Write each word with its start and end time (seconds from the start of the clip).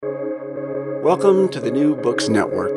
Welcome 0.00 1.48
to 1.48 1.58
the 1.58 1.72
New 1.72 1.96
Books 1.96 2.28
Network. 2.28 2.76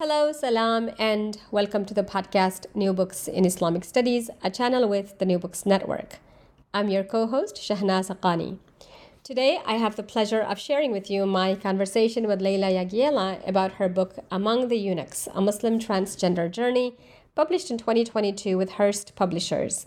Hello, 0.00 0.32
salam, 0.32 0.90
and 0.98 1.42
welcome 1.50 1.84
to 1.84 1.92
the 1.92 2.02
podcast 2.02 2.64
New 2.74 2.94
Books 2.94 3.28
in 3.28 3.44
Islamic 3.44 3.84
Studies, 3.84 4.30
a 4.42 4.50
channel 4.50 4.88
with 4.88 5.18
the 5.18 5.26
New 5.26 5.38
Books 5.38 5.66
Network. 5.66 6.20
I'm 6.72 6.88
your 6.88 7.04
co 7.04 7.26
host, 7.26 7.56
Shehnaz 7.56 8.08
Haqqani. 8.08 8.56
Today, 9.22 9.60
I 9.66 9.74
have 9.74 9.96
the 9.96 10.02
pleasure 10.02 10.40
of 10.40 10.58
sharing 10.58 10.90
with 10.90 11.10
you 11.10 11.26
my 11.26 11.54
conversation 11.54 12.26
with 12.26 12.40
Leyla 12.40 12.72
Jagiella 12.72 13.46
about 13.46 13.72
her 13.72 13.90
book 13.90 14.16
Among 14.30 14.68
the 14.68 14.78
Eunuchs 14.78 15.28
A 15.34 15.42
Muslim 15.42 15.78
Transgender 15.78 16.50
Journey, 16.50 16.96
published 17.34 17.70
in 17.70 17.76
2022 17.76 18.56
with 18.56 18.72
Hurst 18.72 19.14
Publishers. 19.16 19.86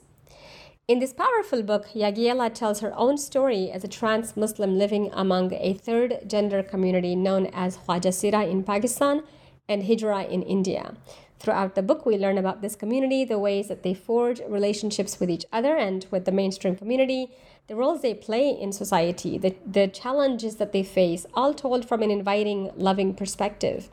In 0.87 0.99
this 0.99 1.11
powerful 1.11 1.63
book, 1.63 1.87
Jagiella 1.93 2.53
tells 2.53 2.79
her 2.79 2.93
own 2.95 3.17
story 3.17 3.69
as 3.69 3.83
a 3.83 3.89
trans 3.89 4.37
Muslim 4.37 4.77
living 4.77 5.09
among 5.11 5.51
a 5.53 5.73
third 5.73 6.19
gender 6.25 6.63
community 6.63 7.13
known 7.13 7.47
as 7.47 7.75
Khwaja 7.75 8.13
Sira 8.13 8.45
in 8.45 8.63
Pakistan 8.63 9.23
and 9.67 9.83
Hijra 9.83 10.29
in 10.29 10.41
India. 10.43 10.95
Throughout 11.39 11.75
the 11.75 11.81
book, 11.81 12.05
we 12.05 12.17
learn 12.17 12.37
about 12.37 12.61
this 12.61 12.77
community, 12.77 13.25
the 13.25 13.37
ways 13.37 13.67
that 13.67 13.83
they 13.83 13.93
forge 13.93 14.39
relationships 14.47 15.19
with 15.19 15.29
each 15.29 15.43
other 15.51 15.75
and 15.75 16.05
with 16.09 16.23
the 16.23 16.31
mainstream 16.31 16.77
community, 16.77 17.31
the 17.67 17.75
roles 17.75 18.01
they 18.01 18.13
play 18.13 18.49
in 18.49 18.71
society, 18.71 19.37
the, 19.37 19.57
the 19.69 19.89
challenges 19.89 20.55
that 20.55 20.71
they 20.71 20.83
face, 20.83 21.25
all 21.33 21.53
told 21.53 21.85
from 21.85 22.01
an 22.01 22.11
inviting, 22.11 22.71
loving 22.77 23.13
perspective. 23.13 23.89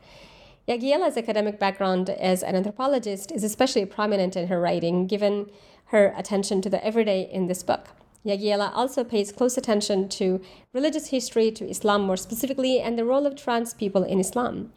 Jagiella's 0.65 1.17
academic 1.17 1.59
background 1.59 2.09
as 2.09 2.41
an 2.41 2.55
anthropologist 2.55 3.33
is 3.33 3.43
especially 3.43 3.85
prominent 3.85 4.37
in 4.37 4.47
her 4.47 4.61
writing, 4.61 5.07
given 5.07 5.51
her 5.85 6.13
attention 6.17 6.61
to 6.61 6.69
the 6.69 6.83
everyday 6.85 7.29
in 7.31 7.47
this 7.47 7.63
book. 7.63 7.89
Jagiella 8.25 8.71
also 8.73 9.03
pays 9.03 9.31
close 9.31 9.57
attention 9.57 10.09
to 10.09 10.41
religious 10.73 11.07
history, 11.07 11.51
to 11.51 11.69
Islam 11.69 12.01
more 12.01 12.17
specifically, 12.17 12.79
and 12.79 12.97
the 12.97 13.05
role 13.05 13.25
of 13.27 13.35
trans 13.35 13.73
people 13.73 14.03
in 14.03 14.19
Islam. 14.19 14.71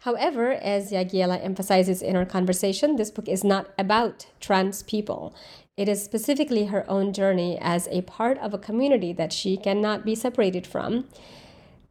However, 0.00 0.52
as 0.52 0.92
Jagiella 0.92 1.42
emphasizes 1.42 2.02
in 2.02 2.16
our 2.16 2.26
conversation, 2.26 2.96
this 2.96 3.10
book 3.10 3.28
is 3.28 3.44
not 3.44 3.68
about 3.78 4.26
trans 4.38 4.82
people. 4.82 5.34
It 5.76 5.88
is 5.88 6.04
specifically 6.04 6.66
her 6.66 6.88
own 6.90 7.12
journey 7.12 7.58
as 7.58 7.88
a 7.90 8.02
part 8.02 8.38
of 8.38 8.52
a 8.52 8.58
community 8.58 9.12
that 9.14 9.32
she 9.32 9.56
cannot 9.56 10.04
be 10.04 10.14
separated 10.14 10.66
from. 10.66 11.06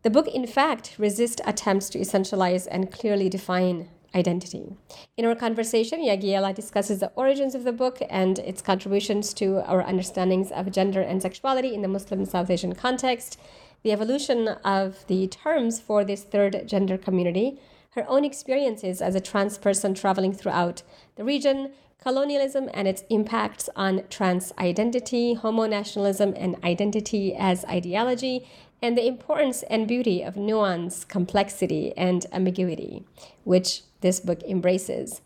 The 0.04 0.09
book, 0.09 0.28
in 0.28 0.48
fact, 0.48 0.95
resists 0.98 1.42
attempts 1.45 1.89
to 1.89 2.00
essentialize 2.00 2.67
and 2.70 2.92
clearly 2.92 3.30
define 3.30 3.89
identity. 4.15 4.75
In 5.17 5.25
our 5.25 5.35
conversation, 5.35 5.99
Jagiella 6.02 6.53
discusses 6.53 6.99
the 6.99 7.11
origins 7.15 7.55
of 7.55 7.63
the 7.63 7.71
book 7.71 7.99
and 8.09 8.39
its 8.39 8.61
contributions 8.61 9.33
to 9.35 9.61
our 9.69 9.81
understandings 9.83 10.52
of 10.52 10.71
gender 10.71 11.02
and 11.02 11.21
sexuality 11.21 11.73
in 11.73 11.81
the 11.81 11.88
Muslim 11.88 12.25
South 12.25 12.49
Asian 12.49 12.73
context, 12.73 13.39
the 13.83 13.91
evolution 13.91 14.47
of 14.63 15.05
the 15.07 15.27
terms 15.27 15.80
for 15.80 16.03
this 16.03 16.23
third 16.23 16.67
gender 16.67 16.97
community, 16.97 17.59
her 17.91 18.05
own 18.07 18.23
experiences 18.23 19.02
as 19.02 19.15
a 19.15 19.21
trans 19.21 19.57
person 19.57 19.93
traveling 19.93 20.33
throughout 20.33 20.83
the 21.15 21.23
region, 21.23 21.71
colonialism 22.02 22.69
and 22.73 22.87
its 22.87 23.03
impacts 23.09 23.69
on 23.75 24.03
trans 24.09 24.53
identity, 24.58 25.33
homo 25.33 25.65
nationalism, 25.65 26.33
and 26.37 26.55
identity 26.64 27.36
as 27.36 27.65
ideology, 27.65 28.48
and 28.82 28.98
the 28.98 29.06
importance 29.06 29.64
and 29.64 29.88
beauty 29.88 30.22
of 30.22 30.38
nuance, 30.38 31.04
complexity, 31.04 31.94
and 31.98 32.26
ambiguity, 32.32 33.04
which 33.44 33.82
this 34.02 34.20
book 34.20 34.42
embraces. 34.44 35.22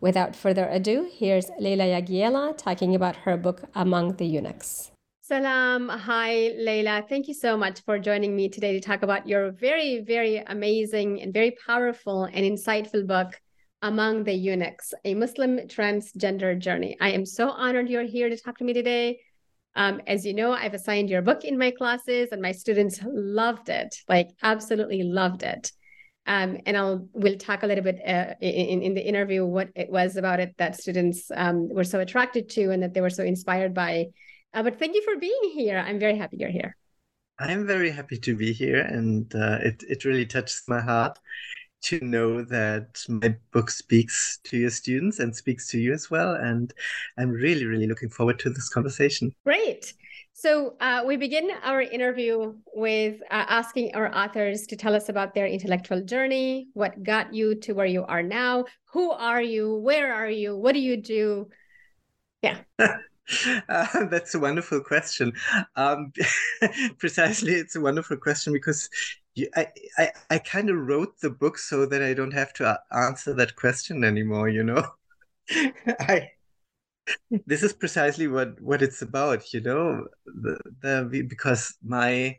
Without 0.00 0.34
further 0.34 0.66
ado, 0.68 1.10
here's 1.12 1.50
Leyla 1.60 2.02
Jagiella 2.02 2.56
talking 2.56 2.94
about 2.94 3.16
her 3.16 3.36
book 3.36 3.62
Among 3.74 4.16
the 4.16 4.26
Eunuchs. 4.26 4.90
Salam. 5.22 5.88
Hi, 5.88 6.56
Leyla. 6.58 7.08
Thank 7.08 7.28
you 7.28 7.34
so 7.34 7.56
much 7.56 7.82
for 7.82 7.98
joining 7.98 8.34
me 8.34 8.48
today 8.48 8.72
to 8.72 8.80
talk 8.80 9.02
about 9.02 9.28
your 9.28 9.52
very, 9.52 10.00
very 10.00 10.38
amazing 10.38 11.22
and 11.22 11.32
very 11.32 11.56
powerful 11.64 12.24
and 12.24 12.44
insightful 12.44 13.06
book, 13.06 13.38
Among 13.82 14.24
the 14.24 14.34
Eunuchs, 14.34 14.92
a 15.04 15.14
Muslim 15.14 15.58
transgender 15.68 16.58
journey. 16.58 16.96
I 17.00 17.10
am 17.10 17.24
so 17.24 17.50
honored 17.50 17.88
you're 17.88 18.02
here 18.02 18.28
to 18.28 18.36
talk 18.36 18.58
to 18.58 18.64
me 18.64 18.72
today. 18.72 19.20
Um, 19.76 20.00
as 20.06 20.26
you 20.26 20.34
know, 20.34 20.52
I've 20.52 20.74
assigned 20.74 21.10
your 21.10 21.22
book 21.22 21.44
in 21.44 21.56
my 21.56 21.70
classes, 21.70 22.28
and 22.32 22.42
my 22.42 22.52
students 22.52 23.00
loved 23.04 23.68
it, 23.68 23.94
like 24.08 24.28
absolutely 24.42 25.02
loved 25.02 25.42
it. 25.42 25.70
Um, 26.26 26.58
and 26.66 26.76
I'll 26.76 27.08
we'll 27.12 27.38
talk 27.38 27.62
a 27.62 27.66
little 27.66 27.84
bit 27.84 28.00
uh, 28.06 28.34
in 28.40 28.82
in 28.82 28.94
the 28.94 29.06
interview 29.06 29.44
what 29.44 29.70
it 29.74 29.90
was 29.90 30.16
about 30.16 30.40
it 30.40 30.54
that 30.58 30.80
students 30.80 31.30
um, 31.34 31.68
were 31.68 31.84
so 31.84 32.00
attracted 32.00 32.48
to 32.50 32.70
and 32.70 32.82
that 32.82 32.94
they 32.94 33.00
were 33.00 33.10
so 33.10 33.24
inspired 33.24 33.74
by. 33.74 34.06
Uh, 34.52 34.62
but 34.62 34.78
thank 34.78 34.94
you 34.94 35.02
for 35.02 35.16
being 35.16 35.52
here. 35.54 35.78
I'm 35.78 35.98
very 35.98 36.16
happy 36.16 36.36
you're 36.38 36.50
here. 36.50 36.76
I'm 37.38 37.66
very 37.66 37.90
happy 37.90 38.18
to 38.18 38.36
be 38.36 38.52
here, 38.52 38.80
and 38.80 39.34
uh, 39.34 39.58
it 39.62 39.82
it 39.88 40.04
really 40.04 40.26
touches 40.26 40.62
my 40.68 40.80
heart 40.80 41.18
to 41.82 42.00
know 42.00 42.42
that 42.44 43.04
my 43.08 43.34
book 43.52 43.70
speaks 43.70 44.38
to 44.44 44.56
your 44.56 44.70
students 44.70 45.18
and 45.18 45.34
speaks 45.34 45.68
to 45.70 45.78
you 45.78 45.92
as 45.92 46.10
well. 46.10 46.34
And 46.34 46.72
I'm 47.18 47.30
really, 47.30 47.64
really 47.64 47.86
looking 47.86 48.10
forward 48.10 48.38
to 48.40 48.50
this 48.50 48.68
conversation. 48.68 49.32
Great. 49.44 49.94
So 50.32 50.76
uh, 50.80 51.02
we 51.06 51.16
begin 51.16 51.50
our 51.62 51.82
interview 51.82 52.54
with 52.74 53.20
uh, 53.30 53.44
asking 53.48 53.94
our 53.94 54.14
authors 54.16 54.66
to 54.68 54.76
tell 54.76 54.94
us 54.94 55.08
about 55.10 55.34
their 55.34 55.46
intellectual 55.46 56.02
journey, 56.02 56.68
what 56.72 57.02
got 57.02 57.34
you 57.34 57.56
to 57.56 57.72
where 57.72 57.86
you 57.86 58.04
are 58.04 58.22
now, 58.22 58.64
who 58.92 59.10
are 59.10 59.42
you, 59.42 59.74
where 59.74 60.14
are 60.14 60.30
you, 60.30 60.56
what 60.56 60.72
do 60.72 60.80
you 60.80 60.96
do? 60.96 61.48
Yeah. 62.42 62.58
Uh, 63.68 64.06
that's 64.06 64.34
a 64.34 64.40
wonderful 64.40 64.80
question. 64.80 65.32
Um, 65.76 66.12
precisely, 66.98 67.52
it's 67.52 67.76
a 67.76 67.80
wonderful 67.80 68.16
question 68.16 68.52
because 68.52 68.90
you, 69.34 69.48
I, 69.54 69.68
I, 69.98 70.10
I 70.30 70.38
kind 70.38 70.70
of 70.70 70.76
wrote 70.76 71.20
the 71.20 71.30
book 71.30 71.58
so 71.58 71.86
that 71.86 72.02
I 72.02 72.14
don't 72.14 72.32
have 72.32 72.52
to 72.54 72.66
uh, 72.66 72.76
answer 72.92 73.34
that 73.34 73.56
question 73.56 74.04
anymore. 74.04 74.48
You 74.48 74.64
know, 74.64 74.84
I 76.00 76.30
this 77.46 77.62
is 77.62 77.72
precisely 77.72 78.28
what 78.28 78.60
what 78.60 78.82
it's 78.82 79.02
about 79.02 79.52
you 79.52 79.60
know 79.60 80.06
the, 80.26 80.58
the 80.82 81.24
because 81.28 81.76
my 81.82 82.36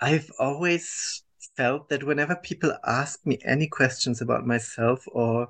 i've 0.00 0.30
always 0.38 1.22
felt 1.56 1.88
that 1.88 2.04
whenever 2.04 2.36
people 2.36 2.72
ask 2.86 3.24
me 3.26 3.38
any 3.44 3.66
questions 3.66 4.20
about 4.20 4.46
myself 4.46 5.04
or 5.12 5.48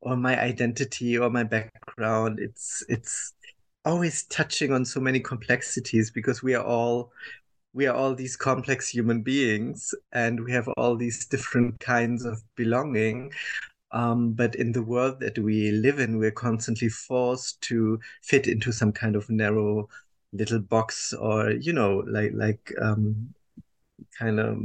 or 0.00 0.16
my 0.16 0.40
identity 0.40 1.16
or 1.18 1.30
my 1.30 1.44
background 1.44 2.38
it's 2.40 2.84
it's 2.88 3.34
always 3.84 4.24
touching 4.24 4.72
on 4.72 4.84
so 4.84 5.00
many 5.00 5.20
complexities 5.20 6.10
because 6.10 6.42
we 6.42 6.54
are 6.54 6.64
all 6.64 7.10
we 7.72 7.86
are 7.86 7.94
all 7.94 8.14
these 8.14 8.36
complex 8.36 8.88
human 8.88 9.22
beings 9.22 9.94
and 10.12 10.42
we 10.44 10.52
have 10.52 10.68
all 10.76 10.96
these 10.96 11.26
different 11.26 11.78
kinds 11.80 12.24
of 12.24 12.42
belonging 12.56 13.30
um, 13.92 14.32
but 14.32 14.54
in 14.54 14.72
the 14.72 14.82
world 14.82 15.20
that 15.20 15.38
we 15.38 15.72
live 15.72 15.98
in, 15.98 16.18
we're 16.18 16.30
constantly 16.30 16.88
forced 16.88 17.60
to 17.62 17.98
fit 18.22 18.46
into 18.46 18.72
some 18.72 18.92
kind 18.92 19.16
of 19.16 19.28
narrow 19.28 19.88
little 20.32 20.60
box, 20.60 21.12
or 21.12 21.50
you 21.50 21.72
know, 21.72 22.04
like 22.06 22.32
like 22.34 22.72
um, 22.80 23.34
kind 24.18 24.38
of 24.38 24.58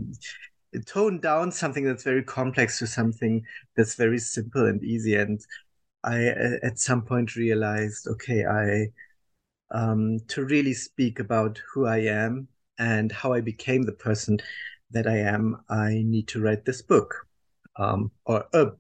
tone 0.86 1.20
down 1.20 1.52
something 1.52 1.86
that's 1.86 2.04
very 2.04 2.24
complex 2.24 2.80
to 2.80 2.88
something 2.88 3.44
that's 3.76 3.96
very 3.96 4.20
simple 4.20 4.66
and 4.68 4.84
easy. 4.84 5.16
And 5.16 5.42
I, 6.04 6.28
at 6.64 6.80
some 6.80 7.02
point, 7.02 7.36
realized, 7.36 8.08
okay, 8.08 8.46
I 8.46 8.88
um, 9.72 10.20
to 10.28 10.46
really 10.46 10.74
speak 10.74 11.20
about 11.20 11.60
who 11.74 11.88
I 11.88 12.00
am 12.00 12.48
and 12.78 13.12
how 13.12 13.34
I 13.34 13.42
became 13.42 13.84
the 13.84 13.92
person 13.92 14.40
that 14.92 15.08
I 15.08 15.18
am, 15.18 15.62
I 15.70 16.04
need 16.06 16.28
to 16.30 16.42
write 16.42 16.66
this 16.66 16.82
book 16.82 17.28
um, 17.78 18.12
or 18.26 18.46
a 18.54 18.72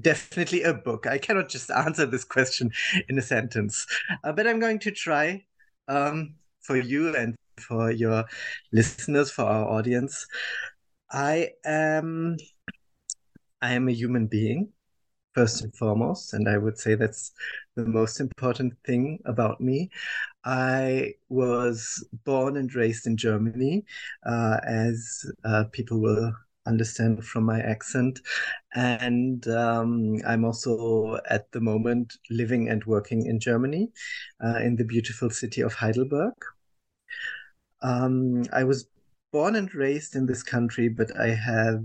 definitely 0.00 0.62
a 0.62 0.74
book. 0.74 1.06
I 1.06 1.18
cannot 1.18 1.48
just 1.48 1.70
answer 1.84 2.06
this 2.06 2.24
question 2.24 2.70
in 3.08 3.18
a 3.18 3.22
sentence, 3.22 3.86
uh, 4.24 4.32
but 4.32 4.46
I'm 4.46 4.60
going 4.60 4.78
to 4.80 4.90
try 4.90 5.44
um, 5.88 6.34
for 6.60 6.76
you 6.76 7.14
and 7.14 7.34
for 7.58 7.90
your 7.90 8.24
listeners, 8.72 9.30
for 9.30 9.44
our 9.44 9.68
audience. 9.68 10.26
I 11.10 11.50
am, 11.64 12.36
I 13.60 13.74
am 13.74 13.88
a 13.88 13.92
human 13.92 14.26
being, 14.26 14.72
first 15.34 15.62
and 15.62 15.74
foremost, 15.74 16.34
and 16.34 16.48
I 16.48 16.58
would 16.58 16.78
say 16.78 16.94
that's 16.94 17.32
the 17.76 17.86
most 17.86 18.20
important 18.20 18.74
thing 18.84 19.18
about 19.24 19.60
me. 19.60 19.90
I 20.44 21.14
was 21.28 22.04
born 22.24 22.56
and 22.56 22.74
raised 22.74 23.06
in 23.06 23.16
Germany, 23.16 23.84
uh, 24.26 24.58
as 24.66 25.24
uh, 25.44 25.64
people 25.72 26.00
will 26.00 26.32
understand 26.66 27.24
from 27.24 27.44
my 27.44 27.60
accent. 27.60 28.20
And 28.74 29.46
um, 29.48 30.20
I'm 30.26 30.44
also 30.44 31.18
at 31.28 31.50
the 31.52 31.60
moment 31.60 32.14
living 32.30 32.68
and 32.68 32.84
working 32.84 33.26
in 33.26 33.40
Germany, 33.40 33.90
uh, 34.44 34.58
in 34.58 34.76
the 34.76 34.84
beautiful 34.84 35.30
city 35.30 35.60
of 35.60 35.74
Heidelberg. 35.74 36.34
Um, 37.82 38.44
I 38.52 38.64
was 38.64 38.86
born 39.32 39.56
and 39.56 39.74
raised 39.74 40.14
in 40.14 40.26
this 40.26 40.42
country, 40.42 40.88
but 40.88 41.10
I 41.18 41.28
have 41.28 41.84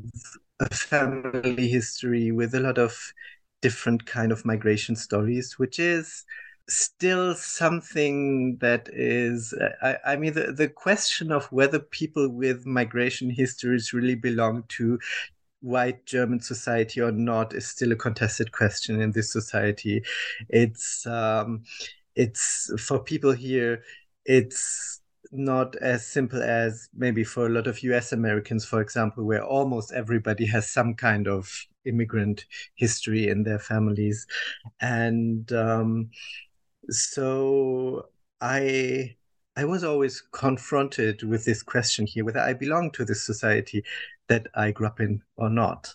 a 0.59 0.73
family 0.73 1.67
history 1.67 2.31
with 2.31 2.53
a 2.53 2.59
lot 2.59 2.77
of 2.77 3.13
different 3.61 4.05
kind 4.05 4.31
of 4.31 4.45
migration 4.45 4.95
stories, 4.95 5.57
which 5.57 5.79
is 5.79 6.25
still 6.69 7.33
something 7.33 8.57
that 8.57 8.89
is 8.91 9.53
I, 9.81 9.97
I, 10.05 10.15
mean 10.17 10.33
the, 10.33 10.51
the 10.51 10.67
question 10.67 11.31
of 11.31 11.45
whether 11.45 11.79
people 11.79 12.27
with 12.29 12.65
migration 12.65 13.29
histories 13.29 13.93
really 13.93 14.15
belong 14.15 14.63
to 14.69 14.99
white 15.61 16.05
german 16.05 16.41
society 16.41 16.99
or 17.01 17.11
not 17.11 17.53
is 17.53 17.65
still 17.67 17.93
a 17.93 17.95
contested 17.95 18.51
question 18.51 19.01
in 19.01 19.11
this 19.11 19.31
society. 19.31 20.03
It's 20.49 21.05
um 21.05 21.63
it's 22.15 22.69
for 22.77 22.99
people 22.99 23.31
here 23.31 23.83
it's 24.25 25.01
not 25.31 25.75
as 25.77 26.05
simple 26.05 26.41
as 26.41 26.89
maybe 26.95 27.23
for 27.23 27.47
a 27.47 27.49
lot 27.49 27.67
of 27.67 27.83
US 27.83 28.11
Americans, 28.13 28.65
for 28.65 28.81
example, 28.81 29.25
where 29.25 29.43
almost 29.43 29.91
everybody 29.91 30.45
has 30.45 30.69
some 30.69 30.93
kind 30.93 31.27
of 31.27 31.65
immigrant 31.87 32.45
history 32.75 33.29
in 33.29 33.43
their 33.43 33.59
families. 33.59 34.25
And 34.81 35.51
um, 35.53 36.09
so 36.89 38.09
I 38.41 39.15
I 39.55 39.65
was 39.65 39.83
always 39.83 40.21
confronted 40.31 41.23
with 41.23 41.45
this 41.45 41.63
question 41.63 42.05
here 42.05 42.23
whether 42.23 42.39
I 42.39 42.53
belong 42.53 42.91
to 42.91 43.05
this 43.05 43.23
society 43.25 43.83
that 44.27 44.47
I 44.53 44.71
grew 44.71 44.87
up 44.87 44.99
in 44.99 45.21
or 45.35 45.49
not. 45.49 45.93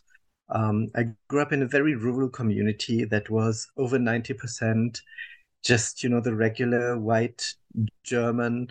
Um, 0.48 0.88
I 0.96 1.04
grew 1.28 1.40
up 1.40 1.52
in 1.52 1.62
a 1.62 1.68
very 1.68 1.94
rural 1.94 2.28
community 2.28 3.04
that 3.04 3.30
was 3.30 3.68
over 3.76 3.98
90% 3.98 5.00
just, 5.62 6.02
you 6.02 6.08
know, 6.08 6.20
the 6.20 6.34
regular 6.34 6.98
white 6.98 7.54
German, 8.02 8.68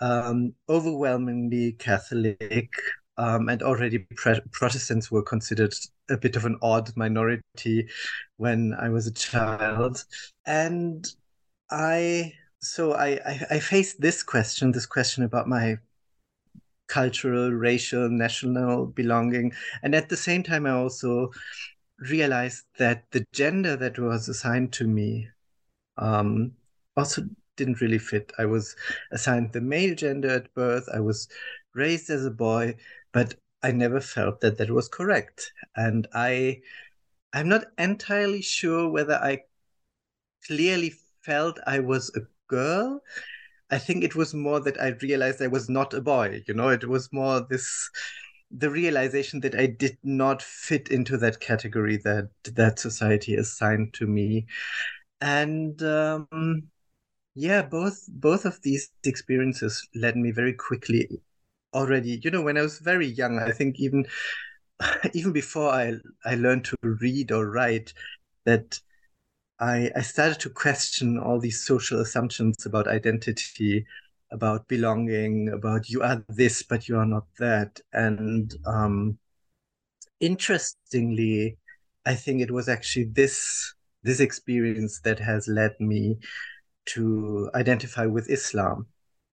um, 0.00 0.54
overwhelmingly 0.68 1.72
Catholic, 1.72 2.72
um, 3.18 3.48
and 3.48 3.62
already 3.62 3.98
pre- 3.98 4.40
Protestants 4.52 5.10
were 5.10 5.22
considered 5.22 5.74
a 6.08 6.16
bit 6.16 6.36
of 6.36 6.44
an 6.44 6.56
odd 6.62 6.96
minority 6.96 7.88
when 8.36 8.74
I 8.78 8.88
was 8.88 9.06
a 9.06 9.12
child. 9.12 10.04
And 10.46 11.06
I 11.70 12.32
so 12.60 12.92
I, 12.92 13.20
I, 13.26 13.46
I 13.50 13.58
faced 13.60 14.00
this 14.00 14.22
question, 14.22 14.72
this 14.72 14.86
question 14.86 15.24
about 15.24 15.48
my 15.48 15.78
cultural, 16.86 17.50
racial, 17.52 18.08
national 18.08 18.86
belonging, 18.86 19.52
and 19.82 19.94
at 19.94 20.08
the 20.08 20.16
same 20.16 20.42
time, 20.42 20.66
I 20.66 20.70
also 20.70 21.30
realized 21.98 22.64
that 22.78 23.04
the 23.10 23.26
gender 23.32 23.76
that 23.76 23.98
was 23.98 24.28
assigned 24.28 24.72
to 24.74 24.86
me 24.86 25.28
um, 25.98 26.52
also 26.96 27.22
didn't 27.56 27.80
really 27.80 27.98
fit. 27.98 28.32
I 28.38 28.46
was 28.46 28.76
assigned 29.12 29.52
the 29.52 29.60
male 29.60 29.94
gender 29.94 30.30
at 30.30 30.54
birth. 30.54 30.88
I 30.94 31.00
was 31.00 31.28
raised 31.74 32.08
as 32.10 32.24
a 32.24 32.30
boy, 32.30 32.76
but 33.18 33.34
I 33.64 33.72
never 33.72 34.00
felt 34.00 34.40
that 34.42 34.58
that 34.58 34.70
was 34.70 34.88
correct, 34.88 35.52
and 35.74 36.06
I 36.14 36.60
I'm 37.32 37.48
not 37.48 37.64
entirely 37.76 38.42
sure 38.42 38.88
whether 38.88 39.14
I 39.14 39.40
clearly 40.46 40.94
felt 41.22 41.58
I 41.66 41.80
was 41.80 42.12
a 42.14 42.20
girl. 42.46 43.02
I 43.70 43.78
think 43.78 44.04
it 44.04 44.14
was 44.14 44.34
more 44.34 44.60
that 44.60 44.80
I 44.80 44.90
realized 45.02 45.42
I 45.42 45.48
was 45.48 45.68
not 45.68 45.94
a 45.94 46.00
boy. 46.00 46.44
You 46.46 46.54
know, 46.54 46.68
it 46.68 46.88
was 46.88 47.12
more 47.12 47.40
this 47.40 47.90
the 48.52 48.70
realization 48.70 49.40
that 49.40 49.56
I 49.56 49.66
did 49.66 49.98
not 50.04 50.40
fit 50.40 50.88
into 50.88 51.18
that 51.18 51.40
category 51.40 51.96
that 52.04 52.30
that 52.44 52.78
society 52.78 53.34
assigned 53.34 53.94
to 53.94 54.06
me, 54.06 54.46
and 55.20 55.82
um, 55.82 56.28
yeah, 57.34 57.62
both 57.62 58.04
both 58.08 58.44
of 58.44 58.62
these 58.62 58.90
experiences 59.04 59.88
led 59.94 60.16
me 60.16 60.30
very 60.30 60.52
quickly. 60.54 61.20
Already, 61.74 62.20
you 62.22 62.30
know, 62.30 62.42
when 62.42 62.56
I 62.56 62.62
was 62.62 62.78
very 62.78 63.06
young, 63.06 63.38
I 63.38 63.52
think 63.52 63.78
even 63.78 64.06
even 65.14 65.32
before 65.32 65.70
I 65.70 65.94
I 66.24 66.34
learned 66.34 66.64
to 66.66 66.76
read 66.82 67.32
or 67.32 67.50
write, 67.50 67.92
that 68.44 68.80
I, 69.60 69.90
I 69.96 70.02
started 70.02 70.40
to 70.40 70.50
question 70.50 71.18
all 71.18 71.40
these 71.40 71.64
social 71.64 72.00
assumptions 72.00 72.64
about 72.64 72.86
identity, 72.86 73.84
about 74.30 74.68
belonging, 74.68 75.48
about 75.48 75.88
you 75.88 76.02
are 76.02 76.24
this, 76.28 76.62
but 76.62 76.88
you 76.88 76.96
are 76.96 77.06
not 77.06 77.26
that. 77.38 77.80
And 77.92 78.54
um, 78.66 79.18
interestingly, 80.20 81.58
I 82.06 82.14
think 82.14 82.40
it 82.40 82.50
was 82.50 82.68
actually 82.68 83.06
this 83.06 83.74
this 84.04 84.20
experience 84.20 85.00
that 85.00 85.18
has 85.18 85.48
led 85.48 85.78
me 85.80 86.18
to 86.86 87.50
identify 87.54 88.06
with 88.06 88.30
Islam. 88.30 88.86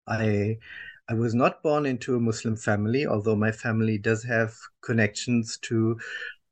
I 0.08 0.58
I 1.08 1.14
was 1.14 1.36
not 1.36 1.62
born 1.62 1.86
into 1.86 2.16
a 2.16 2.20
Muslim 2.20 2.56
family, 2.56 3.06
although 3.06 3.36
my 3.36 3.52
family 3.52 3.98
does 3.98 4.24
have 4.24 4.54
connections 4.82 5.58
to 5.64 6.00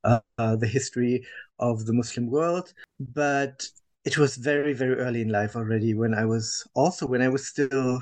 uh, 0.04 0.20
uh, 0.38 0.56
the 0.56 0.68
history 0.68 1.26
of 1.60 1.86
the 1.86 1.94
Muslim 1.94 2.30
world. 2.30 2.74
But 3.00 3.68
it 4.06 4.18
was 4.18 4.36
very, 4.38 4.74
very 4.74 4.96
early 4.96 5.22
in 5.22 5.30
life 5.30 5.56
already 5.56 5.94
when 5.94 6.14
I 6.14 6.26
was 6.26 6.68
also, 6.76 7.08
when 7.08 7.22
I 7.22 7.30
was 7.30 7.48
still 7.48 8.02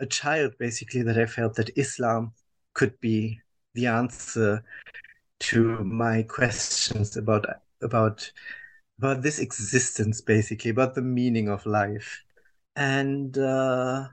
a 0.00 0.06
child, 0.06 0.54
basically, 0.58 1.02
that 1.02 1.18
I 1.18 1.26
felt 1.26 1.54
that 1.56 1.76
Islam 1.78 2.32
could 2.74 2.98
be 3.00 3.40
the 3.74 3.86
answer 3.86 4.64
to 5.40 5.84
my 5.84 6.22
questions 6.22 7.16
about 7.16 7.46
about 7.82 8.30
about 8.98 9.22
this 9.22 9.38
existence 9.38 10.20
basically 10.20 10.70
about 10.70 10.94
the 10.94 11.02
meaning 11.02 11.48
of 11.48 11.66
life 11.66 12.22
and 12.76 13.36
uh, 13.36 14.06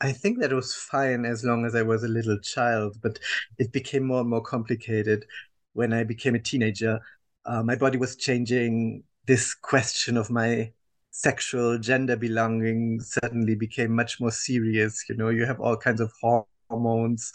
i 0.00 0.12
think 0.12 0.40
that 0.40 0.52
was 0.52 0.74
fine 0.74 1.24
as 1.24 1.44
long 1.44 1.64
as 1.64 1.74
i 1.74 1.82
was 1.82 2.04
a 2.04 2.08
little 2.08 2.38
child 2.38 2.96
but 3.02 3.18
it 3.58 3.72
became 3.72 4.04
more 4.04 4.20
and 4.20 4.30
more 4.30 4.42
complicated 4.42 5.24
when 5.72 5.92
i 5.92 6.04
became 6.04 6.34
a 6.34 6.38
teenager 6.38 7.00
uh, 7.46 7.62
my 7.62 7.76
body 7.76 7.98
was 7.98 8.16
changing. 8.16 9.02
This 9.26 9.54
question 9.54 10.16
of 10.16 10.30
my 10.30 10.72
sexual 11.10 11.78
gender 11.78 12.16
belonging 12.16 13.00
suddenly 13.00 13.54
became 13.54 13.92
much 13.92 14.20
more 14.20 14.30
serious. 14.30 15.04
You 15.08 15.16
know, 15.16 15.28
you 15.28 15.44
have 15.46 15.60
all 15.60 15.76
kinds 15.76 16.00
of 16.00 16.12
hormones 16.20 17.32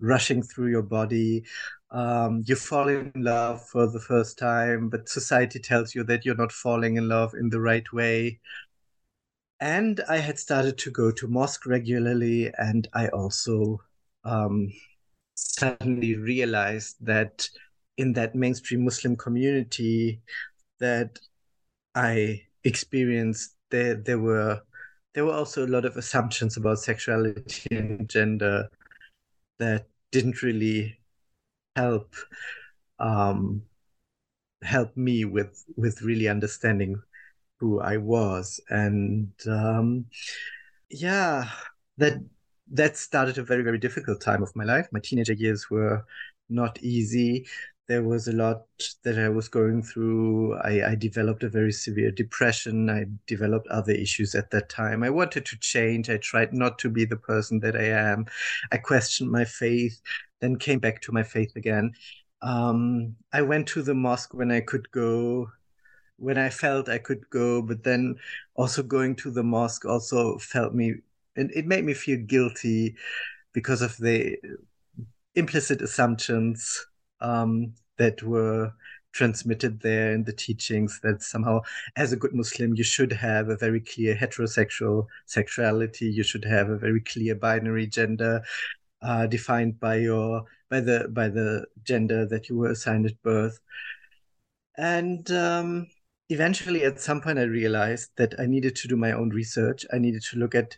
rushing 0.00 0.42
through 0.42 0.68
your 0.68 0.82
body. 0.82 1.44
Um, 1.90 2.44
you 2.46 2.54
fall 2.54 2.88
in 2.88 3.12
love 3.16 3.66
for 3.66 3.88
the 3.88 4.00
first 4.00 4.38
time, 4.38 4.88
but 4.88 5.08
society 5.08 5.58
tells 5.58 5.94
you 5.94 6.04
that 6.04 6.24
you're 6.24 6.36
not 6.36 6.52
falling 6.52 6.96
in 6.96 7.08
love 7.08 7.34
in 7.34 7.50
the 7.50 7.60
right 7.60 7.92
way. 7.92 8.38
And 9.60 10.00
I 10.08 10.18
had 10.18 10.38
started 10.38 10.78
to 10.78 10.90
go 10.90 11.10
to 11.12 11.28
mosque 11.28 11.66
regularly, 11.66 12.50
and 12.56 12.88
I 12.94 13.08
also 13.08 13.82
um, 14.24 14.72
suddenly 15.34 16.16
realized 16.16 16.96
that 17.00 17.48
in 17.98 18.14
that 18.14 18.34
mainstream 18.34 18.84
Muslim 18.84 19.16
community 19.16 20.22
that 20.78 21.18
I 21.94 22.42
experienced, 22.64 23.56
there 23.70 23.94
there 23.94 24.18
were 24.18 24.62
there 25.14 25.26
were 25.26 25.34
also 25.34 25.66
a 25.66 25.68
lot 25.68 25.84
of 25.84 25.96
assumptions 25.96 26.56
about 26.56 26.78
sexuality 26.78 27.76
and 27.76 28.08
gender 28.08 28.70
that 29.58 29.88
didn't 30.10 30.42
really 30.42 30.98
help 31.76 32.14
um, 32.98 33.62
help 34.62 34.96
me 34.96 35.24
with 35.24 35.64
with 35.76 36.00
really 36.02 36.28
understanding 36.28 37.02
who 37.60 37.80
I 37.80 37.98
was, 37.98 38.60
and 38.70 39.30
um, 39.46 40.06
yeah, 40.90 41.48
that 41.98 42.14
that 42.72 42.96
started 42.96 43.38
a 43.38 43.44
very 43.44 43.62
very 43.62 43.78
difficult 43.78 44.20
time 44.20 44.42
of 44.42 44.56
my 44.56 44.64
life. 44.64 44.88
My 44.92 45.00
teenager 45.00 45.34
years 45.34 45.70
were 45.70 46.04
not 46.48 46.82
easy 46.82 47.46
there 47.90 48.04
was 48.04 48.28
a 48.28 48.32
lot 48.32 48.66
that 49.02 49.18
I 49.18 49.28
was 49.28 49.48
going 49.48 49.82
through. 49.82 50.54
I, 50.58 50.90
I, 50.90 50.94
developed 50.94 51.42
a 51.42 51.48
very 51.48 51.72
severe 51.72 52.12
depression. 52.12 52.88
I 52.88 53.06
developed 53.26 53.66
other 53.66 53.90
issues 53.90 54.36
at 54.36 54.52
that 54.52 54.68
time. 54.68 55.02
I 55.02 55.10
wanted 55.10 55.44
to 55.46 55.58
change. 55.58 56.08
I 56.08 56.18
tried 56.18 56.52
not 56.52 56.78
to 56.78 56.88
be 56.88 57.04
the 57.04 57.16
person 57.16 57.58
that 57.60 57.74
I 57.74 57.86
am. 57.86 58.26
I 58.70 58.76
questioned 58.76 59.32
my 59.32 59.44
faith, 59.44 60.00
then 60.40 60.54
came 60.54 60.78
back 60.78 61.02
to 61.02 61.12
my 61.12 61.24
faith 61.24 61.56
again. 61.56 61.90
Um, 62.42 63.16
I 63.32 63.42
went 63.42 63.66
to 63.68 63.82
the 63.82 63.94
mosque 63.94 64.34
when 64.34 64.52
I 64.52 64.60
could 64.60 64.88
go, 64.92 65.50
when 66.20 66.38
I 66.38 66.50
felt 66.50 66.88
I 66.88 66.98
could 66.98 67.28
go, 67.30 67.62
but 67.62 67.84
then 67.84 68.16
also 68.54 68.82
going 68.82 69.16
to 69.16 69.30
the 69.30 69.42
mosque 69.42 69.84
also 69.84 70.38
felt 70.38 70.74
me, 70.74 70.94
and 71.36 71.50
it 71.52 71.66
made 71.66 71.84
me 71.84 71.94
feel 71.94 72.18
guilty 72.18 72.96
because 73.52 73.82
of 73.82 73.96
the 73.96 74.36
implicit 75.34 75.82
assumptions 75.82 76.86
um, 77.20 77.74
that 77.98 78.22
were 78.22 78.72
transmitted 79.12 79.80
there 79.80 80.12
in 80.12 80.22
the 80.22 80.32
teachings 80.32 81.00
that 81.02 81.20
somehow 81.20 81.60
as 81.96 82.12
a 82.12 82.16
good 82.16 82.32
muslim 82.32 82.76
you 82.76 82.84
should 82.84 83.10
have 83.10 83.48
a 83.48 83.56
very 83.56 83.80
clear 83.80 84.14
heterosexual 84.14 85.04
sexuality 85.26 86.06
you 86.06 86.22
should 86.22 86.44
have 86.44 86.68
a 86.70 86.78
very 86.78 87.00
clear 87.00 87.34
binary 87.34 87.88
gender 87.88 88.40
uh, 89.02 89.26
defined 89.26 89.80
by 89.80 89.96
your 89.96 90.44
by 90.68 90.80
the 90.80 91.08
by 91.10 91.28
the 91.28 91.66
gender 91.84 92.26
that 92.26 92.48
you 92.48 92.56
were 92.56 92.70
assigned 92.70 93.06
at 93.06 93.20
birth. 93.22 93.58
And 94.76 95.28
um, 95.30 95.88
eventually 96.30 96.84
at 96.84 97.00
some 97.00 97.20
point 97.20 97.38
i 97.38 97.42
realized 97.42 98.10
that 98.16 98.34
i 98.38 98.46
needed 98.46 98.74
to 98.74 98.88
do 98.88 98.96
my 98.96 99.12
own 99.12 99.30
research 99.30 99.84
i 99.92 99.98
needed 99.98 100.22
to 100.22 100.38
look 100.38 100.54
at 100.54 100.76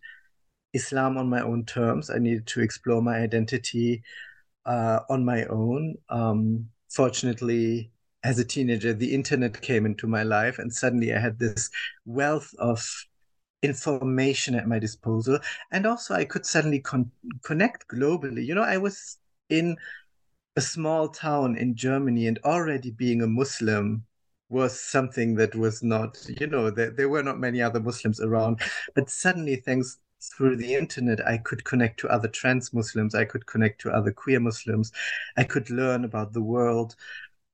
islam 0.73 1.17
on 1.17 1.29
my 1.29 1.41
own 1.43 1.65
terms 1.65 2.11
i 2.11 2.19
needed 2.19 2.47
to 2.47 2.61
explore 2.61 3.03
my 3.03 3.19
identity 3.19 4.03
uh, 4.65 5.01
on 5.11 5.25
my 5.25 5.45
own 5.47 5.95
um, 6.09 6.67
fortunately 6.89 7.93
as 8.25 8.39
a 8.39 8.45
teenager, 8.45 8.93
the 8.93 9.15
internet 9.15 9.61
came 9.61 9.85
into 9.85 10.07
my 10.07 10.23
life, 10.23 10.59
and 10.59 10.73
suddenly 10.73 11.13
I 11.13 11.19
had 11.19 11.39
this 11.39 11.71
wealth 12.05 12.55
of 12.59 12.87
information 13.63 14.55
at 14.55 14.69
my 14.69 14.79
disposal. 14.79 15.39
And 15.73 15.87
also, 15.87 16.15
I 16.15 16.25
could 16.25 16.47
suddenly 16.47 16.81
con- 16.81 17.11
connect 17.45 17.89
globally. 17.89 18.45
You 18.45 18.55
know, 18.55 18.63
I 18.63 18.79
was 18.79 19.19
in 19.49 19.77
a 20.57 20.61
small 20.61 21.09
town 21.09 21.57
in 21.57 21.75
Germany, 21.75 22.27
and 22.27 22.39
already 22.45 22.91
being 22.91 23.23
a 23.23 23.27
Muslim 23.27 24.05
was 24.53 24.79
something 24.79 25.35
that 25.37 25.55
was 25.55 25.83
not, 25.83 26.19
you 26.41 26.47
know, 26.47 26.71
there, 26.71 26.91
there 26.91 27.09
were 27.09 27.23
not 27.23 27.41
many 27.41 27.63
other 27.63 27.81
Muslims 27.81 28.21
around. 28.21 28.61
But 28.95 29.09
suddenly, 29.09 29.57
thanks 29.57 29.99
through 30.21 30.57
the 30.57 30.75
internet, 30.75 31.27
I 31.27 31.39
could 31.39 31.65
connect 31.65 31.99
to 32.01 32.09
other 32.09 32.29
trans 32.29 32.73
Muslims, 32.73 33.15
I 33.15 33.25
could 33.25 33.47
connect 33.47 33.81
to 33.81 33.91
other 33.91 34.13
queer 34.13 34.41
Muslims, 34.41 34.93
I 35.37 35.45
could 35.45 35.71
learn 35.71 36.05
about 36.05 36.33
the 36.33 36.43
world 36.43 36.95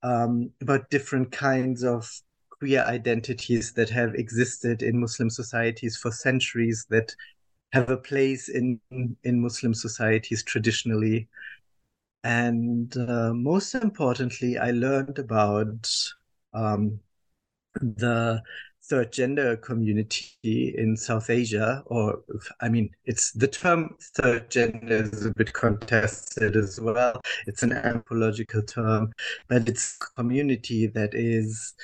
um, 0.03 0.51
about 0.61 0.91
different 0.91 1.33
kinds 1.33 1.85
of 1.85 2.11
queer 2.51 2.83
identities 2.85 3.73
that 3.73 3.91
have 3.91 4.15
existed 4.15 4.83
in 4.83 5.01
Muslim 5.01 5.31
societies 5.31 5.97
for 5.97 6.11
centuries 6.11 6.87
that 6.91 7.15
have 7.73 7.91
a 7.91 7.97
place 7.97 8.49
in 8.49 8.81
in 8.91 9.41
Muslim 9.41 9.75
societies 9.75 10.43
traditionally. 10.43 11.29
And 12.25 12.95
uh, 12.97 13.33
most 13.33 13.75
importantly, 13.75 14.59
I 14.59 14.73
learned 14.73 15.19
about 15.19 15.89
um, 16.55 17.01
the 17.81 18.43
third 18.89 19.13
gender 19.13 19.57
community 19.57 20.75
in 20.77 20.97
South 20.97 21.31
Asia, 21.31 21.83
or 21.87 22.23
I 22.61 22.69
mean, 22.69 22.91
it's 23.05 23.33
the 23.33 23.49
term 23.49 23.97
third 24.17 24.51
gender 24.51 25.03
is 25.13 25.27
a 25.27 25.35
bit 25.35 25.53
contested 25.53 26.57
as 26.57 26.81
well. 26.81 27.21
It's 27.47 27.63
an 27.63 27.73
anthropological 27.73 28.63
term, 28.63 29.13
but 29.49 29.69
it's 29.69 29.97
community 30.17 30.87
that 30.89 31.15
is 31.15 31.75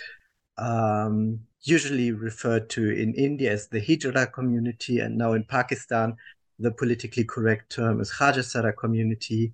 um, 0.56 1.40
usually 1.62 2.12
referred 2.12 2.70
to 2.70 2.90
in 2.90 3.14
India 3.14 3.52
as 3.52 3.68
the 3.68 3.80
Hijra 3.80 4.32
community, 4.32 5.00
and 5.00 5.18
now 5.18 5.32
in 5.32 5.44
Pakistan, 5.44 6.16
the 6.58 6.70
politically 6.70 7.24
correct 7.24 7.70
term 7.72 8.00
is 8.00 8.12
Khwajasira 8.12 8.76
community. 8.76 9.52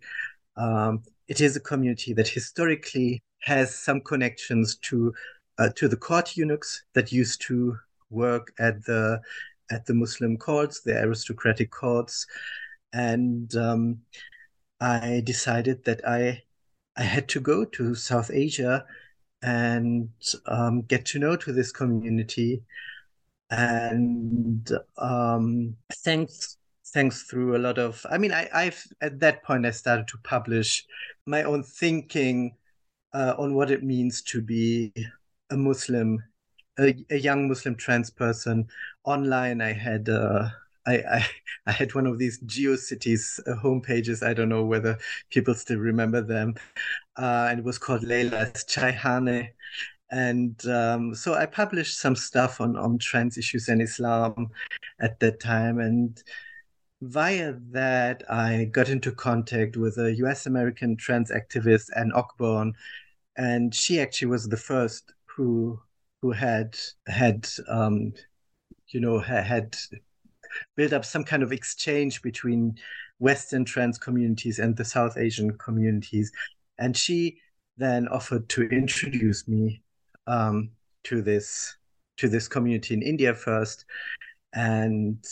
Um, 0.57 1.03
it 1.29 1.41
is 1.41 1.57
a 1.57 1.61
community 1.61 2.13
that 2.15 2.29
historically 2.29 3.23
has 3.41 3.75
some 3.75 4.01
connections 4.01 4.77
to 4.77 5.13
uh, 5.59 5.69
to 5.77 5.89
the 5.89 5.97
court 5.97 6.37
eunuchs 6.37 6.85
that 6.95 7.13
used 7.13 7.43
to 7.43 7.77
work 8.11 8.53
at 8.59 8.85
the 8.85 9.21
at 9.71 9.87
the 9.87 9.95
Muslim 9.95 10.37
courts, 10.37 10.81
the 10.81 11.01
aristocratic 11.01 11.71
courts, 11.71 12.27
and 12.93 13.55
um, 13.57 13.99
I 14.81 15.23
decided 15.25 15.85
that 15.85 16.07
I 16.07 16.43
I 16.97 17.03
had 17.03 17.29
to 17.31 17.41
go 17.41 17.65
to 17.65 17.95
South 17.95 18.31
Asia 18.33 18.85
and 19.43 20.11
um, 20.47 20.83
get 20.83 21.07
to 21.07 21.19
know 21.19 21.37
to 21.37 21.53
this 21.53 21.73
community, 21.73 22.63
and 23.51 24.71
um, 24.99 25.77
thanks 26.05 26.57
thanks 26.93 27.23
through 27.23 27.57
a 27.57 27.59
lot 27.59 27.79
of 27.79 28.05
I 28.11 28.19
mean 28.19 28.33
I 28.33 28.49
I've 28.53 28.85
at 29.01 29.21
that 29.21 29.45
point 29.45 29.67
I 29.67 29.71
started 29.71 30.09
to 30.09 30.19
publish 30.25 30.85
my 31.27 31.45
own 31.45 31.63
thinking 31.63 32.57
uh, 33.13 33.35
on 33.39 33.55
what 33.55 33.71
it 33.71 33.83
means 33.83 34.23
to 34.23 34.41
be 34.41 34.93
a 35.51 35.57
Muslim, 35.57 36.23
a, 36.79 36.95
a 37.11 37.17
young 37.17 37.49
Muslim 37.49 37.75
trans 37.75 38.11
person 38.11 38.67
online. 39.05 39.61
I 39.61 39.73
had 39.73 40.09
uh, 40.09 40.49
I, 40.87 40.95
I, 40.95 41.27
I 41.67 41.73
had 41.73 41.95
one 41.95 42.07
of 42.07 42.19
these 42.19 42.41
GeoCities 42.43 43.41
uh, 43.47 43.57
homepages. 43.63 44.27
I 44.27 44.35
don't 44.35 44.49
know 44.49 44.65
whether 44.65 44.99
people 45.31 45.55
still 45.55 45.79
remember 45.79 46.21
them. 46.21 46.55
Uh, 47.17 47.49
and 47.51 47.61
it 47.61 47.65
was 47.65 47.79
called 47.79 48.03
Leyla's 48.03 48.65
Chaihane. 48.65 49.49
And 50.11 50.67
um, 50.67 51.15
so 51.15 51.35
I 51.35 51.47
published 51.47 51.99
some 51.99 52.17
stuff 52.17 52.61
on, 52.61 52.77
on 52.77 52.99
trans 52.99 53.39
issues 53.39 53.69
and 53.69 53.81
Islam 53.81 54.49
at 55.01 55.21
that 55.21 55.39
time. 55.41 55.79
And 55.79 56.21
via 57.03 57.55
that, 57.71 58.23
I 58.31 58.65
got 58.73 58.89
into 58.89 59.13
contact 59.13 59.77
with 59.77 59.99
a 59.99 60.15
US 60.17 60.47
American 60.47 60.97
trans 60.97 61.31
activist, 61.31 61.89
Anne 61.97 62.13
Ogborn. 62.15 62.73
And 63.37 63.75
she 63.75 64.01
actually 64.01 64.29
was 64.29 64.49
the 64.49 64.57
first 64.57 65.13
who 65.27 65.81
who 66.21 66.33
had 66.33 66.77
had 67.07 67.49
um, 67.69 68.13
you 68.89 69.01
know 69.01 69.19
had 69.21 69.77
built 70.77 70.93
up 70.93 71.05
some 71.05 71.25
kind 71.25 71.43
of 71.43 71.53
exchange 71.53 72.23
between 72.23 72.77
Western 73.19 73.65
trans 73.65 73.99
communities 73.99 74.59
and 74.59 74.77
the 74.77 74.85
South 74.85 75.17
Asian 75.17 75.57
communities, 75.59 76.33
and 76.79 76.97
she 76.97 77.39
then 77.77 78.09
offered 78.09 78.49
to 78.51 78.63
introduce 78.69 79.47
me 79.49 79.83
um, 80.27 80.71
to 81.05 81.23
this 81.23 81.77
to 82.19 82.29
this 82.29 82.49
community 82.49 82.95
in 82.95 83.03
India 83.03 83.35
first, 83.35 83.85
and 84.55 85.25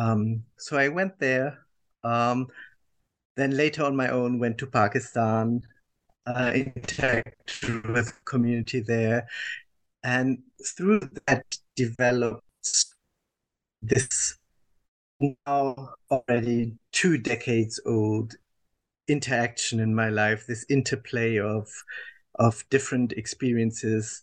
um, 0.00 0.44
so 0.56 0.78
I 0.78 0.88
went 0.88 1.18
there. 1.18 1.58
Um, 2.02 2.48
then 3.36 3.56
later 3.56 3.84
on 3.84 3.94
my 3.94 4.08
own 4.08 4.38
went 4.38 4.56
to 4.58 4.66
Pakistan 4.66 5.62
uh, 6.26 6.52
interact 6.54 7.64
with 7.88 8.12
community 8.24 8.80
there, 8.80 9.28
and 10.02 10.38
through 10.76 11.00
that 11.26 11.44
developed 11.76 12.44
this 13.82 14.38
now 15.46 15.94
already 16.10 16.76
two 16.92 17.18
decades 17.18 17.80
old 17.84 18.34
interaction 19.08 19.80
in 19.80 19.94
my 19.94 20.08
life 20.08 20.46
this 20.46 20.64
interplay 20.70 21.38
of 21.38 21.68
of 22.36 22.64
different 22.70 23.12
experiences 23.12 24.22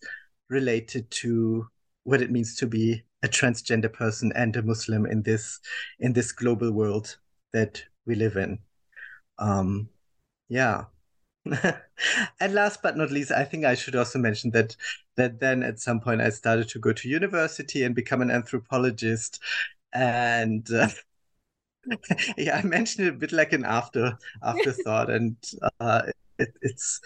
related 0.49 1.09
to 1.11 1.67
what 2.03 2.21
it 2.21 2.31
means 2.31 2.55
to 2.55 2.65
be 2.65 3.03
a 3.23 3.27
transgender 3.27 3.91
person 3.91 4.31
and 4.35 4.55
a 4.55 4.61
muslim 4.61 5.05
in 5.05 5.23
this 5.23 5.59
in 5.99 6.13
this 6.13 6.31
global 6.31 6.71
world 6.71 7.17
that 7.53 7.83
we 8.05 8.15
live 8.15 8.37
in. 8.37 8.59
Um 9.39 9.89
yeah. 10.49 10.85
And 12.39 12.53
last 12.53 12.81
but 12.83 12.97
not 12.97 13.11
least, 13.11 13.31
I 13.31 13.43
think 13.45 13.65
I 13.65 13.75
should 13.75 13.95
also 13.95 14.19
mention 14.19 14.51
that 14.51 14.75
that 15.15 15.39
then 15.39 15.63
at 15.63 15.79
some 15.79 15.99
point 15.99 16.21
I 16.21 16.29
started 16.29 16.69
to 16.69 16.79
go 16.79 16.93
to 16.93 17.09
university 17.09 17.83
and 17.83 17.95
become 17.95 18.21
an 18.21 18.31
anthropologist, 18.31 19.39
and 19.93 20.69
uh, 20.71 20.89
yeah, 22.37 22.57
I 22.57 22.63
mentioned 22.63 23.07
it 23.07 23.13
a 23.13 23.17
bit 23.17 23.31
like 23.31 23.53
an 23.53 23.65
after 23.65 24.17
afterthought, 24.43 25.09
and 25.09 25.37
uh, 25.79 26.03
it, 26.37 26.49
it's 26.61 27.01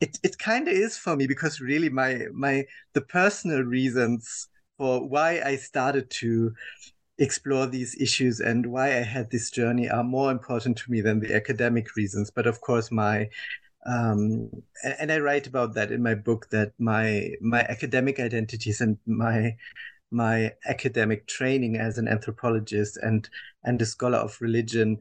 it 0.00 0.18
it 0.22 0.38
kind 0.38 0.68
of 0.68 0.74
is 0.74 0.96
for 0.96 1.16
me 1.16 1.26
because 1.26 1.60
really 1.60 1.88
my 1.88 2.26
my 2.32 2.66
the 2.94 3.00
personal 3.00 3.62
reasons 3.62 4.48
for 4.78 5.06
why 5.06 5.42
I 5.44 5.56
started 5.56 6.08
to 6.22 6.54
explore 7.18 7.66
these 7.66 8.00
issues 8.00 8.40
and 8.40 8.66
why 8.66 8.96
I 8.96 9.02
had 9.02 9.30
this 9.30 9.50
journey 9.50 9.90
are 9.90 10.04
more 10.04 10.30
important 10.30 10.78
to 10.78 10.90
me 10.90 11.00
than 11.00 11.20
the 11.20 11.34
academic 11.34 11.96
reasons. 11.96 12.30
But 12.30 12.46
of 12.46 12.60
course, 12.60 12.90
my 12.90 13.28
um, 13.86 14.50
and, 14.82 15.10
I 15.10 15.18
write 15.18 15.46
about 15.46 15.74
that 15.74 15.92
in 15.92 16.02
my 16.02 16.14
book 16.14 16.48
that 16.50 16.72
my 16.78 17.30
my 17.40 17.60
academic 17.60 18.20
identities 18.20 18.80
and 18.80 18.98
my 19.06 19.56
my 20.10 20.52
academic 20.66 21.26
training 21.26 21.76
as 21.76 21.98
an 21.98 22.08
anthropologist 22.08 22.96
and 22.98 23.28
and 23.64 23.80
a 23.80 23.86
scholar 23.86 24.18
of 24.18 24.40
religion 24.40 24.98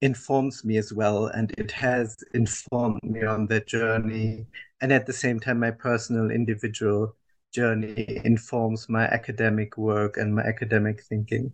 informs 0.00 0.64
me 0.64 0.76
as 0.78 0.92
well 0.92 1.26
and 1.26 1.52
it 1.58 1.70
has 1.70 2.16
informed 2.34 3.02
me 3.02 3.22
on 3.24 3.46
that 3.46 3.66
journey 3.66 4.46
and 4.80 4.92
at 4.92 5.06
the 5.06 5.12
same 5.12 5.40
time 5.40 5.60
my 5.60 5.70
personal 5.70 6.30
individual 6.30 7.14
journey 7.54 8.20
informs 8.24 8.88
my 8.88 9.04
academic 9.18 9.78
work 9.78 10.16
and 10.16 10.34
my 10.34 10.42
academic 10.42 11.02
thinking 11.08 11.52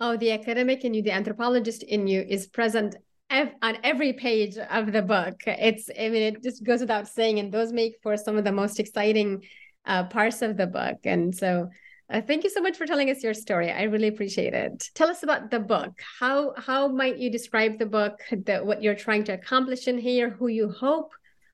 oh 0.00 0.16
the 0.16 0.32
academic 0.32 0.84
in 0.84 0.92
you 0.94 1.02
the 1.02 1.12
anthropologist 1.20 1.82
in 1.84 2.06
you 2.06 2.20
is 2.28 2.46
present 2.46 2.96
ev- 3.32 3.54
on 3.62 3.78
every 3.82 4.12
page 4.12 4.56
of 4.58 4.92
the 4.92 5.02
book. 5.02 5.42
It's, 5.46 5.90
I 5.90 6.08
mean, 6.10 6.22
it 6.22 6.42
just 6.42 6.62
goes 6.62 6.80
without 6.80 7.08
saying, 7.08 7.38
and 7.40 7.50
those 7.50 7.72
make 7.72 7.96
for 8.02 8.16
some 8.16 8.36
of 8.36 8.44
the 8.44 8.52
most 8.52 8.78
exciting 8.78 9.42
uh, 9.86 10.04
parts 10.04 10.42
of 10.42 10.56
the 10.56 10.66
book. 10.66 10.98
And 11.04 11.34
so, 11.34 11.68
uh, 12.12 12.20
thank 12.20 12.44
you 12.44 12.50
so 12.50 12.60
much 12.60 12.76
for 12.76 12.86
telling 12.86 13.10
us 13.10 13.22
your 13.22 13.34
story. 13.34 13.72
I 13.72 13.84
really 13.84 14.08
appreciate 14.08 14.52
it. 14.52 14.84
Tell 14.94 15.08
us 15.08 15.22
about 15.22 15.50
the 15.50 15.60
book. 15.60 15.92
How 16.20 16.52
how 16.56 16.88
might 16.88 17.16
you 17.16 17.30
describe 17.30 17.78
the 17.78 17.86
book? 17.86 18.20
The, 18.30 18.58
what 18.58 18.82
you're 18.82 18.94
trying 18.94 19.24
to 19.24 19.32
accomplish 19.32 19.88
in 19.88 19.98
here? 19.98 20.28
Who 20.28 20.48
you 20.48 20.68
hope 20.68 21.12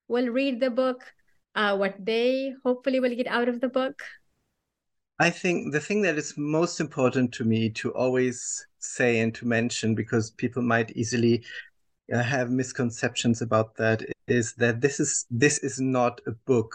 will 0.09 0.29
read 0.29 0.59
the 0.59 0.71
book? 0.71 1.05
Uh, 1.59 1.77
what 1.77 1.95
they 1.99 2.55
hopefully 2.65 3.01
will 3.01 3.15
get 3.17 3.27
out 3.27 3.49
of 3.49 3.61
the 3.61 3.69
book? 3.69 4.01
I 5.19 5.31
think 5.31 5.73
the 5.73 5.81
thing 5.81 6.03
that 6.03 6.17
is 6.17 6.39
most 6.39 6.79
important 6.79 7.33
to 7.35 7.45
me 7.45 7.69
to 7.71 7.93
always 7.95 8.65
say 8.79 9.19
and 9.19 9.35
to 9.35 9.47
mention, 9.47 9.97
because 9.97 10.31
people 10.31 10.63
might 10.63 10.93
easily 10.97 11.45
uh, 12.15 12.23
have 12.23 12.51
misconceptions 12.51 13.43
about 13.43 13.75
that, 13.77 14.03
is 14.29 14.55
that 14.55 14.81
this 14.81 15.01
is 15.01 15.27
this 15.31 15.59
is 15.59 15.81
not 15.81 16.21
a 16.29 16.33
book 16.47 16.73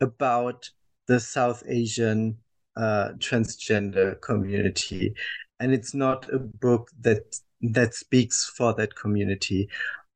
about 0.00 0.68
the 1.06 1.20
South 1.20 1.62
Asian 1.68 2.36
uh, 2.76 3.10
transgender 3.18 4.20
community, 4.20 5.14
and 5.60 5.72
it's 5.72 5.94
not 5.94 6.28
a 6.32 6.40
book 6.40 6.90
that 7.00 7.36
that 7.60 7.94
speaks 7.94 8.44
for 8.44 8.74
that 8.74 8.96
community. 8.96 9.68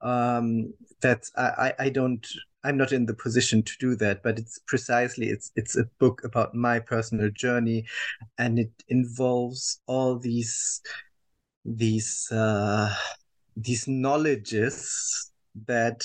Um, 0.02 0.74
that's 1.00 1.30
I, 1.36 1.72
I 1.78 1.88
don't 1.90 2.26
I'm 2.62 2.76
not 2.76 2.92
in 2.92 3.06
the 3.06 3.14
position 3.14 3.62
to 3.62 3.72
do 3.78 3.96
that, 3.96 4.22
but 4.22 4.38
it's 4.38 4.58
precisely 4.66 5.28
it's 5.28 5.50
it's 5.56 5.76
a 5.76 5.88
book 5.98 6.22
about 6.24 6.54
my 6.54 6.78
personal 6.78 7.30
journey, 7.30 7.86
and 8.38 8.58
it 8.58 8.70
involves 8.88 9.80
all 9.86 10.18
these 10.18 10.82
these 11.64 12.28
uh, 12.30 12.94
these 13.56 13.88
knowledges 13.88 15.32
that 15.66 16.04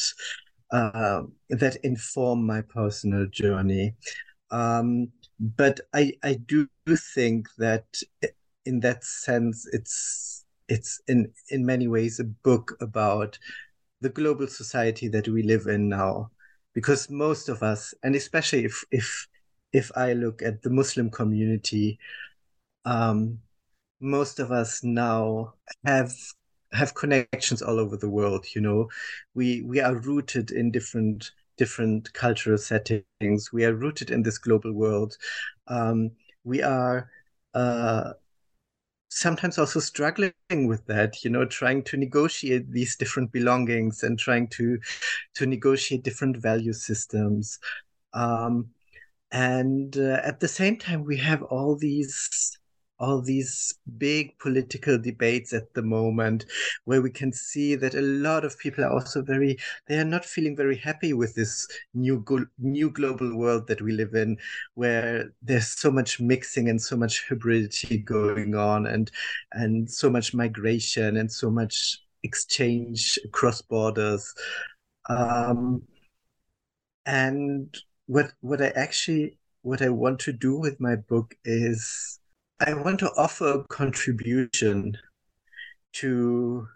uh, 0.71 1.23
that 1.49 1.77
inform 1.83 2.45
my 2.45 2.61
personal 2.61 3.25
journey. 3.27 3.95
Um, 4.51 5.11
but 5.39 5.79
I 5.93 6.13
I 6.23 6.35
do 6.35 6.67
think 7.13 7.47
that 7.57 7.85
in 8.65 8.79
that 8.79 9.03
sense 9.03 9.67
it's 9.73 10.45
it's 10.69 11.01
in 11.07 11.31
in 11.49 11.65
many 11.65 11.87
ways 11.87 12.19
a 12.19 12.23
book 12.23 12.75
about 12.79 13.37
the 14.01 14.09
global 14.09 14.47
society 14.47 15.07
that 15.09 15.27
we 15.27 15.43
live 15.43 15.67
in 15.67 15.89
now 15.89 16.31
because 16.75 17.09
most 17.09 17.49
of 17.49 17.63
us 17.63 17.95
and 18.03 18.15
especially 18.15 18.65
if 18.65 18.85
if 18.91 19.27
if 19.73 19.91
i 19.97 20.13
look 20.13 20.43
at 20.43 20.61
the 20.63 20.69
muslim 20.71 21.09
community 21.11 21.99
um, 22.85 23.39
most 24.01 24.39
of 24.39 24.51
us 24.51 24.83
now 24.83 25.53
have 25.85 26.13
have 26.73 26.93
connections 26.93 27.61
all 27.61 27.79
over 27.79 27.97
the 27.97 28.09
world 28.09 28.45
you 28.55 28.61
know? 28.61 28.89
We 29.35 29.61
we 29.63 29.79
are 29.81 29.95
rooted 29.95 30.51
in 30.51 30.71
different 30.71 31.31
different 31.57 32.13
cultural 32.13 32.57
settings. 32.57 33.53
We 33.53 33.65
are 33.65 33.73
rooted 33.73 34.11
in 34.11 34.23
this 34.23 34.37
global 34.37 34.73
world. 34.73 35.17
Um, 35.67 36.11
we 36.43 36.61
are 36.61 37.09
uh, 37.53 38.13
sometimes 39.09 39.57
also 39.57 39.79
struggling 39.79 40.33
with 40.49 40.85
that 40.87 41.23
you 41.23 41.29
know 41.29 41.45
trying 41.45 41.83
to 41.83 41.97
negotiate 41.97 42.71
these 42.71 42.95
different 42.95 43.31
belongings 43.31 44.03
and 44.03 44.19
trying 44.19 44.47
to 44.47 44.77
to 45.35 45.45
negotiate 45.45 46.03
different 46.03 46.37
value 46.37 46.73
systems. 46.73 47.59
Um, 48.13 48.69
and 49.31 49.97
uh, 49.97 50.21
at 50.23 50.39
the 50.39 50.47
same 50.47 50.77
time 50.77 51.03
we 51.03 51.17
have 51.17 51.43
all 51.43 51.75
these 51.75 52.57
all 52.99 53.21
these 53.21 53.73
big 53.97 54.37
political 54.39 54.97
debates 54.97 55.53
at 55.53 55.73
the 55.73 55.81
moment 55.81 56.45
where 56.85 57.01
we 57.01 57.09
can 57.09 57.31
see 57.31 57.75
that 57.75 57.93
a 57.95 58.01
lot 58.01 58.45
of 58.45 58.57
people 58.57 58.83
are 58.83 58.93
also 58.93 59.21
very 59.21 59.57
they 59.87 59.97
are 59.97 60.05
not 60.05 60.23
feeling 60.23 60.55
very 60.55 60.77
happy 60.77 61.13
with 61.13 61.35
this 61.35 61.67
new 61.93 62.23
new 62.57 62.89
global 62.89 63.35
world 63.37 63.67
that 63.67 63.81
we 63.81 63.91
live 63.91 64.13
in 64.13 64.37
where 64.75 65.31
there's 65.41 65.67
so 65.67 65.91
much 65.91 66.19
mixing 66.19 66.69
and 66.69 66.81
so 66.81 66.95
much 66.95 67.27
hybridity 67.27 68.03
going 68.03 68.55
on 68.55 68.85
and 68.87 69.11
and 69.51 69.89
so 69.89 70.09
much 70.09 70.33
migration 70.33 71.17
and 71.17 71.31
so 71.31 71.49
much 71.49 71.99
exchange 72.23 73.19
across 73.25 73.61
borders. 73.61 74.33
Um, 75.07 75.83
and 77.05 77.75
what 78.07 78.31
what 78.41 78.61
i 78.61 78.67
actually 78.69 79.37
what 79.61 79.81
i 79.81 79.89
want 79.89 80.19
to 80.19 80.31
do 80.31 80.57
with 80.57 80.79
my 80.79 80.95
book 80.95 81.35
is 81.43 82.19
I 82.59 82.73
want 82.73 82.99
to 82.99 83.11
offer 83.17 83.47
a 83.47 83.63
contribution 83.65 84.97
to 85.93 86.67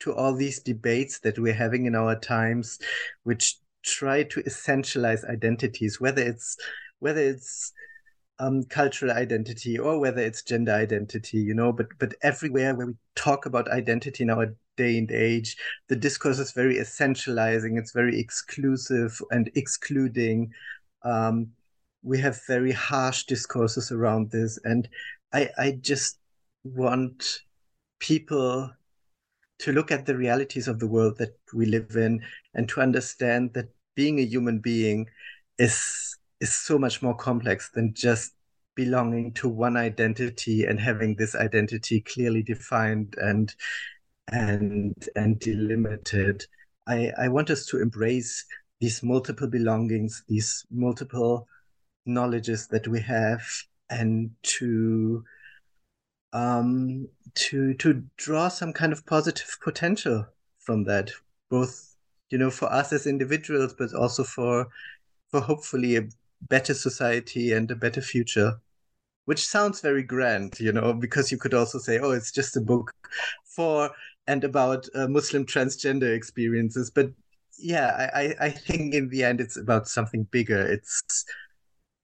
to 0.00 0.12
all 0.12 0.34
these 0.34 0.58
debates 0.60 1.20
that 1.20 1.38
we're 1.38 1.54
having 1.54 1.86
in 1.86 1.94
our 1.94 2.18
times, 2.18 2.80
which 3.22 3.56
try 3.84 4.24
to 4.24 4.42
essentialize 4.42 5.24
identities, 5.28 6.00
whether 6.00 6.22
it's 6.22 6.56
whether 6.98 7.20
it's 7.20 7.72
um, 8.40 8.64
cultural 8.64 9.12
identity 9.12 9.78
or 9.78 10.00
whether 10.00 10.20
it's 10.20 10.42
gender 10.42 10.72
identity, 10.72 11.38
you 11.38 11.54
know, 11.54 11.72
but 11.72 11.86
but 12.00 12.14
everywhere 12.22 12.74
where 12.74 12.88
we 12.88 12.94
talk 13.14 13.46
about 13.46 13.70
identity 13.70 14.24
in 14.24 14.30
our 14.30 14.54
day 14.76 14.98
and 14.98 15.12
age, 15.12 15.56
the 15.88 15.96
discourse 15.96 16.40
is 16.40 16.52
very 16.52 16.76
essentializing. 16.76 17.78
It's 17.78 17.92
very 17.92 18.18
exclusive 18.18 19.20
and 19.30 19.50
excluding. 19.54 20.52
Um, 21.04 21.52
we 22.02 22.18
have 22.18 22.40
very 22.46 22.72
harsh 22.72 23.24
discourses 23.24 23.92
around 23.92 24.30
this 24.30 24.58
and 24.64 24.88
i 25.32 25.48
i 25.58 25.78
just 25.80 26.18
want 26.64 27.40
people 27.98 28.70
to 29.58 29.72
look 29.72 29.92
at 29.92 30.06
the 30.06 30.16
realities 30.16 30.66
of 30.66 30.78
the 30.80 30.86
world 30.86 31.16
that 31.18 31.36
we 31.54 31.66
live 31.66 31.94
in 31.96 32.20
and 32.54 32.68
to 32.68 32.80
understand 32.80 33.52
that 33.54 33.68
being 33.94 34.18
a 34.18 34.24
human 34.24 34.58
being 34.58 35.06
is 35.58 36.16
is 36.40 36.52
so 36.52 36.78
much 36.78 37.02
more 37.02 37.14
complex 37.14 37.70
than 37.70 37.94
just 37.94 38.32
belonging 38.74 39.32
to 39.32 39.48
one 39.48 39.76
identity 39.76 40.64
and 40.64 40.80
having 40.80 41.14
this 41.14 41.34
identity 41.34 42.00
clearly 42.00 42.42
defined 42.42 43.14
and 43.18 43.54
and 44.28 45.08
and 45.14 45.38
delimited. 45.38 46.44
I 46.88 47.12
i 47.18 47.28
want 47.28 47.50
us 47.50 47.66
to 47.66 47.80
embrace 47.80 48.44
these 48.80 49.02
multiple 49.02 49.46
belongings 49.46 50.24
these 50.26 50.66
multiple 50.70 51.46
knowledges 52.06 52.68
that 52.68 52.88
we 52.88 53.00
have 53.00 53.42
and 53.90 54.30
to 54.42 55.24
um, 56.32 57.08
to 57.34 57.74
to 57.74 58.04
draw 58.16 58.48
some 58.48 58.72
kind 58.72 58.92
of 58.92 59.04
positive 59.06 59.56
potential 59.62 60.26
from 60.58 60.84
that, 60.84 61.10
both 61.50 61.96
you 62.30 62.38
know 62.38 62.50
for 62.50 62.72
us 62.72 62.92
as 62.92 63.06
individuals, 63.06 63.74
but 63.78 63.94
also 63.94 64.24
for 64.24 64.68
for 65.30 65.40
hopefully 65.40 65.96
a 65.96 66.08
better 66.48 66.74
society 66.74 67.52
and 67.52 67.70
a 67.70 67.76
better 67.76 68.00
future. 68.00 68.60
Which 69.24 69.46
sounds 69.46 69.80
very 69.80 70.02
grand, 70.02 70.58
you 70.58 70.72
know, 70.72 70.92
because 70.92 71.30
you 71.30 71.38
could 71.38 71.54
also 71.54 71.78
say, 71.78 71.98
"Oh, 71.98 72.10
it's 72.12 72.32
just 72.32 72.56
a 72.56 72.60
book 72.60 72.92
for 73.44 73.90
and 74.26 74.42
about 74.44 74.88
uh, 74.94 75.06
Muslim 75.08 75.46
transgender 75.46 76.14
experiences." 76.14 76.90
But 76.90 77.12
yeah, 77.58 78.10
I, 78.14 78.34
I 78.40 78.50
think 78.50 78.94
in 78.94 79.08
the 79.10 79.22
end 79.24 79.40
it's 79.40 79.56
about 79.56 79.88
something 79.88 80.24
bigger. 80.24 80.60
It's 80.60 81.24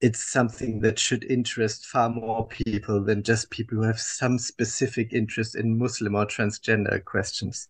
it's 0.01 0.23
something 0.23 0.79
that 0.81 0.97
should 0.97 1.23
interest 1.25 1.85
far 1.85 2.09
more 2.09 2.47
people 2.47 3.03
than 3.03 3.23
just 3.23 3.49
people 3.49 3.77
who 3.77 3.83
have 3.83 3.99
some 3.99 4.39
specific 4.39 5.13
interest 5.13 5.55
in 5.55 5.77
Muslim 5.77 6.15
or 6.15 6.25
transgender 6.25 7.03
questions. 7.03 7.67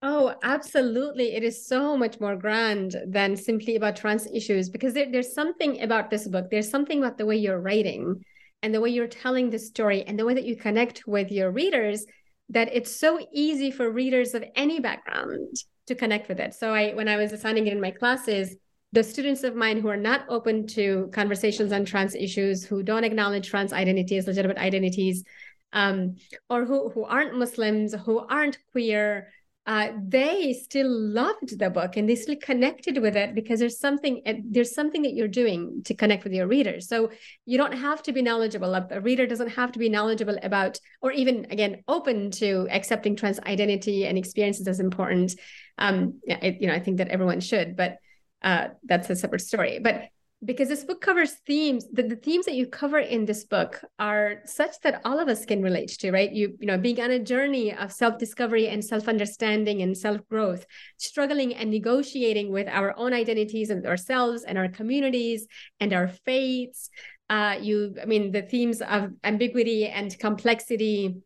Oh, 0.00 0.34
absolutely. 0.42 1.34
It 1.34 1.42
is 1.42 1.66
so 1.66 1.96
much 1.96 2.20
more 2.20 2.36
grand 2.36 2.96
than 3.06 3.36
simply 3.36 3.74
about 3.76 3.96
trans 3.96 4.26
issues 4.26 4.70
because 4.70 4.94
there, 4.94 5.10
there's 5.10 5.34
something 5.34 5.82
about 5.82 6.10
this 6.10 6.28
book. 6.28 6.50
There's 6.50 6.70
something 6.70 6.98
about 6.98 7.18
the 7.18 7.26
way 7.26 7.36
you're 7.36 7.60
writing 7.60 8.22
and 8.62 8.74
the 8.74 8.80
way 8.80 8.90
you're 8.90 9.08
telling 9.08 9.50
the 9.50 9.58
story 9.58 10.04
and 10.04 10.18
the 10.18 10.24
way 10.24 10.34
that 10.34 10.44
you 10.44 10.56
connect 10.56 11.06
with 11.06 11.32
your 11.32 11.50
readers 11.50 12.06
that 12.50 12.70
it's 12.72 12.94
so 12.94 13.20
easy 13.32 13.70
for 13.70 13.90
readers 13.90 14.34
of 14.34 14.44
any 14.54 14.80
background 14.80 15.54
to 15.86 15.94
connect 15.94 16.28
with 16.28 16.40
it. 16.40 16.54
So 16.54 16.72
I 16.72 16.94
when 16.94 17.08
I 17.08 17.16
was 17.16 17.32
assigning 17.32 17.66
it 17.66 17.72
in 17.72 17.80
my 17.80 17.90
classes, 17.90 18.56
the 18.92 19.04
students 19.04 19.44
of 19.44 19.54
mine 19.54 19.80
who 19.80 19.88
are 19.88 19.96
not 19.96 20.24
open 20.28 20.66
to 20.68 21.10
conversations 21.12 21.72
on 21.72 21.84
trans 21.84 22.14
issues, 22.14 22.64
who 22.64 22.82
don't 22.82 23.04
acknowledge 23.04 23.48
trans 23.48 23.72
identities, 23.72 24.26
legitimate 24.26 24.58
identities, 24.58 25.24
um, 25.72 26.16
or 26.48 26.64
who, 26.64 26.88
who 26.88 27.04
aren't 27.04 27.38
Muslims, 27.38 27.94
who 27.94 28.18
aren't 28.18 28.58
queer, 28.72 29.28
uh, 29.68 29.92
they 30.02 30.54
still 30.54 30.88
loved 30.88 31.58
the 31.58 31.68
book 31.68 31.98
and 31.98 32.08
they 32.08 32.14
still 32.14 32.36
connected 32.36 33.02
with 33.02 33.14
it 33.14 33.34
because 33.34 33.60
there's 33.60 33.78
something 33.78 34.22
there's 34.50 34.74
something 34.74 35.02
that 35.02 35.12
you're 35.12 35.28
doing 35.28 35.82
to 35.84 35.92
connect 35.92 36.24
with 36.24 36.32
your 36.32 36.46
readers. 36.46 36.88
So 36.88 37.10
you 37.44 37.58
don't 37.58 37.74
have 37.74 38.02
to 38.04 38.12
be 38.14 38.22
knowledgeable. 38.22 38.74
A 38.74 39.00
reader 39.02 39.26
doesn't 39.26 39.50
have 39.50 39.72
to 39.72 39.78
be 39.78 39.90
knowledgeable 39.90 40.38
about, 40.42 40.80
or 41.02 41.12
even 41.12 41.48
again, 41.50 41.82
open 41.86 42.30
to 42.30 42.66
accepting 42.70 43.14
trans 43.14 43.38
identity 43.40 44.06
and 44.06 44.16
experiences 44.16 44.66
as 44.66 44.80
important. 44.80 45.34
Um, 45.76 46.20
it, 46.24 46.62
you 46.62 46.68
know, 46.68 46.74
I 46.74 46.80
think 46.80 46.96
that 46.96 47.08
everyone 47.08 47.40
should, 47.40 47.76
but 47.76 47.98
uh, 48.42 48.68
that's 48.84 49.10
a 49.10 49.16
separate 49.16 49.40
story. 49.40 49.78
But 49.78 50.08
because 50.44 50.68
this 50.68 50.84
book 50.84 51.00
covers 51.00 51.32
themes, 51.48 51.86
the, 51.92 52.04
the 52.04 52.14
themes 52.14 52.46
that 52.46 52.54
you 52.54 52.68
cover 52.68 53.00
in 53.00 53.24
this 53.24 53.42
book 53.44 53.82
are 53.98 54.36
such 54.44 54.80
that 54.82 55.00
all 55.04 55.18
of 55.18 55.26
us 55.26 55.44
can 55.44 55.62
relate 55.62 55.88
to, 55.98 56.12
right? 56.12 56.30
You, 56.30 56.56
you 56.60 56.66
know, 56.68 56.78
being 56.78 57.00
on 57.00 57.10
a 57.10 57.18
journey 57.18 57.74
of 57.74 57.92
self-discovery 57.92 58.68
and 58.68 58.84
self-understanding 58.84 59.82
and 59.82 59.98
self-growth, 59.98 60.64
struggling 60.96 61.56
and 61.56 61.70
negotiating 61.70 62.52
with 62.52 62.68
our 62.68 62.96
own 62.96 63.12
identities 63.12 63.70
and 63.70 63.84
ourselves 63.84 64.44
and 64.44 64.56
our 64.56 64.68
communities 64.68 65.48
and 65.80 65.92
our 65.92 66.06
faiths. 66.06 66.90
Uh, 67.28 67.56
you, 67.60 67.96
I 68.00 68.04
mean, 68.04 68.30
the 68.30 68.42
themes 68.42 68.80
of 68.80 69.10
ambiguity 69.24 69.88
and 69.88 70.16
complexity, 70.20 71.16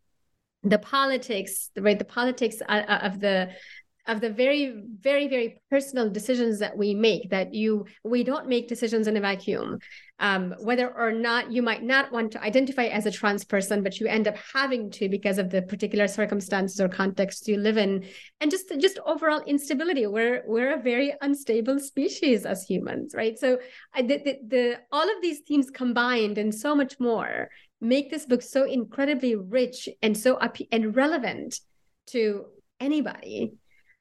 the 0.63 0.79
politics, 0.79 1.71
right? 1.77 1.99
The 1.99 2.07
politics 2.07 2.57
uh, 2.67 3.01
of 3.03 3.21
the 3.21 3.51
of 4.07 4.21
the 4.21 4.31
very 4.31 4.83
very 5.01 5.29
very 5.29 5.61
personal 5.71 6.11
decisions 6.11 6.59
that 6.59 6.77
we 6.77 6.95
make 6.95 7.31
that 7.31 7.55
you 7.55 7.87
we 8.05 8.25
don't 8.25 8.49
make 8.49 8.69
decisions 8.69 9.07
in 9.07 9.17
a 9.17 9.21
vacuum 9.21 9.79
um, 10.23 10.55
whether 10.61 10.89
or 10.97 11.11
not 11.11 11.51
you 11.51 11.63
might 11.63 11.83
not 11.83 12.13
want 12.13 12.31
to 12.31 12.43
identify 12.43 12.85
as 12.85 13.07
a 13.07 13.11
trans 13.11 13.45
person 13.45 13.83
but 13.83 13.99
you 13.99 14.07
end 14.07 14.29
up 14.29 14.37
having 14.55 14.89
to 14.89 15.09
because 15.09 15.37
of 15.37 15.51
the 15.51 15.63
particular 15.63 16.07
circumstances 16.07 16.81
or 16.81 16.89
context 16.89 17.49
you 17.49 17.57
live 17.57 17.77
in. 17.77 18.05
And 18.41 18.51
just 18.51 18.73
just 18.79 19.01
overall 19.05 19.43
instability. 19.47 20.07
We're 20.07 20.45
we're 20.47 20.79
a 20.79 20.83
very 20.83 21.13
unstable 21.21 21.81
species 21.81 22.47
as 22.47 22.65
humans 22.65 23.15
right? 23.17 23.37
So 23.37 23.59
the, 23.97 24.03
the, 24.03 24.39
the 24.47 24.81
all 24.93 25.05
of 25.05 25.23
these 25.23 25.41
themes 25.41 25.71
combined 25.71 26.39
and 26.39 26.55
so 26.55 26.77
much 26.77 27.01
more 27.01 27.51
make 27.81 28.11
this 28.11 28.25
book 28.25 28.43
so 28.43 28.65
incredibly 28.65 29.35
rich 29.35 29.89
and 30.03 30.17
so 30.17 30.37
up 30.37 30.57
and 30.71 30.95
relevant 30.95 31.59
to 32.07 32.45
anybody 32.79 33.53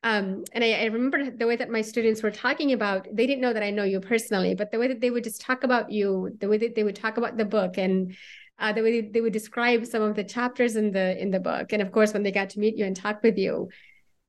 um, 0.04 0.44
and 0.54 0.64
I, 0.64 0.74
I, 0.74 0.86
remember 0.86 1.30
the 1.30 1.46
way 1.46 1.56
that 1.56 1.70
my 1.70 1.82
students 1.82 2.24
were 2.24 2.32
talking 2.32 2.74
about, 2.74 3.08
they 3.14 3.28
didn't 3.28 3.42
know 3.42 3.54
that 3.54 3.62
I 3.62 3.70
know 3.70 3.84
you 3.84 4.00
personally, 4.00 4.56
but 4.56 4.72
the 4.72 4.80
way 4.80 4.88
that 4.88 5.00
they 5.00 5.12
would 5.12 5.24
just 5.24 5.42
talk 5.42 5.64
about 5.64 5.92
you, 5.92 6.36
the 6.40 6.50
way 6.50 6.58
that 6.58 6.74
they 6.74 6.84
would 6.84 6.96
talk 6.96 7.18
about 7.18 7.38
the 7.38 7.46
book 7.46 7.78
and 7.78 8.16
uh, 8.58 8.74
the 8.74 8.82
way 8.82 9.02
they 9.02 9.22
would 9.22 9.34
describe 9.34 9.86
some 9.86 10.02
of 10.02 10.16
the 10.16 10.24
chapters 10.24 10.76
in 10.76 10.92
the 10.92 11.22
in 11.22 11.30
the 11.30 11.40
book. 11.40 11.72
And 11.72 11.82
of 11.82 11.92
course, 11.92 12.14
when 12.14 12.24
they 12.24 12.32
got 12.32 12.50
to 12.52 12.60
meet 12.60 12.78
you 12.78 12.86
and 12.86 12.96
talk 12.96 13.22
with 13.22 13.38
you, 13.38 13.70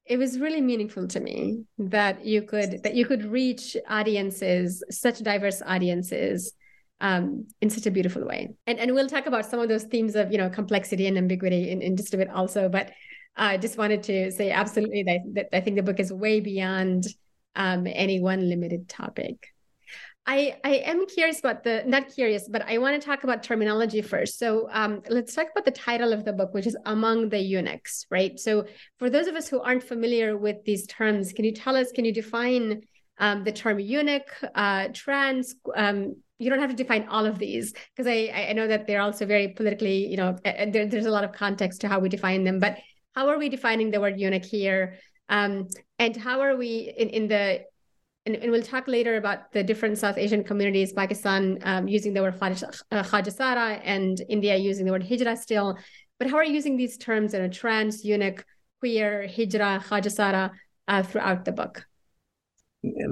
it 0.04 0.18
was 0.18 0.38
really 0.38 0.61
meaningful 0.61 1.08
to 1.08 1.20
me 1.20 1.64
that 1.78 2.24
you 2.24 2.42
could 2.42 2.82
that 2.82 2.94
you 2.94 3.06
could 3.06 3.24
reach 3.24 3.76
audiences, 3.88 4.82
such 4.90 5.20
diverse 5.20 5.62
audiences, 5.64 6.52
um, 7.00 7.46
in 7.61 7.70
such 7.70 7.87
a 7.87 7.90
beautiful 7.90 8.26
way. 8.26 8.54
And 8.66 8.78
and 8.78 8.94
we'll 8.94 9.08
talk 9.08 9.26
about 9.26 9.46
some 9.46 9.61
of 9.61 9.68
those 9.68 9.85
themes 9.85 10.16
of 10.16 10.32
you 10.32 10.38
know 10.38 10.50
complexity 10.50 11.06
and 11.06 11.16
ambiguity 11.16 11.70
in, 11.70 11.80
in 11.80 11.96
just 11.96 12.12
a 12.12 12.18
bit 12.18 12.28
also. 12.28 12.68
But 12.68 12.92
I 13.37 13.57
just 13.57 13.79
wanted 13.79 14.03
to 14.05 14.31
say 14.31 14.51
absolutely 14.51 15.03
that, 15.05 15.21
that 15.35 15.57
I 15.57 15.61
think 15.61 15.77
the 15.77 15.83
book 15.83 16.01
is 16.01 16.12
way 16.12 16.40
beyond 16.40 17.07
um, 17.57 17.87
any 17.87 18.21
one 18.21 18.49
limited 18.49 18.88
topic. 18.88 19.49
I, 20.25 20.57
I 20.62 20.75
am 20.85 21.07
curious 21.07 21.40
about 21.40 21.64
the 21.64 21.83
not 21.85 22.09
curious, 22.09 22.49
but 22.49 22.62
I 22.68 22.79
want 22.79 23.01
to 23.01 23.05
talk 23.05 23.25
about 23.25 23.42
terminology 23.42 24.03
first. 24.03 24.38
So 24.38 24.68
um, 24.71 25.03
let's 25.09 25.35
talk 25.35 25.49
about 25.51 25.64
the 25.64 25.73
title 25.73 26.12
of 26.12 26.25
the 26.25 26.33
book, 26.33 26.55
which 26.55 26.66
is 26.66 26.77
Among 26.85 27.29
the 27.29 27.40
Eunuchs, 27.40 28.07
right? 28.09 28.38
So 28.38 28.66
for 28.99 29.11
those 29.11 29.27
of 29.27 29.35
us 29.35 29.49
who 29.49 29.61
aren't 29.61 29.83
familiar 29.83 30.37
with 30.37 30.64
these 30.64 30.87
terms, 30.87 31.33
can 31.33 31.45
you 31.45 31.53
tell 31.53 31.75
us? 31.75 31.90
Can 31.90 32.05
you 32.05 32.12
define 32.12 32.83
um, 33.18 33.42
the 33.42 33.51
term 33.51 33.81
eunuch, 33.81 34.31
uh, 34.55 34.88
trans? 34.95 35.57
Um, 35.75 36.14
you 36.38 36.51
don't 36.51 36.61
have 36.61 36.71
to 36.71 36.77
define 36.77 37.09
all 37.09 37.27
of 37.27 37.40
these 37.40 37.73
because 37.73 38.07
I 38.07 38.49
I 38.51 38.53
know 38.53 38.68
that 38.68 38.87
they're 38.87 39.01
also 39.01 39.27
very 39.27 39.49
politically, 39.49 40.07
you 40.07 40.16
know, 40.16 40.37
there, 40.45 40.87
there's 40.87 41.07
a 41.07 41.11
lot 41.11 41.25
of 41.25 41.33
context 41.33 41.81
to 41.81 41.88
how 41.88 41.99
we 41.99 42.09
define 42.09 42.45
them, 42.45 42.61
but 42.61 42.79
how 43.14 43.29
are 43.29 43.38
we 43.38 43.48
defining 43.48 43.90
the 43.90 44.01
word 44.01 44.18
eunuch 44.18 44.44
here? 44.44 44.98
Um, 45.29 45.68
and 45.98 46.16
how 46.16 46.40
are 46.40 46.57
we 46.57 46.92
in, 46.96 47.09
in 47.09 47.29
the 47.29 47.62
and, 48.25 48.37
and, 48.37 48.53
we'll 48.53 48.62
talk 48.62 48.87
later 48.87 49.16
about 49.16 49.51
the 49.51 49.64
different 49.64 49.98
South 49.98 50.16
Asian 50.16 50.44
communities, 50.44 50.92
Pakistan 50.92 51.59
um, 51.62 51.88
using 51.88 52.14
the 52.14 52.22
word 52.22 52.38
khwajasira 52.38 53.81
and 53.83 54.22
India 54.29 54.57
using 54.57 54.87
the 54.87 54.92
word 54.92 55.03
hijra 55.03 55.37
still. 55.37 55.77
But 56.18 56.31
how 56.31 56.37
are 56.37 56.44
you 56.44 56.55
using 56.55 56.77
these 56.77 56.96
terms 56.96 57.35
in 57.35 57.42
a 57.42 57.48
trans, 57.48 58.05
eunuch, 58.05 58.44
queer, 58.79 59.27
hijra, 59.27 59.83
khwajasira 59.83 60.53
uh, 60.87 61.03
throughout 61.03 61.44
the 61.44 61.53
book? 61.53 61.85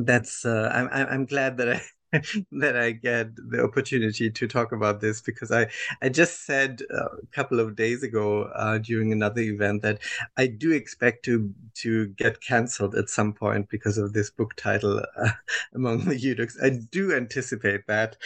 That's 0.05 0.45
uh, 0.45 0.71
I'm 0.73 0.89
I'm 0.93 1.27
glad 1.27 1.57
that 1.57 1.69
I 1.69 1.81
that 2.53 2.77
I 2.77 2.93
get 2.93 3.37
the 3.37 3.63
opportunity 3.63 4.31
to 4.31 4.49
talk 4.49 4.73
about 4.73 5.01
this 5.01 5.21
because 5.21 5.53
I 5.53 5.69
I 6.03 6.09
just 6.09 6.45
said 6.45 6.83
a 6.91 7.27
couple 7.33 7.61
of 7.61 7.77
days 7.77 8.03
ago 8.03 8.45
uh, 8.55 8.79
during 8.79 9.13
another 9.13 9.41
event 9.43 9.83
that 9.83 10.01
I 10.37 10.47
do 10.49 10.73
expect 10.73 11.25
to 11.27 11.53
to 11.77 12.09
get 12.09 12.41
cancelled 12.43 12.95
at 12.97 13.09
some 13.11 13.33
point 13.33 13.69
because 13.69 13.97
of 13.99 14.13
this 14.13 14.31
book 14.31 14.55
title 14.57 15.03
uh, 15.17 15.31
among 15.75 16.05
the 16.05 16.19
eunuchs. 16.19 16.59
I 16.63 16.71
do 16.91 17.15
anticipate 17.15 17.87
that. 17.87 18.17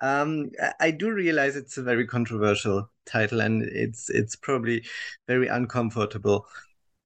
Um, 0.00 0.50
I 0.80 0.90
do 0.90 1.10
realize 1.12 1.56
it's 1.56 1.78
a 1.78 1.82
very 1.82 2.06
controversial 2.06 2.90
title 3.06 3.40
and 3.40 3.62
it's 3.62 4.10
it's 4.10 4.36
probably 4.36 4.84
very 5.28 5.48
uncomfortable 5.48 6.46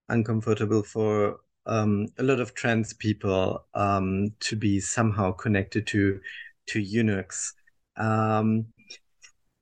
uncomfortable 0.09 0.83
for 0.83 1.41
um, 1.69 2.09
a 2.19 2.23
lot 2.23 2.41
of 2.41 2.55
trans 2.55 2.93
people 2.93 3.65
um, 3.75 4.31
to 4.41 4.57
be 4.57 4.81
somehow 4.81 5.33
connected 5.33 5.87
to 5.89 6.21
to 6.69 6.81
eunuchs. 6.81 7.55
Um, 7.97 8.67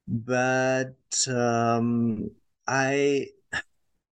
but 0.09 0.97
um, 1.29 2.31
I, 2.67 3.29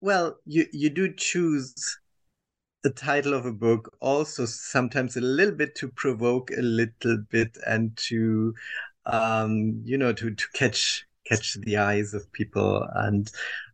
well, 0.01 0.39
you 0.45 0.67
you 0.73 0.91
do 0.91 1.13
choose 1.15 1.99
the 2.83 2.91
title 2.91 3.33
of 3.33 3.47
a 3.47 3.53
book 3.53 3.97
also 4.01 4.45
sometimes 4.45 5.17
a 5.17 5.21
little 5.21 5.55
bit 5.55 5.75
to 5.77 5.89
provoke 5.89 6.51
a 6.51 6.61
little 6.63 7.19
bit 7.31 7.57
and 7.67 7.97
to 7.97 8.55
um, 9.07 9.81
you 9.85 9.97
know 9.97 10.13
to 10.13 10.31
to 10.35 10.45
catch 10.55 11.07
catch 11.27 11.55
the 11.55 11.79
eyes 11.79 12.13
of 12.13 12.31
people 12.33 12.87
and 12.95 13.31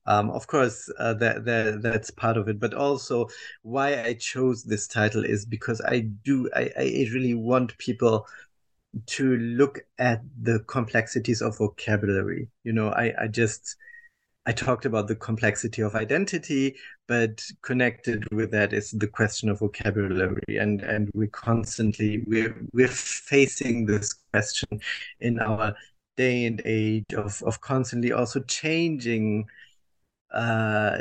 um, 0.07 0.31
of 0.31 0.47
course, 0.47 0.91
uh, 0.99 1.15
that, 1.15 1.45
that 1.45 1.83
that's 1.83 2.11
part 2.11 2.37
of 2.37 2.49
it, 2.49 2.59
but 2.59 2.75
also 2.75 3.29
why 3.63 4.03
I 4.03 4.15
chose 4.15 4.65
this 4.65 4.87
title 4.89 5.25
is 5.25 5.45
because 5.45 5.81
I 5.83 6.01
do 6.01 6.49
I, 6.55 6.71
I 6.77 7.07
really 7.13 7.35
want 7.35 7.77
people 7.79 8.27
to 9.07 9.37
look 9.37 9.81
at 9.99 10.23
the 10.43 10.61
complexities 10.61 11.43
of 11.43 11.59
vocabulary. 11.59 12.49
You 12.65 12.73
know, 12.73 12.89
I 12.91 13.13
I 13.21 13.29
just 13.29 13.77
I 14.47 14.53
talked 14.53 14.87
about 14.87 15.07
the 15.07 15.17
complexity 15.17 15.83
of 15.83 15.95
identity, 15.95 16.77
but 17.07 17.43
connected 17.63 18.27
with 18.33 18.51
that 18.53 18.73
is 18.73 18.91
the 18.93 19.07
question 19.07 19.51
of 19.51 19.59
vocabulary, 19.59 20.57
and 20.59 20.81
and 20.81 21.11
we 21.15 21.29
constantly 21.29 22.25
we're 22.27 22.57
we're 22.73 22.89
facing 22.89 23.85
this 23.87 24.15
question 24.33 24.81
in 25.21 25.39
our 25.41 25.75
day 26.17 26.47
and 26.47 26.63
age 26.65 27.13
of 27.15 27.43
of 27.43 27.61
constantly 27.61 28.13
also 28.13 28.41
changing 28.41 29.47
uh, 30.33 30.97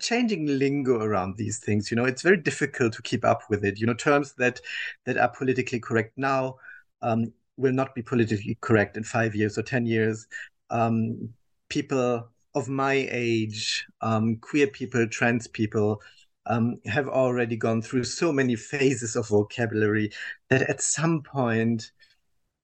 changing 0.00 0.46
lingo 0.46 1.00
around 1.02 1.36
these 1.36 1.58
things. 1.58 1.90
You 1.90 1.96
know, 1.96 2.04
it's 2.04 2.22
very 2.22 2.36
difficult 2.36 2.92
to 2.94 3.02
keep 3.02 3.24
up 3.24 3.42
with 3.50 3.64
it. 3.64 3.78
You 3.80 3.86
know, 3.86 3.94
terms 3.94 4.34
that 4.34 4.60
that 5.04 5.18
are 5.18 5.28
politically 5.28 5.80
correct 5.80 6.16
now 6.16 6.56
um, 7.02 7.32
will 7.56 7.72
not 7.72 7.94
be 7.94 8.02
politically 8.02 8.56
correct 8.60 8.96
in 8.96 9.04
five 9.04 9.34
years 9.34 9.58
or 9.58 9.62
ten 9.62 9.86
years. 9.86 10.26
Um, 10.70 11.30
people 11.68 12.28
of 12.54 12.68
my 12.68 13.08
age, 13.10 13.86
um, 14.00 14.36
queer 14.36 14.66
people, 14.68 15.06
trans 15.08 15.46
people, 15.46 16.00
um, 16.46 16.80
have 16.86 17.08
already 17.08 17.56
gone 17.56 17.82
through 17.82 18.04
so 18.04 18.32
many 18.32 18.56
phases 18.56 19.16
of 19.16 19.28
vocabulary 19.28 20.10
that 20.48 20.62
at 20.62 20.80
some 20.80 21.22
point 21.22 21.92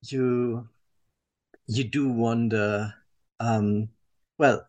you 0.03 0.69
you 1.67 1.85
do 1.85 2.09
wonder. 2.09 2.95
Um, 3.41 3.89
well 4.39 4.67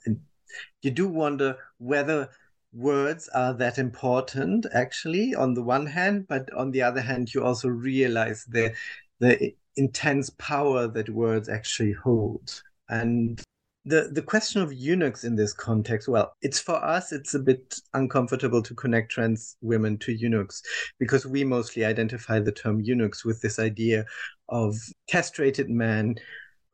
you 0.82 0.92
do 0.92 1.08
wonder 1.08 1.58
whether 1.78 2.30
words 2.74 3.30
are 3.30 3.54
that 3.54 3.78
important 3.78 4.66
actually 4.74 5.34
on 5.34 5.54
the 5.54 5.64
one 5.64 5.86
hand 5.86 6.28
but 6.28 6.52
on 6.54 6.72
the 6.72 6.82
other 6.82 7.00
hand 7.00 7.34
you 7.34 7.42
also 7.44 7.70
realize 7.70 8.44
the 8.50 8.74
the 9.20 9.54
intense 9.78 10.30
power 10.32 10.88
that 10.88 11.10
words 11.10 11.50
actually 11.50 11.94
hold. 11.94 12.62
And 12.90 13.42
the 13.86 14.10
the 14.12 14.22
question 14.22 14.62
of 14.62 14.74
eunuchs 14.74 15.24
in 15.24 15.36
this 15.36 15.54
context 15.54 16.08
well 16.08 16.36
it's 16.42 16.60
for 16.60 16.84
us 16.84 17.12
it's 17.12 17.36
a 17.36 17.40
bit 17.40 17.80
uncomfortable 17.94 18.60
to 18.64 18.74
connect 18.74 19.12
trans 19.12 19.58
women 19.62 19.96
to 20.00 20.12
eunuchs 20.12 20.64
because 20.98 21.24
we 21.28 21.44
mostly 21.44 21.86
identify 21.86 22.40
the 22.40 22.52
term 22.52 22.82
eunuchs 22.82 23.24
with 23.24 23.42
this 23.42 23.60
idea 23.60 24.04
of 24.50 24.76
castrated 25.08 25.70
men 25.70 26.16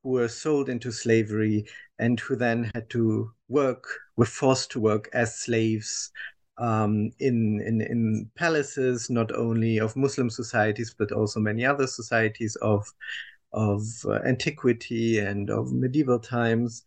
who 0.04 0.10
were 0.12 0.28
sold 0.28 0.70
into 0.70 0.92
slavery 0.92 1.66
and 2.00 2.20
who 2.20 2.36
then 2.36 2.72
had 2.74 2.90
to 2.90 3.32
work, 3.48 3.86
were 4.16 4.26
forced 4.26 4.72
to 4.72 4.80
work 4.80 5.10
as 5.14 5.38
slaves 5.38 6.12
um, 6.58 7.12
in, 7.20 7.62
in, 7.66 7.82
in 7.82 8.30
palaces, 8.36 9.10
not 9.10 9.32
only 9.32 9.80
of 9.80 9.96
Muslim 9.96 10.30
societies, 10.30 10.94
but 10.98 11.12
also 11.12 11.40
many 11.40 11.66
other 11.66 11.88
societies 11.88 12.56
of, 12.58 12.88
of 13.54 13.84
uh, 14.06 14.20
antiquity 14.26 15.20
and 15.20 15.50
of 15.50 15.72
medieval 15.72 16.20
times. 16.20 16.84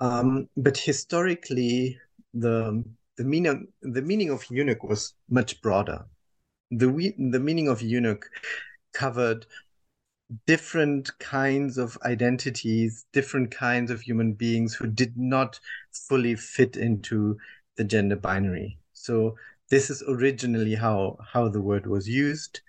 Um, 0.00 0.48
but 0.56 0.76
historically, 0.76 1.98
the, 2.34 2.84
the, 3.16 3.24
meaning, 3.24 3.68
the 3.82 4.02
meaning 4.02 4.30
of 4.30 4.44
eunuch 4.50 4.82
was 4.82 5.14
much 5.28 5.60
broader. 5.60 6.04
The, 6.70 6.86
the 7.30 7.40
meaning 7.40 7.68
of 7.68 7.82
eunuch 7.82 8.26
covered 8.92 9.46
different 10.46 11.10
kinds 11.18 11.78
of 11.78 11.98
identities, 12.04 13.06
different 13.12 13.50
kinds 13.50 13.90
of 13.90 14.00
human 14.00 14.32
beings 14.32 14.74
who 14.74 14.86
did 14.86 15.16
not 15.16 15.58
fully 15.92 16.34
fit 16.34 16.76
into 16.76 17.36
the 17.76 17.84
gender 17.84 18.16
binary. 18.16 18.78
So 18.92 19.36
this 19.70 19.90
is 19.90 20.02
originally 20.08 20.74
how 20.74 21.18
how 21.32 21.48
the 21.48 21.60
word 21.60 21.86
was 21.86 22.08
used. 22.08 22.60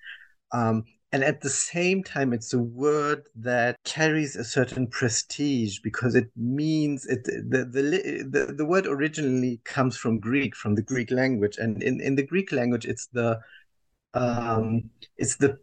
Um, 0.52 0.86
and 1.12 1.24
at 1.24 1.42
the 1.42 1.50
same 1.50 2.04
time 2.04 2.32
it's 2.34 2.54
a 2.54 2.60
word 2.60 3.28
that 3.36 3.76
carries 3.84 4.36
a 4.36 4.44
certain 4.44 4.88
prestige 4.88 5.80
because 5.80 6.16
it 6.16 6.30
means 6.36 7.06
it 7.06 7.24
the 7.26 7.66
the 7.66 8.24
the, 8.30 8.54
the 8.54 8.66
word 8.66 8.88
originally 8.88 9.60
comes 9.66 9.98
from 9.98 10.20
greek 10.20 10.56
from 10.56 10.76
the 10.76 10.82
greek 10.82 11.12
language 11.12 11.58
and 11.58 11.84
in, 11.84 12.00
in 12.00 12.16
the 12.16 12.24
greek 12.24 12.52
language 12.52 12.86
it's 12.86 13.08
the 13.08 13.40
um 14.14 14.90
it's 15.18 15.36
the 15.38 15.58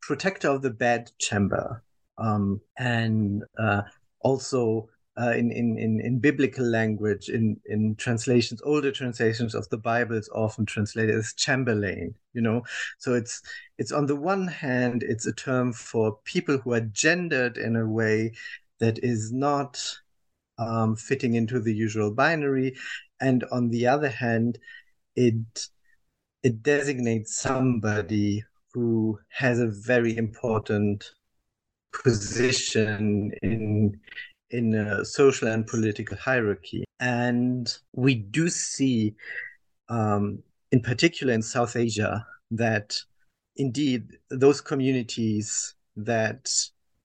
protector 0.00 0.48
of 0.48 0.62
the 0.62 0.70
bed 0.70 1.10
chamber 1.18 1.82
um 2.18 2.60
and 2.78 3.44
uh 3.58 3.82
also 4.20 4.88
uh, 5.20 5.32
in, 5.32 5.50
in, 5.50 5.76
in, 5.78 6.00
in 6.00 6.20
biblical 6.20 6.64
language, 6.64 7.28
in, 7.28 7.60
in 7.66 7.96
translations, 7.96 8.62
older 8.62 8.92
translations 8.92 9.52
of 9.54 9.68
the 9.68 9.76
Bible 9.76 10.16
is 10.16 10.30
often 10.32 10.64
translated 10.64 11.14
as 11.14 11.34
chamberlain, 11.34 12.14
you 12.34 12.40
know. 12.40 12.62
So 12.98 13.14
it's 13.14 13.42
it's 13.78 13.90
on 13.90 14.06
the 14.06 14.14
one 14.14 14.46
hand, 14.46 15.02
it's 15.02 15.26
a 15.26 15.32
term 15.32 15.72
for 15.72 16.18
people 16.24 16.58
who 16.58 16.72
are 16.72 16.80
gendered 16.80 17.58
in 17.58 17.74
a 17.74 17.88
way 17.88 18.32
that 18.78 19.02
is 19.02 19.32
not 19.32 19.82
um, 20.58 20.94
fitting 20.94 21.34
into 21.34 21.58
the 21.58 21.74
usual 21.74 22.12
binary. 22.12 22.76
And 23.20 23.44
on 23.50 23.70
the 23.70 23.88
other 23.88 24.08
hand, 24.10 24.58
it 25.16 25.68
it 26.44 26.62
designates 26.62 27.36
somebody 27.36 28.44
who 28.78 29.18
has 29.30 29.58
a 29.58 29.66
very 29.66 30.16
important 30.16 31.10
position 31.92 33.32
in 33.42 33.98
in 34.50 34.74
a 34.74 35.04
social 35.04 35.48
and 35.48 35.66
political 35.66 36.16
hierarchy. 36.16 36.84
And 37.00 37.66
we 37.92 38.14
do 38.14 38.48
see, 38.48 39.14
um, 39.90 40.42
in 40.72 40.80
particular 40.80 41.34
in 41.34 41.42
South 41.42 41.76
Asia, 41.76 42.26
that 42.52 42.96
indeed 43.56 44.16
those 44.30 44.60
communities 44.60 45.74
that 45.96 46.48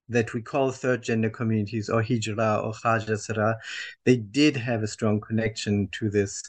that 0.09 0.33
we 0.33 0.41
call 0.41 0.71
third 0.71 1.01
gender 1.01 1.29
communities 1.29 1.89
or 1.89 2.03
hijra 2.03 2.63
or 2.63 2.73
khwajasira, 2.73 3.55
they 4.05 4.17
did 4.17 4.55
have 4.55 4.83
a 4.83 4.87
strong 4.95 5.19
connection 5.19 5.89
to 5.93 6.09
this 6.09 6.43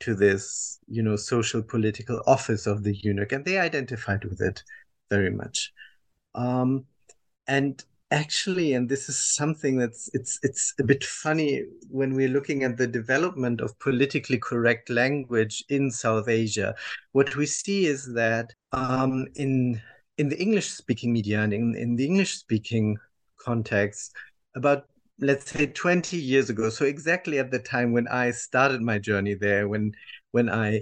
to 0.00 0.14
this 0.14 0.78
you 0.88 1.02
know 1.02 1.16
social 1.16 1.62
political 1.62 2.22
office 2.26 2.66
of 2.66 2.82
the 2.82 2.94
eunuch 3.02 3.32
and 3.32 3.44
they 3.44 3.58
identified 3.58 4.24
with 4.24 4.40
it 4.40 4.62
very 5.10 5.30
much. 5.30 5.72
Um, 6.34 6.84
and 7.46 7.82
actually 8.12 8.72
and 8.72 8.88
this 8.88 9.08
is 9.08 9.18
something 9.18 9.78
that's 9.78 10.08
it's 10.12 10.38
it's 10.44 10.72
a 10.78 10.84
bit 10.84 11.02
funny 11.02 11.64
when 11.90 12.14
we're 12.14 12.28
looking 12.28 12.62
at 12.62 12.76
the 12.76 12.86
development 12.86 13.60
of 13.60 13.76
politically 13.80 14.38
correct 14.38 14.88
language 14.88 15.64
in 15.70 15.90
south 15.90 16.28
asia 16.28 16.72
what 17.12 17.34
we 17.34 17.44
see 17.44 17.86
is 17.86 18.12
that 18.14 18.52
um, 18.70 19.26
in 19.34 19.80
in 20.18 20.28
the 20.28 20.40
english 20.40 20.68
speaking 20.70 21.12
media 21.12 21.42
and 21.42 21.52
in, 21.52 21.74
in 21.74 21.96
the 21.96 22.06
english 22.06 22.36
speaking 22.36 22.96
context 23.40 24.14
about 24.54 24.86
let's 25.20 25.50
say 25.50 25.66
20 25.66 26.16
years 26.16 26.50
ago 26.50 26.68
so 26.68 26.84
exactly 26.84 27.38
at 27.38 27.50
the 27.50 27.58
time 27.58 27.92
when 27.92 28.06
i 28.08 28.30
started 28.30 28.82
my 28.82 28.98
journey 28.98 29.34
there 29.34 29.66
when 29.66 29.92
when 30.32 30.50
i 30.50 30.80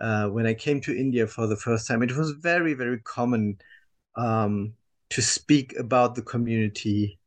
uh, 0.00 0.26
when 0.28 0.46
i 0.46 0.54
came 0.54 0.80
to 0.80 0.96
india 0.96 1.26
for 1.26 1.46
the 1.46 1.56
first 1.56 1.86
time 1.86 2.02
it 2.02 2.16
was 2.16 2.30
very 2.32 2.72
very 2.74 2.98
common 3.00 3.56
um, 4.16 4.72
to 5.10 5.22
speak 5.22 5.76
about 5.78 6.14
the 6.14 6.22
community 6.22 7.18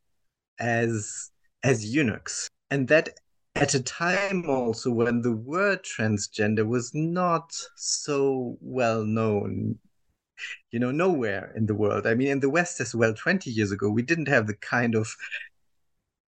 as 0.59 1.31
as 1.63 1.85
eunuchs. 1.85 2.49
And 2.69 2.87
that 2.89 3.09
at 3.55 3.73
a 3.73 3.81
time 3.81 4.49
also 4.49 4.91
when 4.91 5.21
the 5.21 5.31
word 5.31 5.83
transgender 5.83 6.67
was 6.67 6.91
not 6.93 7.51
so 7.75 8.57
well 8.61 9.03
known 9.03 9.79
you 10.71 10.79
know 10.79 10.91
nowhere 10.91 11.51
in 11.55 11.65
the 11.65 11.73
world. 11.73 12.05
I 12.05 12.13
mean 12.13 12.27
in 12.27 12.39
the 12.39 12.49
west 12.49 12.79
as 12.79 12.93
well 12.93 13.13
20 13.13 13.49
years 13.49 13.71
ago 13.71 13.89
we 13.89 14.01
didn't 14.01 14.27
have 14.27 14.47
the 14.47 14.55
kind 14.55 14.95
of 14.95 15.15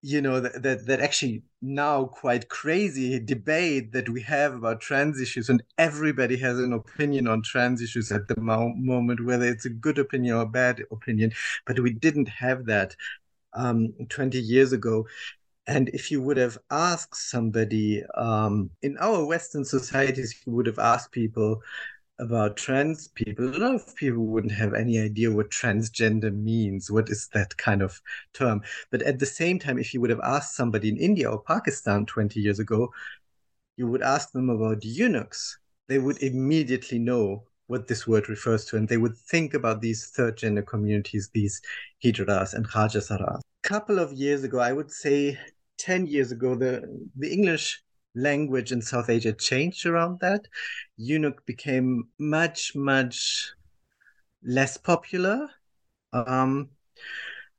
you 0.01 0.21
know 0.21 0.39
that, 0.39 0.85
that 0.85 1.01
actually 1.01 1.43
now 1.61 2.05
quite 2.05 2.47
crazy 2.47 3.19
debate 3.19 3.91
that 3.91 4.07
we 4.07 4.21
have 4.21 4.53
about 4.53 4.79
trans 4.79 5.19
issues 5.19 5.49
and 5.49 5.61
everybody 5.77 6.37
has 6.37 6.57
an 6.57 6.71
opinion 6.71 7.27
on 7.27 7.41
trans 7.41 7.81
issues 7.81 8.11
at 8.11 8.27
the 8.29 8.39
mo- 8.39 8.73
moment 8.77 9.25
whether 9.25 9.45
it's 9.45 9.65
a 9.65 9.69
good 9.69 9.97
opinion 9.99 10.35
or 10.35 10.43
a 10.43 10.45
bad 10.45 10.81
opinion 10.91 11.31
but 11.65 11.79
we 11.81 11.91
didn't 11.91 12.29
have 12.29 12.65
that 12.65 12.95
um, 13.53 13.93
20 14.09 14.39
years 14.39 14.73
ago. 14.73 15.07
And 15.67 15.89
if 15.89 16.09
you 16.09 16.21
would 16.21 16.37
have 16.37 16.57
asked 16.71 17.15
somebody 17.15 18.03
um, 18.15 18.71
in 18.81 18.97
our 18.99 19.25
western 19.25 19.65
societies 19.65 20.35
you 20.45 20.53
would 20.53 20.65
have 20.65 20.79
asked 20.79 21.11
people 21.11 21.61
about 22.19 22.57
trans 22.57 23.07
people, 23.07 23.45
a 23.45 23.57
lot 23.57 23.75
of 23.75 23.95
people 23.95 24.25
wouldn't 24.25 24.53
have 24.53 24.73
any 24.73 24.99
idea 24.99 25.31
what 25.31 25.49
transgender 25.49 26.35
means. 26.35 26.91
What 26.91 27.09
is 27.09 27.29
that 27.33 27.57
kind 27.57 27.81
of 27.81 28.01
term? 28.33 28.61
But 28.91 29.01
at 29.03 29.19
the 29.19 29.25
same 29.25 29.57
time, 29.57 29.79
if 29.79 29.93
you 29.93 30.01
would 30.01 30.09
have 30.09 30.19
asked 30.21 30.55
somebody 30.55 30.89
in 30.89 30.97
India 30.97 31.29
or 31.29 31.41
Pakistan 31.41 32.05
20 32.05 32.39
years 32.39 32.59
ago, 32.59 32.89
you 33.77 33.87
would 33.87 34.01
ask 34.01 34.31
them 34.33 34.49
about 34.49 34.83
eunuchs, 34.83 35.57
they 35.87 35.99
would 35.99 36.21
immediately 36.21 36.99
know 36.99 37.43
what 37.67 37.87
this 37.87 38.05
word 38.07 38.27
refers 38.27 38.65
to, 38.65 38.77
and 38.77 38.87
they 38.87 38.97
would 38.97 39.15
think 39.15 39.53
about 39.53 39.79
these 39.79 40.07
third 40.07 40.35
gender 40.35 40.61
communities, 40.61 41.29
these 41.33 41.61
hijras 42.03 42.53
and 42.53 42.67
khwajasira. 42.67 43.37
A 43.37 43.41
couple 43.67 43.99
of 43.99 44.11
years 44.11 44.43
ago, 44.43 44.59
I 44.59 44.73
would 44.73 44.91
say 44.91 45.37
10 45.77 46.07
years 46.07 46.31
ago, 46.31 46.55
the, 46.55 46.83
the 47.15 47.31
English 47.31 47.81
language 48.15 48.71
in 48.71 48.81
South 48.81 49.09
Asia 49.09 49.33
changed 49.33 49.85
around 49.85 50.19
that. 50.19 50.47
Eunuch 50.97 51.45
became 51.45 52.07
much, 52.17 52.75
much 52.75 53.53
less 54.43 54.77
popular. 54.77 55.49
Um, 56.13 56.69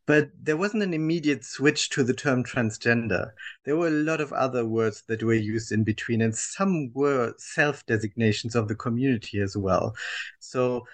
but 0.07 0.31
there 0.43 0.57
wasn't 0.57 0.83
an 0.83 0.93
immediate 0.93 1.45
switch 1.45 1.91
to 1.91 2.03
the 2.03 2.15
term 2.15 2.43
transgender. 2.43 3.31
There 3.65 3.77
were 3.77 3.89
a 3.89 4.03
lot 4.03 4.21
of 4.21 4.33
other 4.33 4.67
words 4.67 5.05
that 5.07 5.23
were 5.23 5.35
used 5.35 5.71
in 5.71 5.85
between, 5.85 6.21
and 6.21 6.35
some 6.35 6.91
were 6.95 7.35
self 7.39 7.87
designations 7.87 8.57
of 8.57 8.67
the 8.67 8.75
community 8.75 9.41
as 9.41 9.57
well. 9.57 9.95
So, 10.41 10.85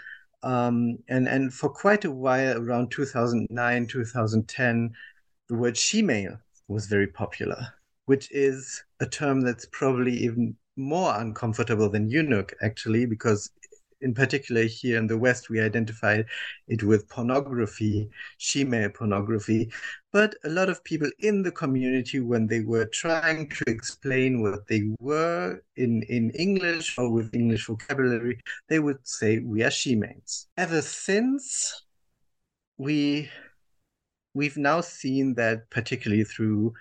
um, 0.43 0.99
and, 1.09 1.29
and 1.29 1.53
for 1.53 1.71
quite 1.71 2.05
a 2.05 2.11
while, 2.11 2.59
around 2.59 2.91
2009, 2.91 3.87
2010, 3.87 4.93
the 5.49 5.55
word 5.55 5.79
she 5.79 6.03
male 6.03 6.37
was 6.69 6.87
very 6.87 7.07
popular 7.07 7.73
which 8.07 8.31
is 8.33 8.83
a 9.01 9.07
term 9.07 9.43
that's 9.43 9.67
probably 9.67 10.13
even 10.13 10.57
more 10.77 11.15
uncomfortable 11.17 11.89
than 11.89 12.09
eunuch, 12.09 12.55
actually, 12.63 13.07
because 13.07 13.51
in 14.03 14.13
particular 14.13 14.65
here 14.65 14.99
in 14.99 15.07
the 15.07 15.17
West, 15.17 15.49
we 15.49 15.61
identify 15.61 16.23
it 16.69 16.83
with 16.83 17.09
pornography, 17.09 18.09
she-male 18.39 18.91
pornography. 18.91 19.73
But 20.13 20.35
a 20.45 20.51
lot 20.51 20.69
of 20.69 20.85
people 20.85 21.11
in 21.21 21.43
the 21.43 21.51
community, 21.51 22.21
when 22.21 22.47
they 22.47 22.61
were 22.61 22.87
trying 22.87 23.49
to 23.49 23.65
explain 23.67 24.43
what 24.43 24.67
they 24.69 24.83
were 25.01 25.63
in, 25.77 26.03
in 26.05 26.31
English 26.31 26.99
or 26.99 27.11
with 27.11 27.35
English 27.35 27.67
vocabulary, 27.67 28.39
they 28.69 28.79
would 28.79 28.99
say, 29.03 29.39
we 29.39 29.63
are 29.63 29.71
she-males. 29.71 30.47
Ever 30.57 30.83
since, 30.83 31.83
we, 32.77 33.31
we've 34.35 34.59
now 34.59 34.83
seen 34.83 35.35
that 35.35 35.71
particularly 35.71 36.25
through 36.25 36.75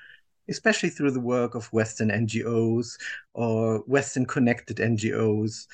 especially 0.49 0.89
through 0.89 1.11
the 1.11 1.19
work 1.19 1.55
of 1.55 1.71
Western 1.73 2.09
NGOs 2.09 2.97
or 3.33 3.79
Western 3.87 4.25
connected 4.25 4.77
NGOs, 4.77 5.67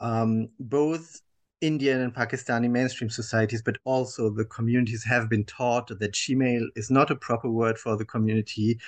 um, 0.00 0.48
both 0.58 1.20
Indian 1.60 2.00
and 2.00 2.14
Pakistani 2.14 2.68
mainstream 2.68 3.08
societies, 3.08 3.62
but 3.62 3.78
also 3.84 4.28
the 4.30 4.44
communities 4.44 5.04
have 5.04 5.28
been 5.28 5.44
taught 5.44 5.88
that 5.88 6.12
shemale 6.12 6.66
is 6.74 6.90
not 6.90 7.10
a 7.10 7.16
proper 7.16 7.48
word 7.48 7.78
for 7.78 7.96
the 7.96 8.04
community. 8.04 8.78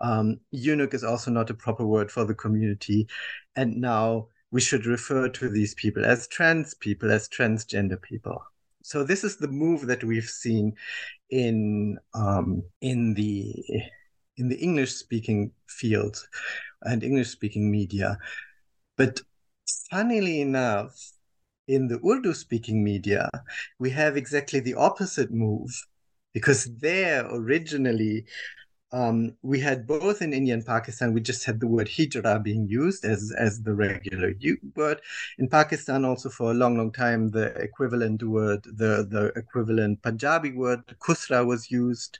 Um, 0.00 0.40
eunuch 0.50 0.94
is 0.94 1.04
also 1.04 1.30
not 1.30 1.50
a 1.50 1.54
proper 1.54 1.86
word 1.86 2.10
for 2.10 2.24
the 2.24 2.34
community. 2.34 3.06
And 3.54 3.76
now 3.76 4.28
we 4.50 4.60
should 4.60 4.86
refer 4.86 5.28
to 5.28 5.48
these 5.48 5.74
people 5.74 6.04
as 6.04 6.26
trans 6.28 6.74
people, 6.74 7.12
as 7.12 7.28
transgender 7.28 8.00
people. 8.00 8.42
So 8.82 9.04
this 9.04 9.24
is 9.24 9.36
the 9.36 9.48
move 9.48 9.86
that 9.86 10.02
we've 10.02 10.24
seen 10.24 10.74
in 11.30 11.98
um, 12.14 12.62
in 12.80 13.14
the 13.14 13.54
in 14.36 14.48
the 14.48 14.56
English 14.56 14.94
speaking 14.94 15.52
field 15.68 16.16
and 16.82 17.02
English 17.02 17.30
speaking 17.30 17.70
media. 17.70 18.18
But 18.96 19.20
funnily 19.90 20.40
enough, 20.40 21.12
in 21.68 21.88
the 21.88 22.00
Urdu 22.04 22.34
speaking 22.34 22.82
media, 22.82 23.30
we 23.78 23.90
have 23.90 24.16
exactly 24.16 24.60
the 24.60 24.74
opposite 24.74 25.30
move 25.30 25.70
because 26.32 26.64
there 26.76 27.26
originally 27.30 28.26
um, 28.92 29.34
we 29.42 29.58
had 29.58 29.86
both 29.86 30.20
in 30.20 30.34
India 30.34 30.52
and 30.52 30.66
Pakistan, 30.66 31.14
we 31.14 31.22
just 31.22 31.44
had 31.44 31.60
the 31.60 31.66
word 31.66 31.86
hijra 31.86 32.42
being 32.42 32.68
used 32.68 33.04
as, 33.06 33.32
as 33.38 33.62
the 33.62 33.74
regular 33.74 34.34
word. 34.76 35.00
In 35.38 35.48
Pakistan, 35.48 36.04
also 36.04 36.28
for 36.28 36.50
a 36.50 36.54
long, 36.54 36.76
long 36.76 36.92
time, 36.92 37.30
the 37.30 37.46
equivalent 37.54 38.22
word, 38.22 38.62
the, 38.64 39.06
the 39.08 39.32
equivalent 39.34 40.02
Punjabi 40.02 40.52
word, 40.52 40.84
khusra, 41.00 41.46
was 41.46 41.70
used. 41.70 42.18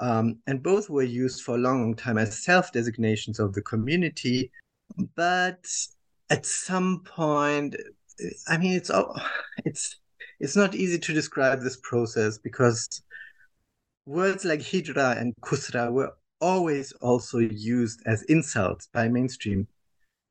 Um, 0.00 0.38
and 0.46 0.62
both 0.62 0.90
were 0.90 1.02
used 1.02 1.42
for 1.42 1.54
a 1.54 1.58
long, 1.58 1.80
long 1.80 1.94
time 1.94 2.18
as 2.18 2.42
self 2.44 2.72
designations 2.72 3.38
of 3.38 3.52
the 3.54 3.62
community. 3.62 4.50
But 5.14 5.66
at 6.30 6.46
some 6.46 7.02
point, 7.04 7.76
I 8.48 8.58
mean, 8.58 8.72
it's 8.72 8.90
it's 9.64 9.96
it's 10.40 10.56
not 10.56 10.74
easy 10.74 10.98
to 10.98 11.12
describe 11.12 11.60
this 11.60 11.78
process 11.82 12.38
because 12.38 13.02
words 14.06 14.44
like 14.44 14.60
hijra 14.60 15.18
and 15.20 15.34
khusra 15.42 15.90
were 15.90 16.12
always 16.40 16.92
also 17.00 17.38
used 17.38 18.02
as 18.06 18.22
insults 18.24 18.88
by 18.92 19.08
mainstream 19.08 19.66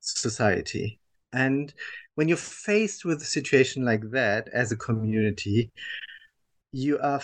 society. 0.01 0.99
And 1.31 1.73
when 2.15 2.27
you're 2.27 2.37
faced 2.37 3.05
with 3.05 3.21
a 3.21 3.25
situation 3.25 3.83
like 3.83 4.11
that 4.11 4.47
as 4.53 4.71
a 4.71 4.77
community, 4.77 5.71
you 6.73 6.99
are 6.99 7.21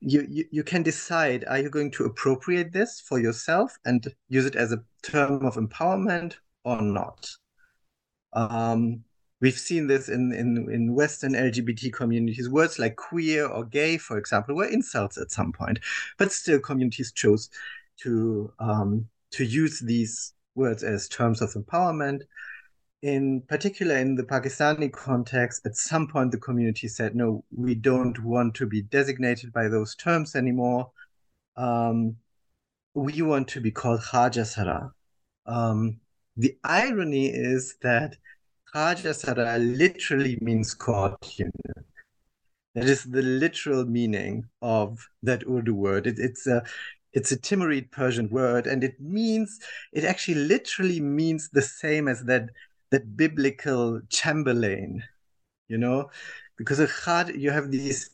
you, 0.00 0.26
you 0.28 0.44
you 0.52 0.62
can 0.62 0.82
decide 0.82 1.44
are 1.48 1.58
you 1.58 1.70
going 1.70 1.90
to 1.92 2.04
appropriate 2.04 2.70
this 2.70 3.00
for 3.00 3.18
yourself 3.18 3.76
and 3.86 4.06
use 4.28 4.44
it 4.44 4.54
as 4.54 4.72
a 4.72 4.84
term 5.02 5.44
of 5.44 5.56
empowerment 5.56 6.34
or 6.64 6.82
not? 6.82 7.28
Um, 8.34 9.02
we've 9.40 9.58
seen 9.58 9.86
this 9.86 10.10
in, 10.10 10.32
in 10.32 10.70
in 10.70 10.94
western 10.94 11.32
lgbt 11.32 11.92
communities. 11.94 12.50
Words 12.50 12.78
like 12.78 12.96
queer 12.96 13.46
or 13.46 13.64
gay 13.64 13.96
for 13.96 14.18
example 14.18 14.54
were 14.54 14.66
insults 14.66 15.16
at 15.16 15.32
some 15.32 15.50
point 15.52 15.80
but 16.18 16.30
still 16.30 16.60
communities 16.60 17.10
chose 17.10 17.48
to 18.02 18.52
um, 18.58 19.06
to 19.32 19.44
use 19.44 19.80
these 19.80 20.34
words 20.54 20.82
as 20.82 21.08
terms 21.08 21.40
of 21.40 21.54
empowerment 21.54 22.20
in 23.02 23.42
particular 23.42 23.96
in 23.96 24.14
the 24.14 24.22
Pakistani 24.22 24.92
context, 24.92 25.64
at 25.64 25.76
some 25.76 26.06
point 26.06 26.32
the 26.32 26.38
community 26.38 26.88
said, 26.88 27.14
no, 27.14 27.44
we 27.50 27.74
don't 27.74 28.22
want 28.22 28.54
to 28.56 28.66
be 28.66 28.82
designated 28.82 29.52
by 29.52 29.68
those 29.68 29.94
terms 29.94 30.36
anymore. 30.36 30.90
Um, 31.56 32.16
we 32.94 33.22
want 33.22 33.48
to 33.48 33.60
be 33.60 33.70
called 33.70 34.00
Khwajasira. 34.00 34.90
Um, 35.46 36.00
the 36.36 36.56
irony 36.64 37.28
is 37.28 37.76
that 37.82 38.16
Khwajasira 38.74 39.78
literally 39.78 40.38
means 40.40 40.74
court 40.74 41.14
eunuch. 41.38 41.54
That 42.74 42.84
is 42.84 43.04
the 43.04 43.22
literal 43.22 43.84
meaning 43.84 44.44
of 44.62 45.08
that 45.22 45.42
Urdu 45.48 45.74
word. 45.74 46.06
It, 46.06 46.18
it's 46.18 46.46
a 46.46 46.62
it's 47.12 47.32
a 47.32 47.36
Timurid 47.36 47.90
Persian 47.90 48.28
word, 48.30 48.68
and 48.68 48.84
it 48.84 49.00
means 49.00 49.58
it 49.92 50.04
actually 50.04 50.36
literally 50.36 51.00
means 51.00 51.50
the 51.50 51.62
same 51.62 52.06
as 52.06 52.22
that 52.24 52.50
that 52.90 53.16
biblical 53.16 54.00
Chamberlain, 54.08 55.02
you 55.68 55.78
know, 55.78 56.10
because 56.56 56.80
a 56.80 56.86
khad, 56.86 57.38
you 57.38 57.50
have 57.50 57.70
these 57.70 58.10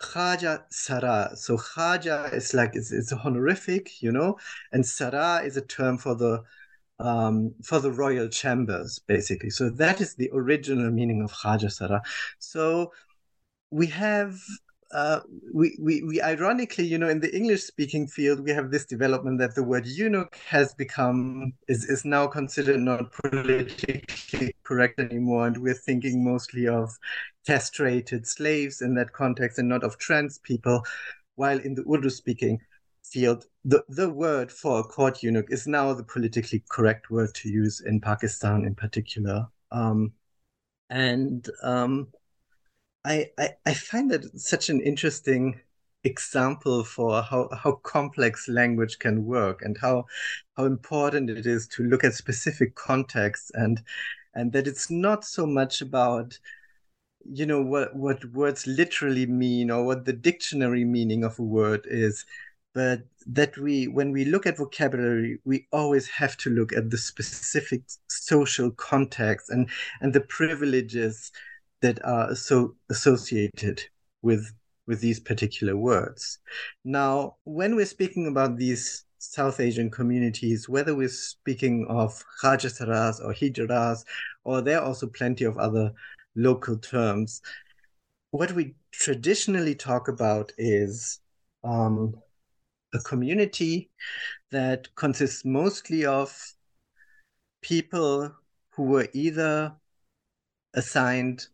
Khwajasira. 0.00 1.36
So 1.36 1.56
Khwaja 1.56 2.32
is 2.32 2.54
like 2.54 2.74
it's, 2.74 2.92
it's 2.92 3.12
a 3.12 3.18
honorific, 3.18 4.02
you 4.02 4.12
know, 4.12 4.38
and 4.72 4.84
Sara 4.84 5.42
is 5.44 5.56
a 5.56 5.62
term 5.62 5.98
for 5.98 6.14
the 6.14 6.42
um, 7.00 7.54
for 7.64 7.80
the 7.80 7.90
royal 7.90 8.28
chambers, 8.28 9.00
basically. 9.00 9.50
So 9.50 9.70
that 9.70 10.00
is 10.00 10.14
the 10.14 10.30
original 10.32 10.90
meaning 10.90 11.22
of 11.22 11.32
Khwajasira. 11.32 12.00
So 12.38 12.92
we 13.70 13.86
have 13.88 14.38
uh, 14.94 15.20
we, 15.52 15.76
we, 15.80 16.02
we 16.04 16.22
ironically, 16.22 16.86
you 16.86 16.96
know, 16.96 17.08
in 17.08 17.18
the 17.18 17.34
English 17.34 17.64
speaking 17.64 18.06
field, 18.06 18.38
we 18.38 18.52
have 18.52 18.70
this 18.70 18.84
development 18.84 19.40
that 19.40 19.56
the 19.56 19.62
word 19.62 19.86
eunuch 19.86 20.36
has 20.48 20.72
become, 20.72 21.52
is, 21.66 21.84
is 21.84 22.04
now 22.04 22.28
considered 22.28 22.78
not 22.78 23.10
politically 23.12 24.54
correct 24.62 25.00
anymore. 25.00 25.48
And 25.48 25.58
we're 25.58 25.74
thinking 25.74 26.24
mostly 26.24 26.68
of 26.68 26.96
castrated 27.44 28.24
slaves 28.24 28.82
in 28.82 28.94
that 28.94 29.12
context 29.12 29.58
and 29.58 29.68
not 29.68 29.82
of 29.82 29.98
trans 29.98 30.38
people. 30.38 30.84
While 31.34 31.58
in 31.58 31.74
the 31.74 31.84
Urdu 31.92 32.10
speaking 32.10 32.60
field, 33.02 33.46
the, 33.64 33.82
the 33.88 34.08
word 34.08 34.52
for 34.52 34.78
a 34.78 34.84
court 34.84 35.24
eunuch 35.24 35.50
is 35.50 35.66
now 35.66 35.92
the 35.92 36.04
politically 36.04 36.62
correct 36.70 37.10
word 37.10 37.34
to 37.34 37.48
use 37.48 37.80
in 37.80 38.00
Pakistan 38.00 38.64
in 38.64 38.76
particular. 38.76 39.48
Um, 39.72 40.12
and 40.88 41.48
um, 41.64 42.06
I, 43.04 43.30
I, 43.38 43.50
I 43.66 43.74
find 43.74 44.10
that 44.10 44.40
such 44.40 44.70
an 44.70 44.80
interesting 44.80 45.60
example 46.04 46.84
for 46.84 47.22
how, 47.22 47.48
how 47.52 47.72
complex 47.82 48.48
language 48.48 48.98
can 48.98 49.24
work 49.24 49.62
and 49.62 49.76
how 49.78 50.04
how 50.56 50.66
important 50.66 51.30
it 51.30 51.46
is 51.46 51.66
to 51.68 51.82
look 51.82 52.04
at 52.04 52.14
specific 52.14 52.74
contexts 52.74 53.50
and 53.54 53.82
and 54.34 54.52
that 54.52 54.66
it's 54.66 54.90
not 54.90 55.24
so 55.24 55.46
much 55.46 55.80
about 55.80 56.38
you 57.24 57.46
know 57.46 57.62
what 57.62 57.94
what 57.96 58.24
words 58.32 58.66
literally 58.66 59.26
mean 59.26 59.70
or 59.70 59.84
what 59.84 60.04
the 60.04 60.12
dictionary 60.12 60.84
meaning 60.84 61.24
of 61.24 61.38
a 61.38 61.42
word 61.42 61.86
is 61.88 62.26
but 62.74 63.02
that 63.26 63.56
we 63.56 63.88
when 63.88 64.12
we 64.12 64.26
look 64.26 64.46
at 64.46 64.58
vocabulary 64.58 65.38
we 65.44 65.66
always 65.72 66.06
have 66.08 66.36
to 66.36 66.50
look 66.50 66.72
at 66.74 66.90
the 66.90 66.98
specific 66.98 67.82
social 68.08 68.70
context 68.72 69.48
and 69.48 69.70
and 70.02 70.12
the 70.12 70.20
privileges 70.20 71.32
that 71.84 72.02
are 72.02 72.34
so 72.34 72.74
associated 72.88 73.78
with 74.22 74.50
with 74.86 75.02
these 75.02 75.20
particular 75.20 75.76
words. 75.76 76.38
Now, 76.82 77.36
when 77.44 77.76
we're 77.76 77.84
speaking 77.84 78.26
about 78.26 78.56
these 78.56 79.04
South 79.18 79.60
Asian 79.60 79.90
communities, 79.90 80.66
whether 80.66 80.94
we're 80.94 81.08
speaking 81.08 81.86
of 81.90 82.24
Khwajasiras 82.40 83.20
or 83.22 83.34
Hijras, 83.34 84.04
or 84.44 84.62
there 84.62 84.78
are 84.80 84.86
also 84.86 85.06
plenty 85.06 85.44
of 85.44 85.58
other 85.58 85.92
local 86.36 86.78
terms, 86.78 87.42
what 88.30 88.52
we 88.52 88.74
traditionally 88.90 89.74
talk 89.74 90.08
about 90.08 90.52
is 90.56 91.20
um, 91.64 92.14
a 92.94 92.98
community 93.00 93.90
that 94.50 94.88
consists 94.94 95.44
mostly 95.44 96.06
of 96.06 96.34
people 97.60 98.34
who 98.70 98.84
were 98.84 99.08
either 99.12 99.74
assigned 100.74 101.46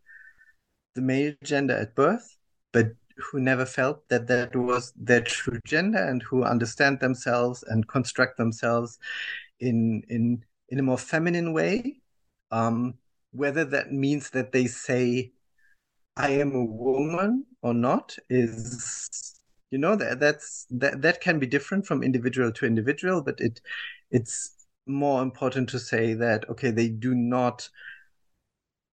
the 0.95 1.01
male 1.01 1.33
gender 1.43 1.75
at 1.75 1.95
birth, 1.95 2.37
but 2.71 2.91
who 3.17 3.39
never 3.39 3.65
felt 3.65 4.07
that 4.09 4.27
that 4.27 4.55
was 4.55 4.93
their 4.95 5.21
true 5.21 5.59
gender 5.65 6.03
and 6.03 6.23
who 6.23 6.43
understand 6.43 6.99
themselves 6.99 7.63
and 7.67 7.87
construct 7.87 8.37
themselves 8.37 8.97
in 9.59 10.03
in 10.09 10.43
in 10.69 10.79
a 10.79 10.83
more 10.83 10.97
feminine 10.97 11.53
way. 11.53 12.01
Um, 12.51 12.95
whether 13.31 13.63
that 13.65 13.91
means 13.91 14.31
that 14.31 14.51
they 14.51 14.67
say, 14.67 15.31
"I 16.17 16.31
am 16.31 16.55
a 16.55 16.65
woman" 16.65 17.45
or 17.61 17.73
not 17.73 18.17
is 18.29 19.39
you 19.71 19.77
know 19.77 19.95
that 19.95 20.19
that's 20.19 20.65
that 20.71 21.01
that 21.01 21.21
can 21.21 21.39
be 21.39 21.47
different 21.47 21.85
from 21.85 22.03
individual 22.03 22.51
to 22.53 22.65
individual, 22.65 23.21
but 23.21 23.39
it 23.39 23.61
it's 24.09 24.55
more 24.87 25.21
important 25.21 25.69
to 25.69 25.79
say 25.79 26.13
that 26.15 26.49
okay 26.49 26.71
they 26.71 26.89
do 26.89 27.13
not 27.13 27.69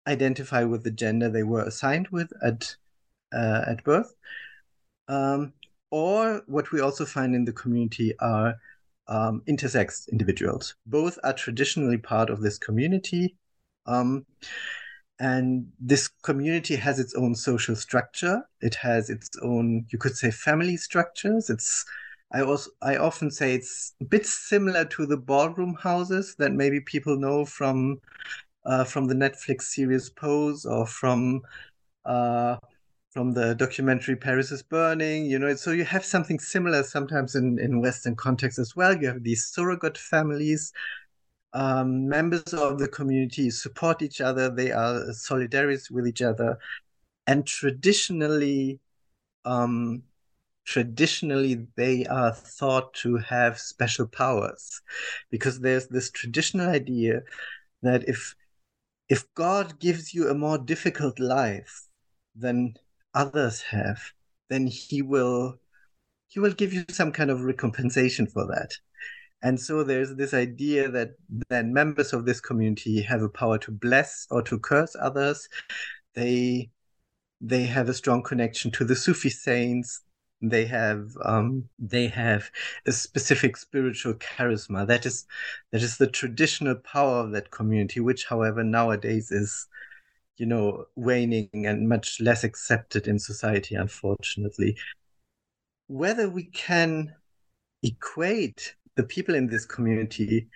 identify 0.08 0.64
with 0.64 0.84
the 0.84 0.92
gender 0.92 1.30
they 1.30 1.44
were 1.44 1.64
assigned 1.64 2.08
with 2.10 2.32
at 2.44 2.76
uh, 3.34 3.64
at 3.68 3.84
birth. 3.84 4.14
Um, 5.08 5.54
or 5.92 6.42
what 6.48 6.72
we 6.72 6.82
also 6.82 7.06
find 7.06 7.36
in 7.36 7.46
the 7.46 7.54
community 7.54 8.14
are 8.20 8.56
um, 9.08 9.42
intersex 9.48 10.10
individuals. 10.12 10.76
Both 10.86 11.20
are 11.24 11.34
traditionally 11.34 11.98
part 11.98 12.30
of 12.30 12.42
this 12.42 12.58
community. 12.58 13.36
Um, 13.86 14.26
and 15.20 15.68
this 15.80 16.08
community 16.24 16.76
has 16.76 17.00
its 17.00 17.14
own 17.16 17.36
social 17.36 17.76
structure. 17.76 18.42
It 18.62 18.76
has 18.76 19.10
its 19.10 19.30
own, 19.42 19.86
you 19.90 20.00
could 20.00 20.18
say, 20.18 20.32
family 20.32 20.78
structures. 20.78 21.50
It's 21.50 21.86
I 22.34 22.42
also 22.42 22.72
I 22.82 22.98
often 22.98 23.30
say 23.30 23.54
it's 23.54 23.94
a 24.02 24.06
bit 24.06 24.26
similar 24.26 24.86
to 24.86 25.06
the 25.06 25.18
ballroom 25.18 25.76
houses 25.76 26.36
that 26.40 26.54
maybe 26.54 26.80
people 26.80 27.16
know 27.16 27.46
from 27.46 28.02
uh, 28.66 28.84
from 28.84 29.08
the 29.08 29.16
Netflix 29.16 29.64
series 29.64 30.10
Pose 30.10 30.66
or 30.66 30.86
from 30.86 31.42
uh, 32.06 32.58
from 33.12 33.32
the 33.32 33.54
documentary 33.56 34.16
Paris 34.16 34.52
is 34.52 34.64
Burning. 34.64 35.26
You 35.26 35.40
know, 35.40 35.56
so 35.56 35.72
you 35.72 35.86
have 35.86 36.04
something 36.04 36.40
similar 36.40 36.84
sometimes 36.84 37.36
in 37.36 37.60
in 37.60 37.82
Western 37.82 38.16
context 38.16 38.60
as 38.60 38.76
well. 38.76 38.96
You 38.96 39.08
have 39.08 39.24
these 39.24 39.46
surrogate 39.46 39.98
families. 39.98 40.72
Um, 41.56 42.08
members 42.08 42.52
of 42.54 42.80
the 42.80 42.88
community 42.88 43.52
support 43.52 44.02
each 44.02 44.22
other. 44.22 44.50
They 44.50 44.72
are 44.72 45.14
solidarious 45.14 45.92
with 45.92 46.08
each 46.08 46.24
other, 46.24 46.58
and 47.28 47.46
traditionally, 47.46 48.80
um, 49.46 50.02
traditionally 50.66 51.68
they 51.76 52.08
are 52.08 52.34
thought 52.34 52.94
to 52.96 53.18
have 53.18 53.60
special 53.60 54.08
powers 54.08 54.82
because 55.30 55.60
there's 55.60 55.88
this 55.88 56.10
traditional 56.10 56.70
idea 56.70 57.22
that 57.84 58.08
if 58.10 58.36
if 59.10 59.32
God 59.36 59.80
gives 59.80 60.14
you 60.14 60.30
a 60.30 60.34
more 60.34 60.58
difficult 60.58 61.20
life 61.20 61.88
than 62.36 62.76
others 63.14 63.62
have, 63.62 64.00
then 64.50 64.68
he 64.68 65.02
will 65.02 65.60
he 66.28 66.40
will 66.40 66.54
give 66.54 66.74
you 66.74 66.84
some 66.90 67.12
kind 67.12 67.30
of 67.30 67.40
recompensation 67.40 68.28
for 68.32 68.48
that. 68.48 68.72
And 69.44 69.60
so 69.60 69.84
there's 69.84 70.16
this 70.16 70.34
idea 70.34 70.90
that 70.90 71.12
then 71.50 71.74
members 71.74 72.14
of 72.14 72.26
this 72.26 72.42
community 72.42 73.02
have 73.02 73.22
a 73.22 73.30
power 73.30 73.58
to 73.60 73.72
bless 73.72 74.26
or 74.32 74.42
to 74.44 74.58
curse 74.58 74.96
others. 75.00 75.48
They 76.16 76.72
they 77.42 77.64
have 77.64 77.90
a 77.90 77.94
strong 77.94 78.24
connection 78.24 78.72
to 78.72 78.86
the 78.86 78.96
Sufi 78.96 79.30
saints 79.30 80.02
they 80.52 80.66
have 80.66 81.10
um, 81.24 81.68
they 81.80 82.08
have 82.08 82.52
a 82.86 82.92
specific 82.92 83.56
spiritual 83.58 84.14
charisma 84.16 84.86
that 84.86 85.06
is 85.06 85.26
that 85.72 85.82
is 85.82 85.98
the 85.98 86.08
traditional 86.08 86.76
power 86.76 87.20
of 87.20 87.32
that 87.32 87.50
community 87.52 88.00
which 88.00 88.26
however 88.26 88.64
nowadays 88.64 89.32
is 89.32 89.68
you 90.38 90.46
know, 90.46 90.86
waning 90.96 91.50
and 91.54 91.88
much 91.88 92.20
less 92.20 92.44
accepted 92.44 93.08
in 93.08 93.20
society, 93.20 93.76
unfortunately. 93.76 94.76
Whether 95.88 96.30
we 96.30 96.46
can 96.46 97.14
equate 97.84 98.76
the 98.96 99.04
people 99.04 99.36
in 99.36 99.48
this 99.48 99.66
community 99.66 100.48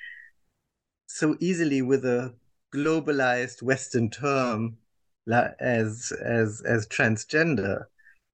so 1.07 1.35
easily 1.39 1.81
with 1.81 2.05
a 2.05 2.33
globalized 2.73 3.61
Western 3.61 4.09
term 4.09 4.77
as 5.59 6.11
as 6.23 6.61
as 6.65 6.87
transgender 6.87 7.85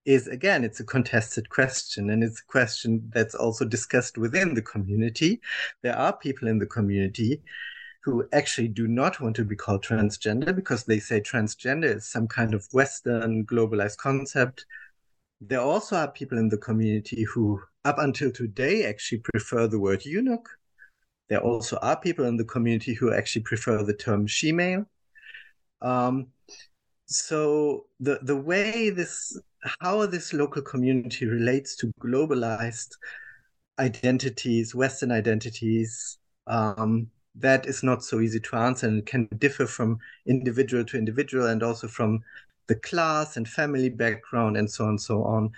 is 0.05 0.27
again 0.27 0.63
it's 0.63 0.79
a 0.79 0.83
contested 0.83 1.49
question 1.49 2.09
and 2.09 2.23
it's 2.23 2.41
a 2.41 2.45
question 2.45 3.09
that's 3.13 3.35
also 3.35 3.65
discussed 3.65 4.17
within 4.17 4.53
the 4.53 4.61
community. 4.61 5.41
There 5.81 5.97
are 5.97 6.15
people 6.15 6.47
in 6.47 6.59
the 6.59 6.65
community 6.65 7.41
who 8.03 8.27
actually 8.33 8.67
do 8.67 8.87
not 8.87 9.21
want 9.21 9.35
to 9.37 9.45
be 9.45 9.55
called 9.55 9.83
transgender 9.83 10.53
because 10.53 10.83
they 10.83 10.99
say 10.99 11.21
transgender 11.21 11.95
is 11.95 12.05
some 12.05 12.27
kind 12.27 12.53
of 12.53 12.67
western 12.73 13.45
globalized 13.45 13.97
concept. 13.97 14.65
There 15.39 15.61
also 15.61 15.95
are 15.95 16.11
people 16.11 16.37
in 16.37 16.49
the 16.49 16.57
community 16.57 17.23
who 17.23 17.61
up 17.85 17.97
until 17.99 18.31
today 18.31 18.85
actually 18.85 19.19
prefer 19.19 19.67
the 19.67 19.79
word 19.79 20.05
eunuch. 20.05 20.49
There 21.29 21.41
also 21.41 21.77
are 21.77 21.99
people 21.99 22.25
in 22.25 22.37
the 22.37 22.45
community 22.45 22.93
who 22.93 23.13
actually 23.13 23.43
prefer 23.43 23.83
the 23.83 23.93
term 23.93 24.27
she-male 24.27 24.85
um, 25.83 26.27
so 27.05 27.85
the 27.99 28.19
the 28.23 28.35
way 28.35 28.89
this 28.89 29.37
how 29.79 30.05
this 30.05 30.33
local 30.33 30.61
community 30.61 31.25
relates 31.25 31.75
to 31.77 31.91
globalized 32.01 32.89
identities, 33.79 34.75
Western 34.75 35.11
identities, 35.11 36.17
um, 36.47 37.07
that 37.35 37.65
is 37.65 37.81
not 37.81 38.03
so 38.03 38.19
easy 38.19 38.39
to 38.39 38.55
answer 38.55 38.87
and 38.87 39.05
can 39.05 39.27
differ 39.37 39.65
from 39.65 39.97
individual 40.27 40.83
to 40.85 40.97
individual 40.97 41.47
and 41.47 41.63
also 41.63 41.87
from 41.87 42.19
the 42.67 42.75
class 42.75 43.37
and 43.37 43.47
family 43.47 43.89
background 43.89 44.55
and 44.55 44.69
so 44.69 44.83
on 44.83 44.91
and 44.91 45.01
so 45.01 45.23
on 45.23 45.51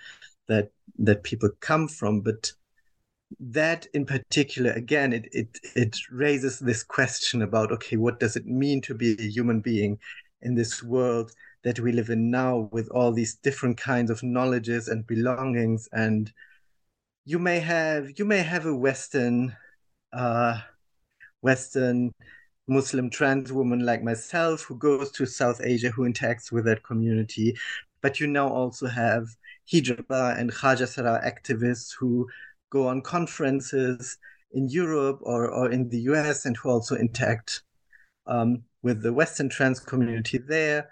that 0.48 0.72
that 1.00 1.24
people 1.24 1.50
come 1.60 1.88
from. 1.88 2.22
But 2.22 2.52
that 3.40 3.88
in 3.94 4.06
particular, 4.06 4.72
again, 4.72 5.12
it 5.12 5.28
it 5.32 5.60
it 5.76 5.98
raises 6.12 6.60
this 6.60 6.84
question 6.84 7.42
about 7.42 7.72
okay, 7.72 7.98
what 7.98 8.20
does 8.20 8.36
it 8.36 8.46
mean 8.46 8.82
to 8.82 8.94
be 8.94 9.18
a 9.20 9.30
human 9.30 9.60
being 9.60 10.00
in 10.42 10.56
this 10.56 10.82
world 10.82 11.32
that 11.66 11.80
we 11.80 11.92
live 11.92 12.10
in 12.10 12.32
now 12.32 12.70
with 12.72 12.88
all 12.90 13.12
these 13.12 13.36
different 13.36 13.76
kinds 13.76 14.10
of 14.10 14.24
knowledges 14.24 14.88
and 14.88 15.06
belongings 15.06 15.90
and 15.92 16.32
you 17.26 17.38
may 17.38 17.60
have 17.60 18.10
you 18.18 18.24
may 18.24 18.42
have 18.42 18.66
a 18.66 18.76
western 18.76 19.54
uh, 20.14 20.58
western 21.42 22.14
muslim 22.68 23.10
trans 23.10 23.52
woman 23.52 23.86
like 23.86 24.02
myself 24.04 24.62
who 24.62 24.78
goes 24.78 25.12
to 25.12 25.26
south 25.26 25.60
asia 25.64 25.90
who 25.90 26.08
interacts 26.10 26.52
with 26.52 26.64
that 26.66 26.84
community 26.84 27.54
but 28.02 28.20
you 28.20 28.28
now 28.28 28.48
also 28.48 28.88
have 28.88 29.28
hijra 29.72 30.40
and 30.40 30.52
Khwajasira 30.52 31.26
activists 31.26 31.94
who 32.00 32.28
go 32.70 32.88
on 32.88 33.02
conferences 33.02 34.18
in 34.52 34.70
Europe 34.70 35.20
or, 35.22 35.50
or 35.50 35.70
in 35.70 35.90
the 35.90 36.00
US 36.12 36.46
and 36.46 36.56
who 36.58 36.70
also 36.70 36.96
interact 36.96 37.64
um, 38.26 38.64
with 38.82 39.02
the 39.02 39.14
Western 39.14 39.50
trans 39.50 39.80
community 39.80 40.38
there. 40.38 40.90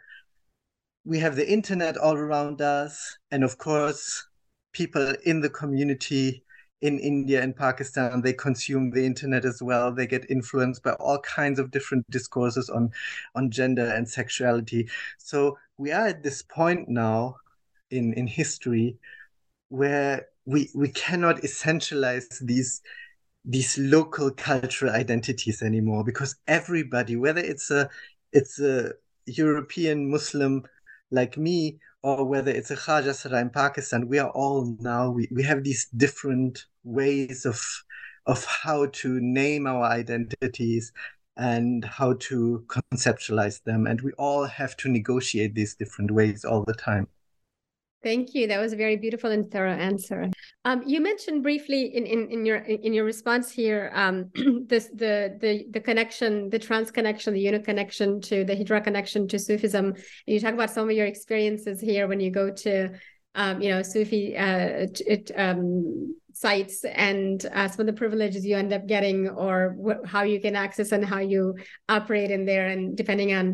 We 1.06 1.20
have 1.20 1.36
the 1.36 1.50
internet 1.50 1.98
all 1.98 2.16
around 2.16 2.62
us. 2.62 3.18
And 3.32 3.44
of 3.44 3.58
course, 3.58 4.26
people 4.72 5.14
in 5.26 5.42
the 5.42 5.50
community 5.50 6.44
in 6.82 7.00
India 7.00 7.42
and 7.42 7.56
Pakistan, 7.56 8.22
they 8.22 8.34
consume 8.34 8.92
the 8.92 9.06
internet 9.06 9.46
as 9.46 9.62
well. 9.62 9.94
They 9.94 10.06
get 10.06 10.30
influenced 10.30 10.84
by 10.84 10.92
all 10.94 11.20
kinds 11.20 11.58
of 11.58 11.72
different 11.72 12.10
discourses 12.10 12.70
on, 12.70 12.92
on 13.36 13.52
gender 13.52 13.86
and 13.86 14.08
sexuality. 14.08 14.90
So 15.18 15.58
we 15.78 15.92
are 15.92 16.08
at 16.08 16.24
this 16.24 16.42
point 16.42 16.90
now 16.90 17.38
in, 17.90 18.14
in 18.14 18.28
history 18.28 18.98
where 19.70 20.28
we 20.46 20.70
we 20.76 20.90
cannot 20.90 21.38
essentialize 21.38 22.40
these 22.42 22.82
these 23.46 23.78
local 23.78 24.32
cultural 24.32 24.94
identities 24.94 25.62
anymore 25.62 26.04
because 26.04 26.36
everybody 26.48 27.16
whether 27.16 27.42
it's 27.42 27.72
a 27.72 27.90
it's 28.32 28.60
a 28.60 28.92
european 29.26 30.10
muslim 30.10 30.64
like 31.14 31.38
me 31.38 31.80
or 32.02 32.26
whether 32.26 32.52
it's 32.52 32.72
a 32.72 32.76
Khwajasira 32.76 33.42
in 33.42 33.50
Pakistan, 33.50 34.08
we 34.10 34.20
are 34.20 34.32
all 34.32 34.76
now 34.80 35.10
we, 35.10 35.30
we 35.32 35.44
have 35.44 35.64
these 35.64 35.88
different 35.96 36.66
ways 36.84 37.46
of 37.46 37.62
of 38.26 38.46
how 38.46 38.88
to 38.88 39.20
name 39.22 39.68
our 39.68 39.84
identities 39.84 40.92
and 41.38 41.84
how 41.86 42.14
to 42.14 42.66
conceptualize 42.68 43.64
them. 43.64 43.88
And 43.88 44.02
we 44.02 44.12
all 44.14 44.46
have 44.46 44.78
to 44.78 44.90
negotiate 44.90 45.56
these 45.56 45.76
different 45.76 46.12
ways 46.12 46.46
all 46.46 46.64
the 46.64 46.74
time. 46.74 47.08
Thank 48.04 48.34
you. 48.34 48.48
That 48.48 48.60
was 48.60 48.74
a 48.74 48.76
very 48.76 48.98
beautiful 48.98 49.32
and 49.32 49.50
thorough 49.50 49.72
answer. 49.72 50.30
Um, 50.66 50.84
you 50.86 51.00
mentioned 51.00 51.42
briefly 51.42 51.96
in, 51.96 52.06
in, 52.06 52.30
in 52.30 52.46
your 52.46 52.58
in 52.58 52.94
your 52.94 53.06
response 53.06 53.50
here 53.50 53.92
um, 53.94 54.30
this 54.68 54.90
the 54.90 55.38
the 55.40 55.66
the 55.72 55.80
connection, 55.80 56.50
the 56.50 56.60
trans 56.60 56.92
connection, 56.92 57.34
the 57.34 57.40
eunuch 57.40 57.64
connection 57.64 58.20
to 58.22 58.44
the 58.44 58.56
Hijra 58.56 58.84
connection 58.84 59.28
to 59.30 59.40
Sufism. 59.40 59.86
And 59.86 59.98
you 60.26 60.40
talk 60.42 60.54
about 60.54 60.70
some 60.70 60.90
of 60.90 60.96
your 60.96 61.06
experiences 61.06 61.80
here 61.80 62.08
when 62.08 62.20
you 62.20 62.30
go 62.30 62.52
to 62.52 62.90
um, 63.36 63.62
you 63.62 63.70
know 63.70 63.82
Sufi 63.82 64.36
uh, 64.36 64.88
it, 65.08 65.32
um, 65.36 66.14
sites 66.46 66.78
and 66.84 67.38
uh, 67.58 67.68
some 67.72 67.82
of 67.84 67.88
the 67.92 68.00
privileges 68.04 68.46
you 68.50 68.56
end 68.64 68.74
up 68.78 68.84
getting, 68.96 69.20
or 69.46 69.56
wh- 69.86 70.04
how 70.14 70.24
you 70.32 70.40
can 70.46 70.56
access 70.66 70.90
and 70.96 71.04
how 71.14 71.22
you 71.34 71.56
operate 71.98 72.32
in 72.38 72.44
there, 72.50 72.68
and 72.74 72.82
depending 73.02 73.32
on 73.40 73.46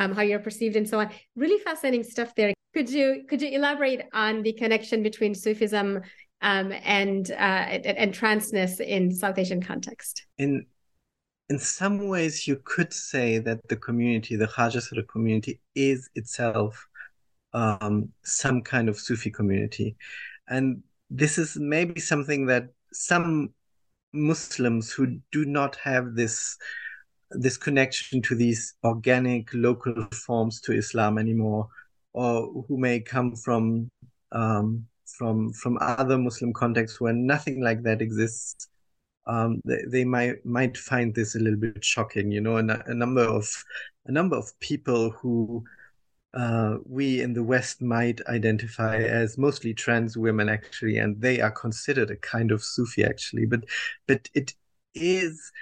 um, 0.00 0.10
how 0.16 0.24
you're 0.28 0.46
perceived 0.48 0.76
and 0.76 0.88
so 0.90 0.96
on. 1.02 1.08
Really 1.44 1.60
fascinating 1.68 2.04
stuff 2.14 2.30
there. 2.36 2.52
Could 2.76 2.90
you 2.98 3.06
could 3.28 3.40
you 3.42 3.50
elaborate 3.58 4.02
on 4.12 4.42
the 4.46 4.52
connection 4.62 4.98
between 5.02 5.32
Sufism 5.34 5.88
um, 6.50 6.68
and, 6.98 7.24
uh, 7.30 7.64
and 8.02 8.10
transness 8.20 8.72
in 8.96 9.02
South 9.22 9.38
Asian 9.38 9.62
context? 9.70 10.14
In 10.38 10.52
in 11.48 11.58
some 11.58 11.96
ways, 12.14 12.34
you 12.48 12.56
could 12.72 12.92
say 12.92 13.38
that 13.46 13.58
the 13.68 13.76
community, 13.88 14.36
the 14.36 14.50
Khwajasira 14.54 15.04
community, 15.14 15.54
is 15.74 16.00
itself 16.20 16.72
um, 17.52 17.94
some 18.22 18.58
kind 18.72 18.88
of 18.90 18.96
Sufi 18.98 19.30
community, 19.30 19.88
and 20.48 20.82
this 21.10 21.38
is 21.38 21.56
maybe 21.56 22.00
something 22.00 22.46
that 22.46 22.68
some 22.92 23.50
Muslims 24.12 24.92
who 24.92 25.18
do 25.32 25.44
not 25.44 25.76
have 25.76 26.14
this 26.14 26.56
this 27.30 27.56
connection 27.56 28.22
to 28.22 28.34
these 28.34 28.74
organic 28.84 29.52
local 29.52 30.06
forms 30.12 30.60
to 30.60 30.72
Islam 30.72 31.18
anymore 31.18 31.68
or 32.12 32.64
who 32.66 32.78
may 32.78 32.98
come 33.00 33.36
from 33.36 33.90
um, 34.32 34.86
from 35.06 35.52
from 35.52 35.78
other 35.80 36.18
Muslim 36.18 36.52
contexts 36.52 37.00
where 37.00 37.12
nothing 37.12 37.62
like 37.62 37.82
that 37.82 38.02
exists, 38.02 38.68
um, 39.26 39.60
they, 39.64 39.82
they 39.88 40.04
might 40.04 40.44
might 40.44 40.76
find 40.76 41.14
this 41.14 41.34
a 41.34 41.38
little 41.38 41.58
bit 41.58 41.84
shocking. 41.84 42.32
You 42.32 42.40
know, 42.40 42.56
and 42.56 42.70
a, 42.70 42.82
a 42.86 42.94
number 42.94 43.22
of 43.22 43.48
a 44.06 44.12
number 44.12 44.36
of 44.36 44.58
people 44.60 45.10
who 45.10 45.62
uh, 46.34 46.76
we 46.84 47.22
in 47.22 47.32
the 47.32 47.42
West 47.42 47.80
might 47.82 48.20
identify 48.28 48.98
as 48.98 49.38
mostly 49.38 49.72
trans 49.74 50.16
women, 50.16 50.48
actually, 50.48 50.98
and 50.98 51.20
they 51.20 51.40
are 51.40 51.50
considered 51.50 52.10
a 52.10 52.16
kind 52.16 52.52
of 52.52 52.62
Sufi, 52.62 53.04
actually. 53.04 53.46
But 53.46 53.64
but 54.06 54.28
it 54.34 54.54
is 54.94 55.52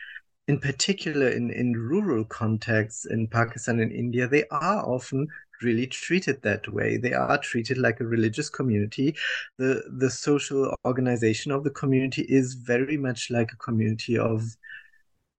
in 0.47 0.59
particular 0.61 1.29
in, 1.29 1.51
in 1.51 1.73
rural 1.75 2.25
contexts 2.25 3.07
in 3.07 3.27
Pakistan 3.29 3.81
and 3.81 3.93
India, 3.93 4.29
they 4.29 4.45
are 4.51 4.85
often 4.85 5.27
really 5.63 5.87
treated 5.87 6.43
that 6.43 6.69
way. 6.73 6.97
They 6.99 7.13
are 7.13 7.39
treated 7.39 7.79
like 7.79 8.01
a 8.01 8.07
religious 8.07 8.51
community. 8.51 9.15
The 9.59 9.83
the 9.99 10.11
social 10.11 10.75
organization 10.85 11.53
of 11.53 11.65
the 11.65 11.71
community 11.71 12.23
is 12.29 12.55
very 12.55 12.97
much 12.97 13.31
like 13.31 13.53
a 13.53 13.57
community 13.57 14.19
of 14.19 14.43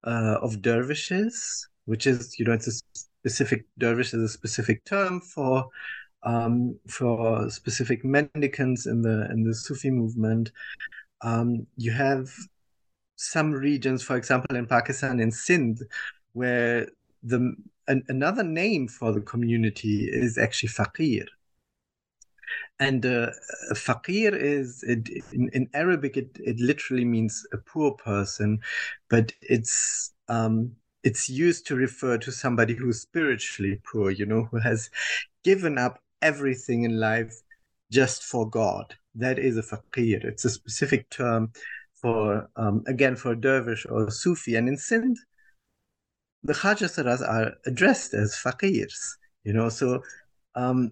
uh, 0.04 0.38
of 0.42 0.62
dervishes, 0.62 1.68
which 1.84 2.06
is 2.06 2.38
you 2.38 2.44
know 2.44 2.52
it's 2.52 2.68
a 2.68 2.72
specific 3.26 3.64
dervish 3.76 4.14
is 4.14 4.22
a 4.22 4.28
specific 4.28 4.84
term 4.84 5.20
for 5.20 5.68
um, 6.22 6.78
for 6.88 7.50
specific 7.50 8.04
mendicants 8.04 8.86
in 8.86 9.02
the 9.02 9.28
in 9.32 9.42
the 9.42 9.52
Sufi 9.52 9.90
movement. 9.90 10.52
Um, 11.22 11.66
you 11.76 11.90
have 11.90 12.30
some 13.16 13.50
regions, 13.50 14.02
for 14.04 14.16
example, 14.16 14.56
in 14.56 14.66
Pakistan, 14.66 15.18
in 15.18 15.32
Sindh, 15.32 15.82
where 16.34 16.86
the 17.24 17.56
an, 17.88 18.04
another 18.08 18.44
name 18.44 18.86
for 18.86 19.12
the 19.12 19.20
community 19.20 20.08
is 20.08 20.38
actually 20.38 20.68
fakir. 20.68 21.26
And 22.78 23.04
uh, 23.04 23.30
faqir 23.72 24.32
is 24.34 24.84
it, 24.84 25.08
in, 25.32 25.50
in 25.52 25.68
Arabic. 25.74 26.16
It, 26.16 26.30
it 26.38 26.60
literally 26.60 27.04
means 27.04 27.44
a 27.52 27.56
poor 27.56 27.92
person, 27.92 28.60
but 29.08 29.32
it's 29.40 30.12
um, 30.28 30.76
it's 31.06 31.28
used 31.28 31.66
to 31.68 31.76
refer 31.76 32.18
to 32.18 32.32
somebody 32.32 32.74
who's 32.74 33.00
spiritually 33.00 33.80
poor. 33.90 34.10
You 34.10 34.26
know, 34.26 34.48
who 34.50 34.58
has 34.58 34.90
given 35.44 35.78
up 35.78 36.00
everything 36.20 36.82
in 36.82 36.98
life 36.98 37.34
just 37.92 38.24
for 38.24 38.50
God. 38.50 38.96
That 39.14 39.38
is 39.38 39.56
a 39.56 39.62
faqir. 39.62 40.24
It's 40.24 40.44
a 40.44 40.50
specific 40.50 41.08
term 41.10 41.52
for 41.94 42.50
um, 42.56 42.82
again 42.88 43.14
for 43.14 43.36
dervish 43.36 43.86
or 43.88 44.10
Sufi. 44.10 44.56
And 44.56 44.68
in 44.68 44.76
Sindh, 44.76 45.16
the 46.42 46.54
Khwajasiras 46.54 47.22
are 47.26 47.52
addressed 47.66 48.12
as 48.12 48.34
faqirs. 48.34 48.98
You 49.44 49.52
know, 49.52 49.68
so 49.68 50.02
um, 50.56 50.90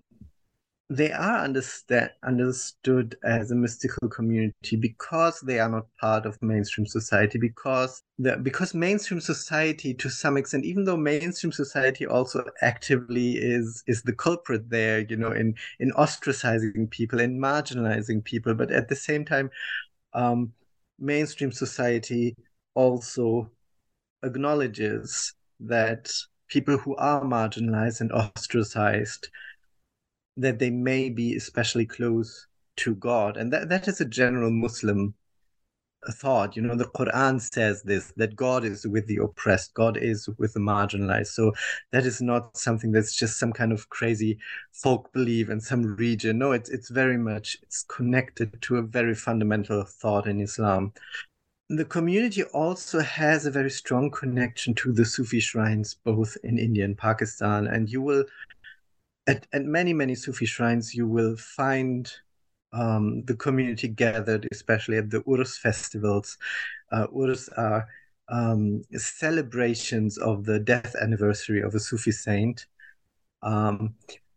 they 0.94 1.10
are 1.12 1.38
understand, 1.38 2.10
understood 2.22 3.16
as 3.24 3.50
a 3.50 3.54
mystical 3.54 4.08
community 4.08 4.76
because 4.76 5.40
they 5.40 5.58
are 5.58 5.68
not 5.68 5.86
part 6.00 6.24
of 6.24 6.40
mainstream 6.40 6.86
society 6.86 7.38
because 7.38 8.02
the, 8.18 8.36
because 8.36 8.74
mainstream 8.74 9.20
society 9.20 9.92
to 9.94 10.08
some 10.08 10.36
extent 10.36 10.64
even 10.64 10.84
though 10.84 10.96
mainstream 10.96 11.52
society 11.52 12.06
also 12.06 12.44
actively 12.62 13.32
is 13.32 13.82
is 13.86 14.02
the 14.02 14.12
culprit 14.12 14.70
there 14.70 15.00
you 15.00 15.16
know 15.16 15.32
in 15.32 15.54
in 15.80 15.90
ostracizing 15.92 16.88
people 16.90 17.20
and 17.20 17.42
marginalizing 17.42 18.22
people 18.22 18.54
but 18.54 18.70
at 18.70 18.88
the 18.88 18.96
same 18.96 19.24
time 19.24 19.50
um, 20.12 20.52
mainstream 20.98 21.50
society 21.50 22.36
also 22.74 23.50
acknowledges 24.22 25.34
that 25.58 26.08
people 26.48 26.78
who 26.78 26.94
are 26.96 27.22
marginalized 27.24 28.00
and 28.00 28.12
ostracized 28.12 29.28
that 30.36 30.58
they 30.58 30.70
may 30.70 31.10
be 31.10 31.36
especially 31.36 31.86
close 31.86 32.46
to 32.76 32.94
God. 32.96 33.36
And 33.36 33.52
that, 33.52 33.68
that 33.68 33.88
is 33.88 34.00
a 34.00 34.04
general 34.04 34.50
Muslim 34.50 35.14
thought. 36.12 36.56
You 36.56 36.62
know, 36.62 36.76
the 36.76 36.84
Quran 36.84 37.40
says 37.40 37.82
this 37.82 38.12
that 38.16 38.36
God 38.36 38.64
is 38.64 38.86
with 38.86 39.06
the 39.06 39.18
oppressed, 39.18 39.74
God 39.74 39.96
is 39.96 40.28
with 40.38 40.54
the 40.54 40.60
marginalized. 40.60 41.28
So 41.28 41.52
that 41.92 42.04
is 42.04 42.20
not 42.20 42.56
something 42.56 42.92
that's 42.92 43.14
just 43.14 43.38
some 43.38 43.52
kind 43.52 43.72
of 43.72 43.88
crazy 43.88 44.38
folk 44.72 45.12
belief 45.12 45.48
in 45.50 45.60
some 45.60 45.96
region. 45.96 46.38
No, 46.38 46.52
it's 46.52 46.70
it's 46.70 46.90
very 46.90 47.18
much 47.18 47.56
it's 47.62 47.84
connected 47.84 48.60
to 48.62 48.76
a 48.76 48.82
very 48.82 49.14
fundamental 49.14 49.84
thought 49.84 50.26
in 50.26 50.40
Islam. 50.40 50.92
The 51.70 51.84
community 51.84 52.44
also 52.44 53.00
has 53.00 53.46
a 53.46 53.50
very 53.50 53.70
strong 53.70 54.10
connection 54.10 54.74
to 54.74 54.92
the 54.92 55.04
Sufi 55.04 55.40
shrines, 55.40 55.94
both 55.94 56.36
in 56.44 56.58
India 56.58 56.84
and 56.84 56.96
Pakistan. 56.96 57.66
And 57.66 57.88
you 57.88 58.02
will 58.02 58.24
at, 59.26 59.46
at 59.52 59.64
many 59.64 59.92
many 59.92 60.14
Sufi 60.14 60.46
shrines 60.46 60.94
you 60.94 61.06
will 61.06 61.36
find 61.36 62.12
um, 62.74 63.24
the 63.24 63.36
community 63.36 63.88
gathered, 63.88 64.48
especially 64.52 64.98
at 64.98 65.10
the 65.10 65.20
Urs 65.22 65.56
festivals. 65.58 66.36
Uh, 66.90 67.06
Urs 67.06 67.48
are 67.56 67.86
um, 68.28 68.82
celebrations 68.96 70.18
of 70.18 70.44
the 70.44 70.58
death 70.58 70.94
anniversary 71.00 71.62
of 71.62 71.74
a 71.74 71.80
Sufi 71.80 72.10
saint. 72.10 72.66
Um, 73.42 73.94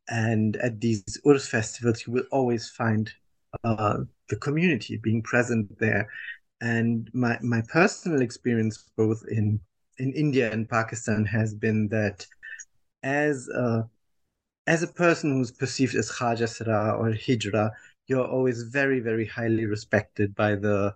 and 0.10 0.56
at 0.58 0.80
these 0.80 1.04
Urs 1.26 1.50
festivals, 1.50 2.06
you 2.06 2.14
will 2.14 2.26
always 2.32 2.70
find 2.70 3.12
uh, 3.64 4.00
the 4.30 4.36
community 4.36 4.98
being 4.98 5.24
present 5.24 5.78
there. 5.80 6.08
And 6.62 7.10
my, 7.14 7.38
my 7.42 7.62
personal 7.68 8.22
experience, 8.22 8.90
both 8.96 9.24
in, 9.30 9.60
in 9.98 10.14
India 10.14 10.52
and 10.52 10.70
Pakistan, 10.70 11.26
has 11.26 11.54
been 11.54 11.88
that 11.90 12.26
as 13.04 13.48
a 13.50 13.90
as 14.68 14.84
a 14.84 14.88
person 14.88 15.32
who's 15.32 15.52
perceived 15.52 15.96
as 15.96 16.12
Khwajasira 16.12 17.00
or 17.00 17.12
Hijra, 17.12 17.72
you're 18.08 18.28
always 18.28 18.64
very, 18.64 19.00
very 19.00 19.26
highly 19.26 19.66
respected 19.66 20.36
by 20.36 20.56
the, 20.56 20.94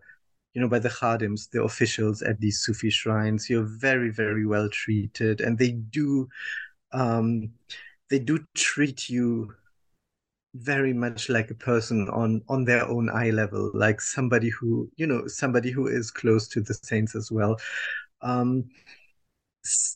you 0.54 0.62
know, 0.62 0.68
by 0.68 0.80
the 0.80 0.90
Khadims, 0.90 1.50
the 1.50 1.64
officials 1.64 2.22
at 2.22 2.40
these 2.40 2.60
Sufi 2.60 2.90
shrines. 2.90 3.50
You're 3.50 3.64
very, 3.64 4.12
very 4.12 4.46
well 4.46 4.70
treated, 4.70 5.42
and 5.42 5.58
they 5.58 5.72
do, 5.72 6.28
um, 6.92 7.52
they 8.10 8.20
do 8.20 8.46
treat 8.56 9.10
you 9.10 9.54
very 10.54 10.92
much 10.94 11.30
like 11.30 11.50
a 11.50 11.56
person 11.56 12.10
on 12.10 12.42
on 12.50 12.66
their 12.66 12.86
own 12.88 13.10
eye 13.10 13.30
level, 13.30 13.72
like 13.74 14.02
somebody 14.02 14.50
who, 14.50 14.90
you 14.98 15.08
know, 15.08 15.26
somebody 15.28 15.72
who 15.72 15.88
is 15.88 16.12
close 16.12 16.48
to 16.50 16.62
the 16.62 16.74
saints 16.74 17.16
as 17.16 17.32
well. 17.32 17.58
Um, 18.22 18.70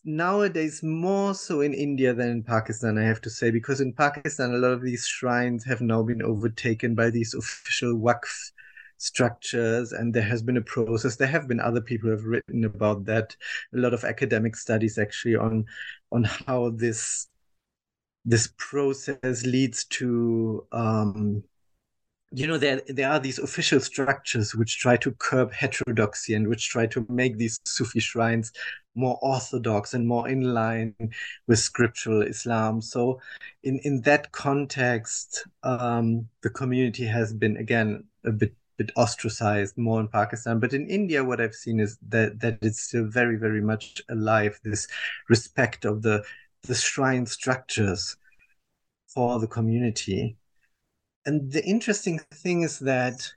nowadays 0.03 0.84
more 0.84 1.34
so 1.34 1.61
in 1.61 1.74
India 1.74 2.13
than 2.13 2.30
in 2.30 2.43
Pakistan, 2.43 2.97
I 2.97 3.03
have 3.03 3.22
to 3.22 3.30
say, 3.30 3.51
because 3.51 3.82
in 3.82 3.93
Pakistan, 3.93 4.53
a 4.53 4.57
lot 4.57 4.72
of 4.72 4.82
these 4.82 5.07
shrines 5.07 5.63
have 5.66 5.82
now 5.82 6.03
been 6.03 6.22
overtaken 6.22 6.95
by 6.95 7.09
these 7.09 7.34
official 7.34 7.95
Waqf 7.95 8.51
structures, 8.97 9.91
and 9.91 10.13
there 10.13 10.24
has 10.24 10.41
been 10.41 10.57
a 10.57 10.61
process. 10.61 11.16
There 11.16 11.28
have 11.28 11.47
been 11.47 11.59
other 11.59 11.82
people 11.82 12.09
who 12.09 12.16
have 12.16 12.26
written 12.26 12.66
about 12.66 13.05
that. 13.05 13.36
A 13.74 13.78
lot 13.78 13.93
of 13.93 14.03
academic 14.03 14.55
studies 14.55 14.97
actually 14.97 15.36
on 15.36 15.66
on 16.11 16.24
how 16.24 16.70
this 16.70 17.28
this 18.26 18.49
process 18.57 19.45
leads 19.45 19.86
to 19.86 20.66
um, 20.72 21.43
you 22.36 22.47
know 22.47 22.57
there 22.57 22.81
there 22.88 23.09
are 23.09 23.19
these 23.19 23.39
official 23.39 23.79
structures 23.79 24.53
which 24.53 24.77
try 24.79 24.97
to 24.97 25.11
curb 25.13 25.53
heterodoxy 25.53 26.33
and 26.33 26.47
which 26.47 26.67
try 26.69 26.86
to 26.86 27.05
make 27.09 27.38
these 27.38 27.57
Sufi 27.65 28.01
shrines 28.01 28.51
more 28.93 29.17
orthodox 29.21 29.93
and 29.93 30.05
more 30.05 30.27
in 30.27 30.41
line 30.41 30.93
with 31.47 31.59
scriptural 31.59 32.21
Islam. 32.21 32.81
So, 32.81 33.21
in 33.63 33.79
in 33.83 34.01
that 34.01 34.33
context, 34.33 35.47
um, 35.63 36.27
the 36.41 36.49
community 36.49 37.05
has 37.05 37.33
been 37.33 37.55
again 37.57 38.03
a 38.25 38.31
bit 38.31 38.53
bit 38.77 38.91
ostracized 38.97 39.77
more 39.77 40.01
in 40.01 40.09
Pakistan. 40.09 40.59
But 40.59 40.73
in 40.73 40.89
India, 40.89 41.23
what 41.23 41.39
I've 41.39 41.55
seen 41.55 41.79
is 41.79 41.97
that 42.09 42.41
that 42.41 42.57
it's 42.61 42.81
still 42.81 43.05
very 43.05 43.38
very 43.38 43.61
much 43.61 44.01
alive. 44.09 44.59
This 44.63 44.88
respect 45.29 45.86
of 45.86 46.01
the 46.01 46.23
the 46.63 46.75
shrine 46.75 47.25
structures 47.25 48.17
for 49.07 49.39
the 49.39 49.47
community 49.47 50.36
and 51.26 51.51
the 51.51 51.63
interesting 51.63 52.19
thing 52.34 52.61
is 52.63 52.80
that 52.80 53.32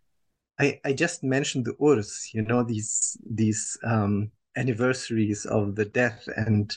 I, 0.60 0.80
I 0.84 0.92
just 0.92 1.22
mentioned 1.22 1.64
the 1.64 1.74
urs, 1.74 2.34
you 2.34 2.42
know, 2.42 2.62
these 2.62 3.16
these 3.28 3.78
um, 3.84 4.30
anniversaries 4.56 5.46
of 5.46 5.76
the 5.76 5.84
death 5.84 6.28
and 6.36 6.76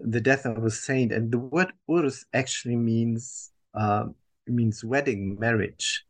the 0.00 0.20
death 0.20 0.44
of 0.44 0.64
a 0.64 0.70
saint, 0.70 1.12
and 1.12 1.30
the 1.30 1.38
word 1.38 1.72
urs 1.88 2.24
actually 2.34 2.76
means 2.76 3.52
uh, 3.74 4.06
means 4.46 4.84
wedding, 4.84 5.38
marriage. 5.38 6.04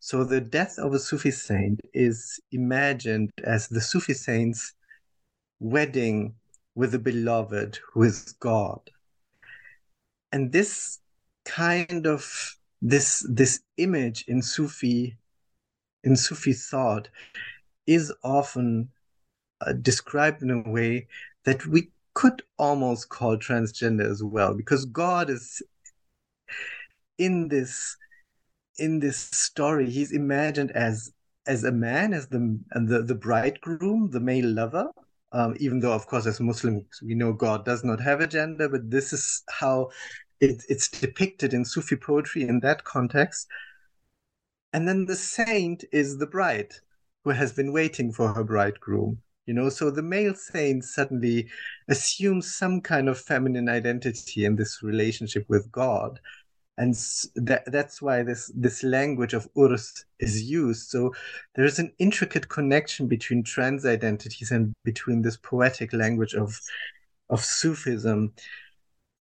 So 0.00 0.24
the 0.24 0.40
death 0.40 0.78
of 0.78 0.92
a 0.92 0.98
Sufi 0.98 1.30
saint 1.30 1.80
is 1.94 2.40
imagined 2.50 3.30
as 3.44 3.68
the 3.68 3.80
Sufi 3.80 4.14
saint's 4.14 4.74
wedding 5.60 6.34
with 6.74 6.92
the 6.92 6.98
beloved, 6.98 7.78
who 7.92 8.02
is 8.02 8.32
God. 8.40 8.80
And 10.32 10.50
this 10.50 10.98
kind 11.44 12.06
of 12.06 12.56
this 12.82 13.24
this 13.30 13.60
image 13.76 14.24
in 14.26 14.42
Sufi 14.42 15.16
in 16.02 16.16
Sufi 16.16 16.52
thought 16.52 17.08
is 17.86 18.12
often 18.24 18.90
uh, 19.60 19.72
described 19.72 20.42
in 20.42 20.50
a 20.50 20.68
way 20.68 21.06
that 21.44 21.64
we 21.66 21.90
could 22.14 22.42
almost 22.58 23.08
call 23.08 23.36
transgender 23.36 24.10
as 24.10 24.22
well 24.22 24.54
because 24.54 24.84
God 24.84 25.30
is 25.30 25.62
in 27.18 27.48
this 27.48 27.96
in 28.78 28.98
this 28.98 29.18
story 29.18 29.88
he's 29.88 30.12
imagined 30.12 30.72
as 30.72 31.12
as 31.46 31.62
a 31.64 31.72
man 31.72 32.12
as 32.12 32.26
the 32.28 32.58
the, 32.74 33.02
the 33.02 33.14
bridegroom 33.14 34.10
the 34.10 34.20
male 34.20 34.48
lover. 34.48 34.88
Um, 35.34 35.56
even 35.60 35.80
though 35.80 35.94
of 35.94 36.06
course 36.06 36.26
as 36.26 36.40
muslims 36.40 37.00
we 37.02 37.14
know 37.14 37.32
god 37.32 37.64
does 37.64 37.84
not 37.84 38.02
have 38.02 38.20
a 38.20 38.26
gender 38.26 38.68
but 38.68 38.90
this 38.90 39.14
is 39.14 39.42
how 39.48 39.88
it, 40.42 40.64
it's 40.68 40.88
depicted 40.88 41.54
in 41.54 41.64
Sufi 41.64 41.94
poetry 41.94 42.42
in 42.42 42.58
that 42.60 42.82
context. 42.82 43.46
And 44.72 44.88
then 44.88 45.06
the 45.06 45.14
saint 45.14 45.84
is 45.92 46.18
the 46.18 46.26
bride 46.26 46.72
who 47.22 47.30
has 47.30 47.52
been 47.52 47.72
waiting 47.72 48.12
for 48.12 48.32
her 48.34 48.42
bridegroom. 48.42 49.18
You 49.46 49.54
know, 49.54 49.68
so 49.68 49.90
the 49.90 50.02
male 50.02 50.34
saint 50.34 50.84
suddenly 50.84 51.48
assumes 51.88 52.54
some 52.54 52.80
kind 52.80 53.08
of 53.08 53.20
feminine 53.20 53.68
identity 53.68 54.44
in 54.44 54.56
this 54.56 54.82
relationship 54.82 55.44
with 55.48 55.70
God. 55.70 56.18
And 56.76 56.94
that, 57.36 57.62
that's 57.66 58.02
why 58.02 58.24
this, 58.24 58.50
this 58.54 58.82
language 58.82 59.34
of 59.34 59.48
Urs 59.54 60.04
is 60.18 60.42
used. 60.42 60.88
So 60.88 61.14
there 61.54 61.66
is 61.66 61.78
an 61.78 61.92
intricate 62.00 62.48
connection 62.48 63.06
between 63.06 63.44
trans 63.44 63.86
identities 63.86 64.50
and 64.50 64.72
between 64.84 65.22
this 65.22 65.36
poetic 65.36 65.92
language 65.92 66.34
of, 66.34 66.58
of 67.30 67.44
Sufism 67.44 68.32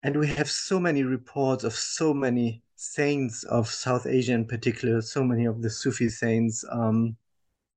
and 0.02 0.16
we 0.18 0.28
have 0.28 0.50
so 0.50 0.78
many 0.80 1.02
reports 1.02 1.64
of 1.64 1.74
so 1.74 2.14
many 2.14 2.62
saints 2.76 3.42
of 3.44 3.68
South 3.68 4.06
Asia 4.06 4.32
in 4.32 4.46
particular, 4.46 5.00
so 5.02 5.24
many 5.24 5.44
of 5.46 5.62
the 5.62 5.70
Sufi 5.70 6.08
saints, 6.08 6.64
um, 6.70 7.16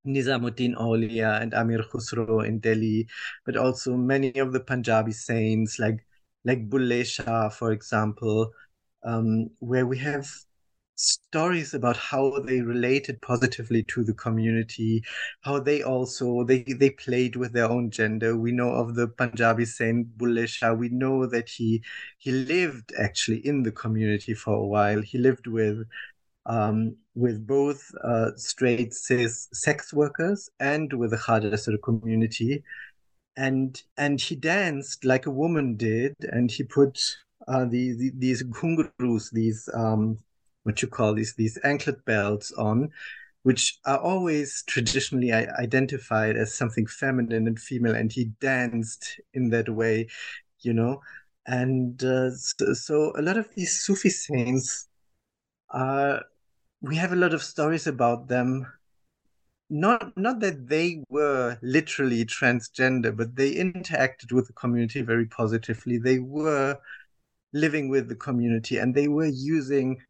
Nizamuddin 0.05 0.75
Aulia 0.77 1.39
and 1.41 1.53
Amir 1.53 1.83
Khusro 1.83 2.45
in 2.47 2.59
Delhi, 2.59 3.07
but 3.45 3.55
also 3.57 3.95
many 3.97 4.33
of 4.39 4.53
the 4.53 4.59
Punjabi 4.59 5.11
saints 5.11 5.79
like 5.79 6.05
like 6.45 6.69
Bulle 6.69 7.03
Shah, 7.03 7.49
for 7.49 7.71
example, 7.71 8.51
um, 9.03 9.49
where 9.59 9.85
we 9.85 9.97
have 9.99 10.29
stories 11.01 11.73
about 11.73 11.97
how 11.97 12.39
they 12.39 12.61
related 12.61 13.21
positively 13.21 13.83
to 13.83 14.03
the 14.03 14.13
community 14.13 15.03
how 15.41 15.59
they 15.59 15.81
also 15.83 16.43
they 16.43 16.63
they 16.63 16.89
played 16.91 17.35
with 17.35 17.53
their 17.53 17.69
own 17.69 17.89
gender. 17.89 18.37
We 18.37 18.51
know 18.51 18.69
of 18.69 18.95
the 18.95 19.07
punjabi 19.07 19.65
saint 19.65 20.17
bulle 20.17 20.45
shah 20.45 20.73
we 20.73 20.89
know 20.89 21.25
that 21.25 21.49
he 21.49 21.83
he 22.17 22.31
lived 22.31 22.93
actually 22.99 23.45
in 23.45 23.63
the 23.63 23.71
community 23.71 24.33
for 24.33 24.53
a 24.53 24.65
while. 24.65 25.01
He 25.01 25.17
lived 25.17 25.47
with 25.47 25.83
um, 26.45 26.95
with 27.15 27.45
both 27.45 27.91
uh, 28.03 28.31
straight 28.35 28.93
cis 28.93 29.47
sex 29.53 29.93
workers 29.93 30.49
and 30.59 30.91
with 30.93 31.11
the 31.11 31.17
Khaja 31.17 31.81
community. 31.81 32.63
And 33.37 33.81
and 33.97 34.19
he 34.19 34.35
danced 34.35 35.05
like 35.05 35.25
a 35.25 35.31
woman 35.31 35.77
did 35.77 36.15
and 36.19 36.51
he 36.51 36.63
put 36.63 36.99
uh, 37.47 37.65
the, 37.65 37.93
the, 37.93 38.11
these 38.15 38.43
ghungroos, 38.43 39.31
these 39.31 39.67
um, 39.73 40.17
what 40.63 40.81
you 40.81 40.87
call 40.87 41.13
these 41.13 41.33
these 41.35 41.57
anklet 41.63 42.03
belts 42.05 42.51
on, 42.53 42.89
which 43.43 43.79
are 43.85 43.97
always 43.99 44.63
traditionally 44.67 45.31
identified 45.33 46.35
as 46.37 46.53
something 46.53 46.85
feminine 46.85 47.47
and 47.47 47.59
female, 47.59 47.95
and 47.95 48.11
he 48.11 48.25
danced 48.39 49.19
in 49.33 49.49
that 49.49 49.69
way, 49.69 50.07
you 50.59 50.73
know. 50.73 51.01
And 51.47 52.01
uh, 52.03 52.31
so, 52.35 52.73
so, 52.73 53.13
a 53.17 53.21
lot 53.21 53.37
of 53.37 53.47
these 53.55 53.79
Sufi 53.79 54.09
saints 54.09 54.87
are, 55.71 56.23
we 56.81 56.95
have 56.97 57.13
a 57.13 57.15
lot 57.15 57.33
of 57.33 57.43
stories 57.43 57.87
about 57.87 58.27
them. 58.27 58.67
Not 59.69 60.15
not 60.17 60.41
that 60.41 60.67
they 60.67 61.01
were 61.09 61.57
literally 61.61 62.25
transgender, 62.25 63.15
but 63.15 63.35
they 63.35 63.55
interacted 63.55 64.33
with 64.33 64.47
the 64.47 64.53
community 64.53 65.01
very 65.01 65.25
positively. 65.25 65.97
They 65.97 66.19
were 66.19 66.77
living 67.53 67.89
with 67.89 68.09
the 68.09 68.15
community, 68.15 68.77
and 68.77 68.93
they 68.93 69.07
were 69.07 69.27
using 69.27 70.01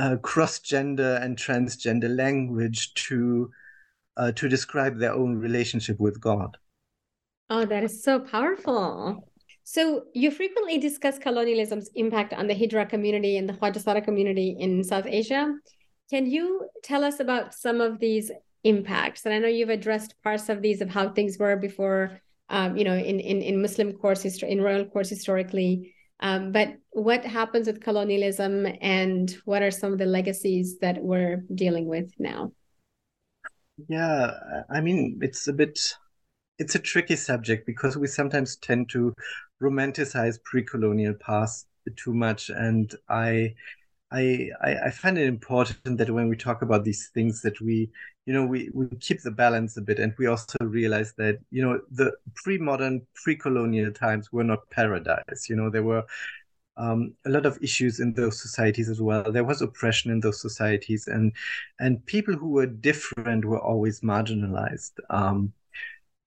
uh, 0.00 0.16
cross-gender 0.16 1.12
and 1.22 1.36
transgender 1.36 2.10
language 2.24 2.94
to 2.94 3.50
uh, 4.16 4.32
to 4.32 4.48
describe 4.48 4.98
their 4.98 5.12
own 5.12 5.36
relationship 5.36 5.98
with 6.00 6.20
God. 6.20 6.56
Oh, 7.48 7.64
that 7.66 7.84
is 7.84 8.02
so 8.02 8.18
powerful. 8.18 9.28
So 9.64 10.04
you 10.14 10.30
frequently 10.30 10.78
discuss 10.78 11.18
colonialism's 11.18 11.90
impact 11.94 12.32
on 12.32 12.46
the 12.46 12.54
Hijra 12.54 12.88
community 12.88 13.36
and 13.36 13.48
the 13.48 13.52
Khwajasira 13.52 14.02
community 14.04 14.56
in 14.58 14.82
South 14.82 15.06
Asia. 15.06 15.54
Can 16.10 16.26
you 16.26 16.68
tell 16.82 17.04
us 17.04 17.20
about 17.20 17.54
some 17.54 17.80
of 17.80 18.00
these 18.00 18.30
impacts? 18.64 19.24
And 19.24 19.34
I 19.34 19.38
know 19.38 19.48
you've 19.48 19.76
addressed 19.78 20.20
parts 20.22 20.48
of 20.48 20.62
these 20.62 20.80
of 20.80 20.90
how 20.90 21.10
things 21.10 21.38
were 21.38 21.56
before, 21.56 22.20
um, 22.48 22.76
you 22.76 22.84
know, 22.84 22.96
in, 22.96 23.20
in, 23.20 23.42
in 23.42 23.62
Muslim 23.62 23.92
courts, 23.92 24.24
in 24.42 24.60
royal 24.60 24.86
courts 24.86 25.10
historically. 25.10 25.94
Um, 26.20 26.52
but 26.52 26.76
what 26.90 27.24
happens 27.24 27.66
with 27.66 27.80
colonialism 27.80 28.66
and 28.80 29.34
what 29.44 29.62
are 29.62 29.70
some 29.70 29.92
of 29.92 29.98
the 29.98 30.06
legacies 30.06 30.78
that 30.80 31.02
we're 31.02 31.44
dealing 31.54 31.86
with 31.86 32.12
now? 32.18 32.52
Yeah, 33.88 34.32
I 34.70 34.80
mean, 34.80 35.18
it's 35.22 35.48
a 35.48 35.52
bit, 35.52 35.78
it's 36.58 36.74
a 36.74 36.78
tricky 36.78 37.16
subject 37.16 37.66
because 37.66 37.96
we 37.96 38.06
sometimes 38.06 38.56
tend 38.56 38.90
to 38.90 39.14
romanticize 39.62 40.42
pre-colonial 40.44 41.14
past 41.14 41.66
too 41.96 42.12
much. 42.12 42.50
And 42.50 42.94
I, 43.08 43.54
I, 44.12 44.50
I 44.86 44.90
find 44.90 45.16
it 45.18 45.28
important 45.28 45.98
that 45.98 46.10
when 46.10 46.28
we 46.28 46.36
talk 46.36 46.62
about 46.62 46.84
these 46.84 47.10
things 47.14 47.42
that 47.42 47.60
we 47.60 47.90
you 48.26 48.34
know 48.34 48.44
we, 48.44 48.70
we 48.74 48.88
keep 49.00 49.22
the 49.22 49.30
balance 49.30 49.76
a 49.76 49.80
bit 49.82 49.98
and 49.98 50.12
we 50.18 50.26
also 50.26 50.58
realize 50.60 51.14
that 51.16 51.38
you 51.50 51.62
know 51.62 51.80
the 51.90 52.12
pre-modern 52.34 53.06
pre-colonial 53.14 53.92
times 53.92 54.32
were 54.32 54.44
not 54.44 54.68
paradise 54.70 55.48
you 55.48 55.54
know 55.56 55.70
there 55.70 55.84
were 55.84 56.04
um, 56.76 57.14
a 57.26 57.30
lot 57.30 57.46
of 57.46 57.58
issues 57.62 58.00
in 58.00 58.14
those 58.14 58.40
societies 58.40 58.88
as 58.88 59.02
well. 59.02 59.30
There 59.30 59.44
was 59.44 59.60
oppression 59.60 60.10
in 60.10 60.20
those 60.20 60.40
societies 60.40 61.06
and 61.06 61.32
and 61.78 62.04
people 62.06 62.34
who 62.34 62.48
were 62.48 62.66
different 62.66 63.44
were 63.44 63.60
always 63.60 64.00
marginalized. 64.00 64.92
Um, 65.10 65.52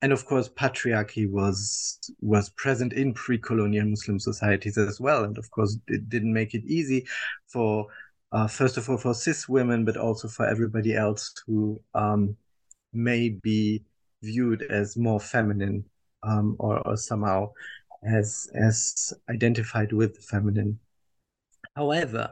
and 0.04 0.12
of 0.12 0.26
course 0.26 0.47
patriarchy 0.49 1.28
was 1.28 1.97
was 2.22 2.49
present 2.51 2.93
in 2.93 3.14
pre-colonial 3.14 3.86
muslim 3.86 4.20
societies 4.20 4.78
as 4.78 4.99
well 4.99 5.24
and 5.24 5.38
of 5.39 5.49
course 5.49 5.78
it 5.88 6.08
didn't 6.10 6.34
make 6.34 6.54
it 6.54 6.64
easy 6.66 7.04
for 7.47 7.88
uh, 8.34 8.47
first 8.47 8.78
of 8.78 8.89
all 8.89 8.97
for 8.97 9.14
cis 9.14 9.47
women, 9.47 9.86
but 9.86 9.95
also 9.95 10.28
for 10.28 10.47
everybody 10.47 10.95
else 10.95 11.32
who 11.45 11.80
um, 11.93 12.36
may 12.91 13.30
be 13.30 13.84
viewed 14.24 14.64
as 14.64 14.97
more 14.97 15.20
feminine 15.20 15.86
um, 16.24 16.56
or, 16.58 16.80
or 16.88 16.97
somehow 16.97 17.51
as 18.04 18.49
as 18.56 19.14
identified 19.30 19.93
with 19.93 20.16
the 20.16 20.22
feminine. 20.22 20.80
However, 21.76 22.32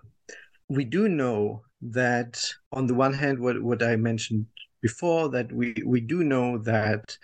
we 0.70 0.86
do 0.86 1.08
know 1.08 1.62
that 1.84 2.44
on 2.72 2.88
the 2.88 2.96
one 2.96 3.14
hand, 3.14 3.40
what, 3.40 3.62
what 3.62 3.84
I 3.84 3.96
mentioned 3.96 4.48
before, 4.82 5.30
that 5.30 5.52
we, 5.52 5.76
we 5.86 6.02
do 6.02 6.24
know 6.24 6.58
that 6.60 7.16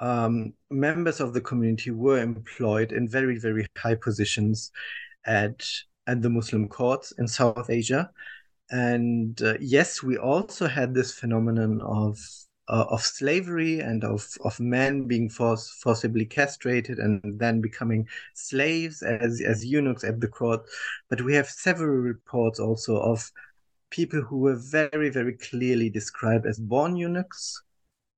um, 0.00 0.54
members 0.70 1.20
of 1.20 1.32
the 1.34 1.40
community 1.40 1.90
were 1.90 2.20
employed 2.20 2.92
in 2.92 3.08
very, 3.08 3.38
very 3.38 3.66
high 3.76 3.94
positions 3.94 4.72
at 5.26 5.66
at 6.06 6.22
the 6.22 6.30
Muslim 6.30 6.68
courts 6.68 7.12
in 7.18 7.28
South 7.28 7.70
Asia. 7.70 8.10
And 8.70 9.40
uh, 9.42 9.54
yes, 9.60 10.02
we 10.02 10.16
also 10.16 10.66
had 10.66 10.94
this 10.94 11.12
phenomenon 11.12 11.80
of 11.82 12.18
uh, 12.70 12.86
of 12.88 13.02
slavery 13.02 13.80
and 13.80 14.04
of, 14.04 14.28
of 14.44 14.58
men 14.60 15.04
being 15.08 15.28
force, 15.28 15.68
forcibly 15.82 16.24
castrated 16.24 16.98
and 16.98 17.20
then 17.38 17.60
becoming 17.60 18.06
slaves 18.34 19.02
as, 19.02 19.40
as 19.40 19.64
eunuchs 19.64 20.04
at 20.04 20.20
the 20.20 20.28
court. 20.28 20.62
But 21.08 21.20
we 21.20 21.34
have 21.34 21.48
several 21.48 21.96
reports 21.96 22.60
also 22.60 22.96
of 23.00 23.28
people 23.90 24.20
who 24.20 24.38
were 24.38 24.54
very, 24.54 25.10
very 25.10 25.32
clearly 25.32 25.90
described 25.90 26.46
as 26.46 26.60
born 26.60 26.94
eunuchs, 26.94 27.60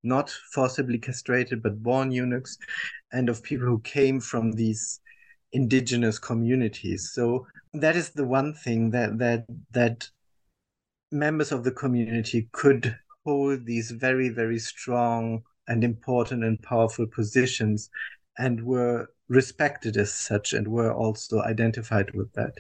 not 0.03 0.31
forcibly 0.31 0.99
castrated, 0.99 1.63
but 1.63 1.83
born 1.83 2.11
eunuchs, 2.11 2.59
and 3.13 3.29
of 3.29 3.43
people 3.43 3.67
who 3.67 3.81
came 3.81 4.21
from 4.21 4.53
these 4.53 5.01
indigenous 5.53 6.19
communities. 6.19 7.11
So 7.13 7.47
that 7.75 7.97
is 7.97 8.11
the 8.11 8.27
one 8.27 8.55
thing 8.55 8.91
that 8.91 9.19
that 9.19 9.47
that 9.73 10.09
members 11.11 11.53
of 11.53 11.65
the 11.65 11.73
community 11.73 12.49
could 12.53 12.97
hold 13.25 13.67
these 13.67 13.91
very 13.91 14.29
very 14.29 14.59
strong 14.59 15.43
and 15.69 15.85
important 15.85 16.43
and 16.43 16.61
powerful 16.63 17.07
positions 17.07 17.91
and 18.39 18.65
were 18.65 19.09
respected 19.29 19.97
as 19.97 20.13
such 20.13 20.53
and 20.53 20.69
were 20.69 20.93
also 20.93 21.41
identified 21.43 22.11
with 22.15 22.33
that 22.33 22.59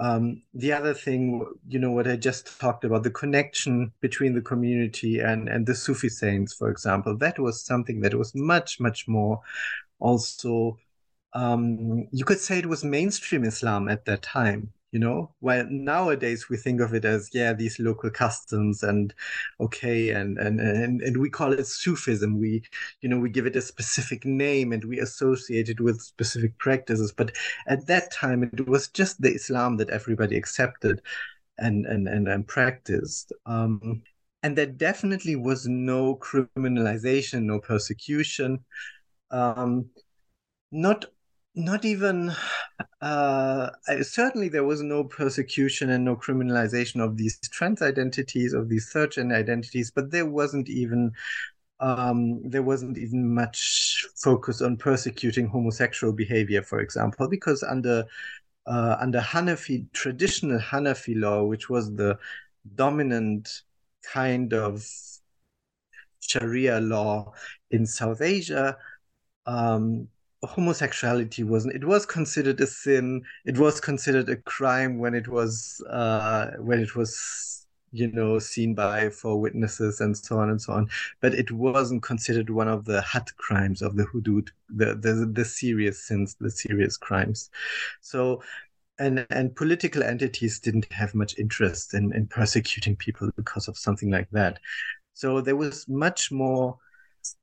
um, 0.00 0.42
the 0.54 0.72
other 0.72 0.94
thing 0.94 1.44
you 1.68 1.78
know 1.78 1.92
what 1.92 2.08
i 2.08 2.16
just 2.16 2.58
talked 2.58 2.84
about 2.84 3.02
the 3.02 3.10
connection 3.10 3.92
between 4.00 4.34
the 4.34 4.40
community 4.40 5.20
and 5.20 5.48
and 5.48 5.66
the 5.66 5.74
sufi 5.74 6.08
saints 6.08 6.54
for 6.54 6.70
example 6.70 7.16
that 7.16 7.38
was 7.38 7.64
something 7.64 8.00
that 8.00 8.14
was 8.14 8.34
much 8.34 8.80
much 8.80 9.06
more 9.06 9.40
also 9.98 10.76
um, 11.32 12.08
you 12.10 12.24
could 12.24 12.40
say 12.40 12.58
it 12.58 12.66
was 12.66 12.84
mainstream 12.84 13.44
Islam 13.44 13.88
at 13.88 14.04
that 14.06 14.22
time. 14.22 14.72
You 14.92 14.98
know, 14.98 15.34
while 15.38 15.66
nowadays 15.70 16.48
we 16.48 16.56
think 16.56 16.80
of 16.80 16.94
it 16.94 17.04
as 17.04 17.30
yeah 17.32 17.52
these 17.52 17.78
local 17.78 18.10
customs 18.10 18.82
and 18.82 19.14
okay 19.60 20.10
and 20.10 20.36
and 20.38 20.60
and 20.60 21.00
and 21.00 21.16
we 21.18 21.30
call 21.30 21.52
it 21.52 21.66
Sufism. 21.66 22.38
We 22.40 22.62
you 23.00 23.08
know 23.08 23.18
we 23.18 23.30
give 23.30 23.46
it 23.46 23.54
a 23.56 23.62
specific 23.62 24.24
name 24.24 24.72
and 24.72 24.84
we 24.84 24.98
associate 24.98 25.68
it 25.68 25.80
with 25.80 26.00
specific 26.00 26.58
practices. 26.58 27.12
But 27.12 27.32
at 27.68 27.86
that 27.86 28.10
time 28.10 28.42
it 28.42 28.68
was 28.68 28.88
just 28.88 29.20
the 29.20 29.32
Islam 29.32 29.76
that 29.76 29.90
everybody 29.90 30.36
accepted 30.36 31.02
and 31.58 31.86
and 31.86 32.08
and, 32.08 32.28
and 32.28 32.46
practiced. 32.48 33.32
Um, 33.46 34.02
and 34.42 34.56
there 34.56 34.66
definitely 34.66 35.36
was 35.36 35.66
no 35.66 36.16
criminalization, 36.16 37.42
no 37.44 37.60
persecution. 37.60 38.64
Um, 39.30 39.90
not 40.72 41.06
not 41.64 41.84
even 41.84 42.32
uh, 43.00 43.70
certainly 44.02 44.48
there 44.48 44.64
was 44.64 44.82
no 44.82 45.04
persecution 45.04 45.90
and 45.90 46.04
no 46.04 46.16
criminalization 46.16 47.02
of 47.02 47.16
these 47.16 47.38
trans 47.50 47.82
identities 47.82 48.52
of 48.52 48.68
these 48.68 48.90
third 48.90 49.12
gender 49.12 49.34
identities 49.34 49.90
but 49.90 50.10
there 50.10 50.26
wasn't 50.26 50.68
even 50.68 51.12
um, 51.80 52.42
there 52.48 52.62
wasn't 52.62 52.98
even 52.98 53.34
much 53.34 54.06
focus 54.16 54.60
on 54.60 54.76
persecuting 54.76 55.46
homosexual 55.46 56.12
behavior 56.12 56.62
for 56.62 56.80
example 56.80 57.28
because 57.28 57.62
under 57.62 58.04
uh, 58.66 58.96
under 59.00 59.20
Hanafi 59.20 59.90
traditional 59.92 60.58
Hanafi 60.58 61.18
law 61.18 61.44
which 61.44 61.70
was 61.70 61.94
the 61.94 62.18
dominant 62.74 63.62
kind 64.02 64.52
of 64.52 64.86
Sharia 66.20 66.80
law 66.80 67.32
in 67.70 67.86
South 67.86 68.20
Asia 68.20 68.76
um, 69.46 70.08
homosexuality 70.42 71.42
wasn't 71.44 71.74
it 71.74 71.84
was 71.84 72.06
considered 72.06 72.60
a 72.60 72.66
sin 72.66 73.22
it 73.44 73.58
was 73.58 73.80
considered 73.80 74.28
a 74.28 74.36
crime 74.36 74.98
when 74.98 75.14
it 75.14 75.28
was 75.28 75.82
uh 75.90 76.52
when 76.58 76.80
it 76.80 76.96
was 76.96 77.66
you 77.92 78.10
know 78.12 78.38
seen 78.38 78.74
by 78.74 79.10
four 79.10 79.40
witnesses 79.40 80.00
and 80.00 80.16
so 80.16 80.38
on 80.38 80.50
and 80.50 80.62
so 80.62 80.72
on. 80.72 80.88
But 81.20 81.34
it 81.34 81.50
wasn't 81.50 82.02
considered 82.02 82.48
one 82.50 82.68
of 82.68 82.84
the 82.84 83.02
hadd 83.02 83.36
crimes 83.36 83.82
of 83.82 83.96
the 83.96 84.04
hudud 84.04 84.48
the 84.68 84.94
the, 84.94 85.30
the 85.32 85.44
serious 85.44 86.06
sins 86.06 86.36
the 86.40 86.50
serious 86.50 86.96
crimes. 86.96 87.50
So 88.00 88.42
and 88.98 89.26
and 89.30 89.54
political 89.56 90.02
entities 90.02 90.60
didn't 90.60 90.92
have 90.92 91.14
much 91.14 91.38
interest 91.38 91.94
in 91.94 92.12
in 92.14 92.26
persecuting 92.26 92.96
people 92.96 93.30
because 93.36 93.68
of 93.68 93.76
something 93.78 94.10
like 94.10 94.30
that. 94.30 94.58
So 95.14 95.40
there 95.40 95.56
was 95.56 95.88
much 95.88 96.30
more 96.30 96.78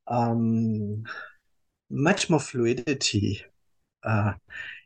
um 0.07 1.03
much 1.89 2.29
more 2.29 2.39
fluidity 2.39 3.41
uh, 4.03 4.33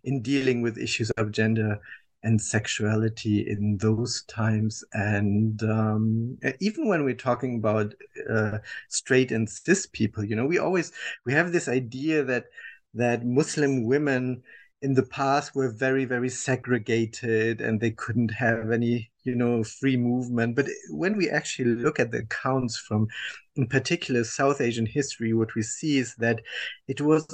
in 0.03 0.21
dealing 0.21 0.61
with 0.61 0.77
issues 0.77 1.11
of 1.11 1.31
gender 1.31 1.79
and 2.23 2.39
sexuality 2.39 3.47
in 3.47 3.77
those 3.77 4.23
times. 4.23 4.83
And 4.93 5.61
um, 5.63 6.37
even 6.59 6.87
when 6.87 7.03
we're 7.03 7.15
talking 7.15 7.57
about 7.57 7.93
uh, 8.29 8.59
straight 8.89 9.31
and 9.31 9.49
cis 9.49 9.87
people, 9.87 10.23
you 10.23 10.35
know, 10.35 10.45
we 10.45 10.59
always 10.59 10.91
we 11.25 11.33
have 11.33 11.51
this 11.51 11.67
idea 11.67 12.23
that 12.23 12.45
that 12.93 13.25
Muslim 13.25 13.85
women 13.85 14.43
in 14.81 14.93
the 14.95 15.03
past 15.03 15.55
were 15.55 15.71
very 15.71 16.05
very 16.05 16.29
segregated 16.29 17.61
and 17.61 17.79
they 17.79 17.91
couldn't 17.91 18.31
have 18.31 18.71
any 18.71 19.11
you 19.23 19.35
know 19.35 19.63
free 19.63 19.95
movement 19.95 20.55
but 20.55 20.65
when 20.89 21.15
we 21.15 21.29
actually 21.29 21.75
look 21.75 21.99
at 21.99 22.11
the 22.11 22.19
accounts 22.19 22.77
from 22.77 23.07
in 23.55 23.67
particular 23.67 24.23
south 24.23 24.61
asian 24.61 24.85
history 24.85 25.33
what 25.33 25.53
we 25.55 25.61
see 25.61 25.97
is 25.97 26.15
that 26.15 26.41
it 26.87 27.01
was 27.01 27.27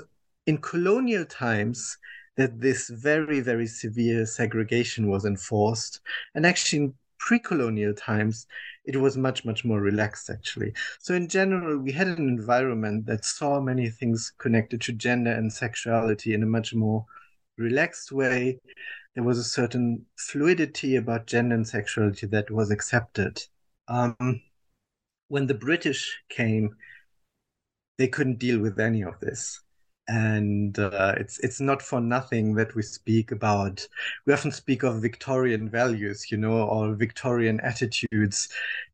in 0.45 0.57
colonial 0.57 1.25
times 1.25 1.97
that 2.35 2.59
this 2.59 2.89
very 2.89 3.39
very 3.39 3.67
severe 3.67 4.25
segregation 4.25 5.09
was 5.09 5.25
enforced 5.25 6.01
and 6.35 6.45
actually 6.45 6.83
in 6.83 6.93
pre-colonial 7.19 7.93
times 7.93 8.45
it 8.85 8.95
was 8.95 9.17
much 9.17 9.43
much 9.43 9.65
more 9.65 9.81
relaxed 9.81 10.29
actually 10.29 10.71
so 10.99 11.13
in 11.15 11.27
general 11.27 11.77
we 11.77 11.91
had 11.91 12.07
an 12.07 12.27
environment 12.27 13.05
that 13.05 13.25
saw 13.25 13.59
many 13.59 13.89
things 13.89 14.31
connected 14.37 14.79
to 14.79 14.93
gender 14.93 15.31
and 15.31 15.51
sexuality 15.51 16.33
in 16.33 16.43
a 16.43 16.45
much 16.45 16.75
more 16.75 17.05
relaxed 17.57 18.11
way. 18.11 18.59
There 19.15 19.23
was 19.23 19.39
a 19.39 19.43
certain 19.43 20.05
fluidity 20.17 20.95
about 20.95 21.27
gender 21.27 21.55
and 21.55 21.67
sexuality 21.67 22.27
that 22.27 22.51
was 22.51 22.71
accepted. 22.71 23.41
Um, 23.87 24.41
when 25.27 25.47
the 25.47 25.53
British 25.53 26.19
came, 26.29 26.75
they 27.97 28.07
couldn't 28.07 28.39
deal 28.39 28.59
with 28.59 28.79
any 28.79 29.03
of 29.03 29.19
this. 29.19 29.61
And 30.09 30.79
uh, 30.79 31.15
it's 31.17 31.37
it's 31.39 31.59
not 31.59 31.81
for 31.81 31.99
nothing 31.99 32.55
that 32.55 32.75
we 32.75 32.81
speak 32.81 33.31
about. 33.31 33.85
We 34.25 34.33
often 34.33 34.53
speak 34.53 34.83
of 34.83 35.01
Victorian 35.01 35.69
values, 35.69 36.31
you 36.31 36.37
know, 36.37 36.61
or 36.61 36.95
Victorian 36.95 37.59
attitudes 37.59 38.47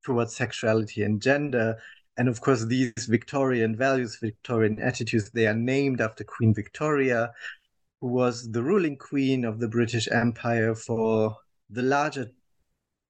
towards 0.03 0.35
sexuality 0.35 1.03
and 1.03 1.21
gender. 1.21 1.77
And 2.17 2.27
of 2.27 2.41
course, 2.41 2.65
these 2.65 2.93
Victorian 3.07 3.75
values, 3.75 4.17
Victorian 4.19 4.79
attitudes, 4.81 5.29
they 5.31 5.45
are 5.45 5.53
named 5.53 6.01
after 6.01 6.23
Queen 6.23 6.53
Victoria 6.53 7.31
who 8.03 8.09
was 8.09 8.51
the 8.51 8.61
ruling 8.61 8.97
queen 8.97 9.45
of 9.45 9.61
the 9.61 9.67
British 9.69 10.09
Empire 10.11 10.75
for 10.75 11.37
the 11.69 11.81
larger 11.81 12.29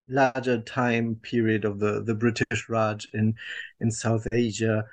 larger 0.07 0.61
time 0.61 1.15
period 1.21 1.65
of 1.65 1.79
the, 1.79 2.03
the 2.03 2.15
British 2.15 2.69
Raj 2.69 3.07
in 3.13 3.35
in 3.79 3.91
South 3.91 4.27
Asia. 4.31 4.85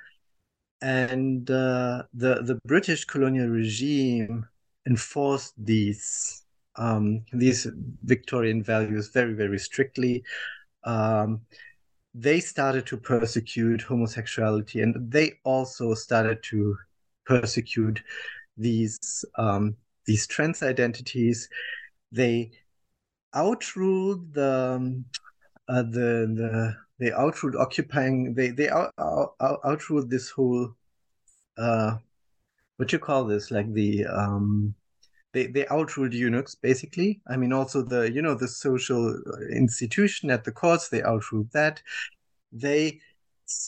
And 0.81 1.49
uh, 1.49 2.03
the 2.13 2.41
the 2.43 2.59
British 2.65 3.05
colonial 3.05 3.47
regime 3.49 4.47
enforced 4.87 5.53
these 5.57 6.43
um, 6.75 7.23
these 7.33 7.67
Victorian 8.03 8.63
values 8.63 9.09
very 9.09 9.33
very 9.33 9.59
strictly. 9.59 10.23
Um, 10.83 11.41
they 12.13 12.39
started 12.39 12.85
to 12.87 12.97
persecute 12.97 13.81
homosexuality, 13.81 14.81
and 14.81 15.11
they 15.11 15.33
also 15.45 15.93
started 15.93 16.43
to 16.43 16.75
persecute 17.25 18.01
these 18.57 19.23
um, 19.37 19.75
these 20.05 20.27
trans 20.27 20.63
identities, 20.63 21.47
they 22.11 22.51
outruled 23.33 24.33
the 24.33 24.75
um, 24.75 25.05
uh, 25.67 25.83
the 25.83 26.27
the 26.35 26.75
they 26.99 27.11
outruled 27.11 27.55
occupying 27.55 28.33
they 28.33 28.49
they 28.49 28.69
out, 28.69 28.93
out, 28.99 29.35
outruled 29.63 30.09
this 30.09 30.29
whole 30.29 30.75
uh 31.57 31.97
what 32.77 32.91
you 32.91 32.99
call 32.99 33.25
this? 33.25 33.51
Like 33.51 33.71
the 33.73 34.05
um 34.05 34.73
they 35.33 35.47
they 35.47 35.67
outruled 35.67 36.13
eunuchs 36.13 36.55
basically. 36.55 37.21
I 37.27 37.37
mean 37.37 37.53
also 37.53 37.81
the 37.81 38.11
you 38.11 38.21
know 38.21 38.35
the 38.35 38.47
social 38.47 39.21
institution 39.51 40.29
at 40.29 40.43
the 40.43 40.51
courts 40.51 40.89
they 40.89 41.03
outruled 41.03 41.51
that. 41.51 41.81
They 42.51 42.99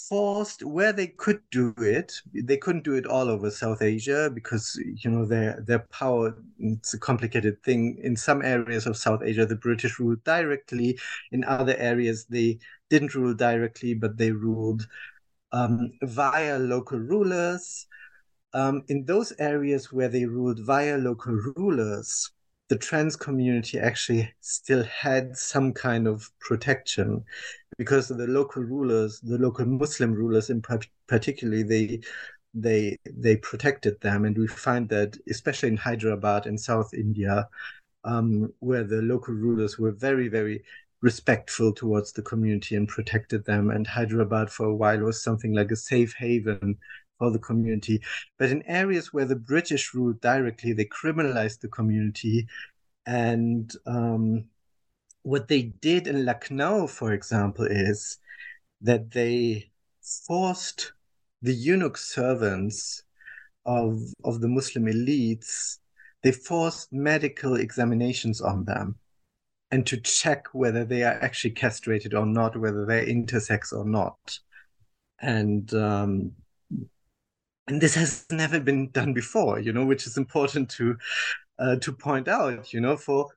forced 0.10 0.64
where 0.64 0.94
they 0.94 1.08
could 1.08 1.42
do 1.52 1.74
it. 1.78 2.14
They 2.34 2.58
couldn't 2.58 2.84
do 2.84 2.94
it 2.96 3.06
all 3.06 3.30
over 3.30 3.50
South 3.50 3.82
Asia 3.82 4.30
because 4.34 4.80
you 5.04 5.10
know 5.10 5.26
their 5.26 5.62
their 5.62 5.80
power. 5.80 6.36
It's 6.60 6.94
a 6.94 7.00
complicated 7.00 7.62
thing. 7.64 7.98
In 8.04 8.16
some 8.16 8.42
areas 8.44 8.86
of 8.86 8.98
South 8.98 9.22
Asia, 9.24 9.46
the 9.46 9.56
British 9.56 10.00
ruled 10.00 10.24
directly. 10.24 11.00
In 11.32 11.44
other 11.44 11.76
areas, 11.78 12.26
they 12.26 12.60
didn't 12.90 13.16
rule 13.16 13.34
directly, 13.34 13.94
but 13.94 14.18
they 14.18 14.32
ruled 14.32 14.88
um, 15.52 15.92
via 16.02 16.60
local 16.60 17.00
rulers. 17.00 17.88
Um, 18.54 18.84
in 18.88 19.06
those 19.06 19.34
areas 19.40 19.92
where 19.92 20.10
they 20.10 20.26
ruled 20.26 20.60
via 20.60 20.98
local 20.98 21.34
rulers, 21.34 22.32
the 22.70 22.78
trans 22.78 23.16
community 23.16 23.80
actually 23.80 24.34
still 24.42 24.84
had 24.84 25.36
some 25.38 25.74
kind 25.74 26.08
of 26.08 26.30
protection 26.40 27.24
because 27.78 28.08
the 28.08 28.28
local 28.28 28.64
rulers, 28.64 29.20
the 29.22 29.38
local 29.38 29.66
Muslim 29.66 30.14
rulers 30.14 30.50
in 30.50 30.62
particularly, 31.08 31.64
they 31.64 32.00
they 32.54 32.98
they 33.06 33.38
protected 33.38 34.00
them, 34.02 34.26
and 34.26 34.38
we 34.38 34.48
find 34.48 34.90
that 34.90 35.18
especially 35.30 35.70
in 35.70 35.78
Hyderabad 35.78 36.46
in 36.46 36.58
South 36.58 36.94
India, 36.94 37.48
um, 38.04 38.54
where 38.60 38.84
the 38.84 39.02
local 39.02 39.34
rulers 39.34 39.80
were 39.80 39.92
very 39.92 40.28
very 40.28 40.64
respectful 41.02 41.74
towards 41.74 42.14
the 42.14 42.22
community 42.22 42.76
and 42.76 42.88
protected 42.88 43.46
them. 43.46 43.70
And 43.70 43.86
Hyderabad 43.86 44.50
for 44.50 44.68
a 44.68 44.76
while 44.76 45.00
was 45.00 45.22
something 45.22 45.54
like 45.54 45.70
a 45.70 45.76
safe 45.76 46.16
haven 46.18 46.78
for 47.20 47.30
the 47.30 47.40
community. 47.40 48.02
But 48.40 48.50
in 48.50 48.64
areas 48.64 49.14
where 49.14 49.26
the 49.26 49.36
British 49.36 49.94
ruled 49.94 50.22
directly, 50.22 50.74
they 50.74 50.86
criminalized 50.86 51.60
the 51.60 51.68
community. 51.68 52.48
And 53.06 53.72
um, 53.86 54.46
what 55.24 55.48
they 55.48 55.64
did 55.64 56.08
in 56.08 56.26
Lucknow, 56.26 56.88
for 56.88 57.14
example, 57.14 57.66
is 57.66 58.20
that 58.82 59.12
they 59.12 59.72
forced 60.28 60.94
the 61.42 61.54
eunuch 61.54 61.98
servants 61.98 63.04
of 63.66 64.02
of 64.24 64.42
the 64.42 64.48
Muslim 64.48 64.86
elites, 64.86 65.80
they 66.22 66.32
forced 66.32 66.92
medical 66.92 67.56
examinations 67.56 68.42
on 68.42 68.66
them 68.66 68.96
and 69.72 69.88
to 69.88 69.98
check 69.98 70.48
whether 70.54 70.86
they 70.86 71.04
are 71.04 71.18
actually 71.22 71.52
castrated 71.52 72.14
or 72.14 72.26
not, 72.26 72.56
whether 72.56 72.86
they're 72.86 73.06
intersex 73.06 73.74
or 73.74 73.86
not. 73.86 74.40
And 75.20 75.74
um, 75.74 76.34
and 77.68 77.82
this 77.82 77.96
has 77.96 78.26
never 78.30 78.60
been 78.60 78.92
done 78.92 79.14
before, 79.14 79.60
you 79.60 79.72
know, 79.74 79.86
which 79.86 80.06
is 80.06 80.18
important 80.18 80.70
to 80.72 80.98
uh, 81.60 81.78
to 81.78 81.92
point 81.94 82.28
out, 82.28 82.74
you 82.74 82.82
know, 82.82 82.98
for 82.98 83.30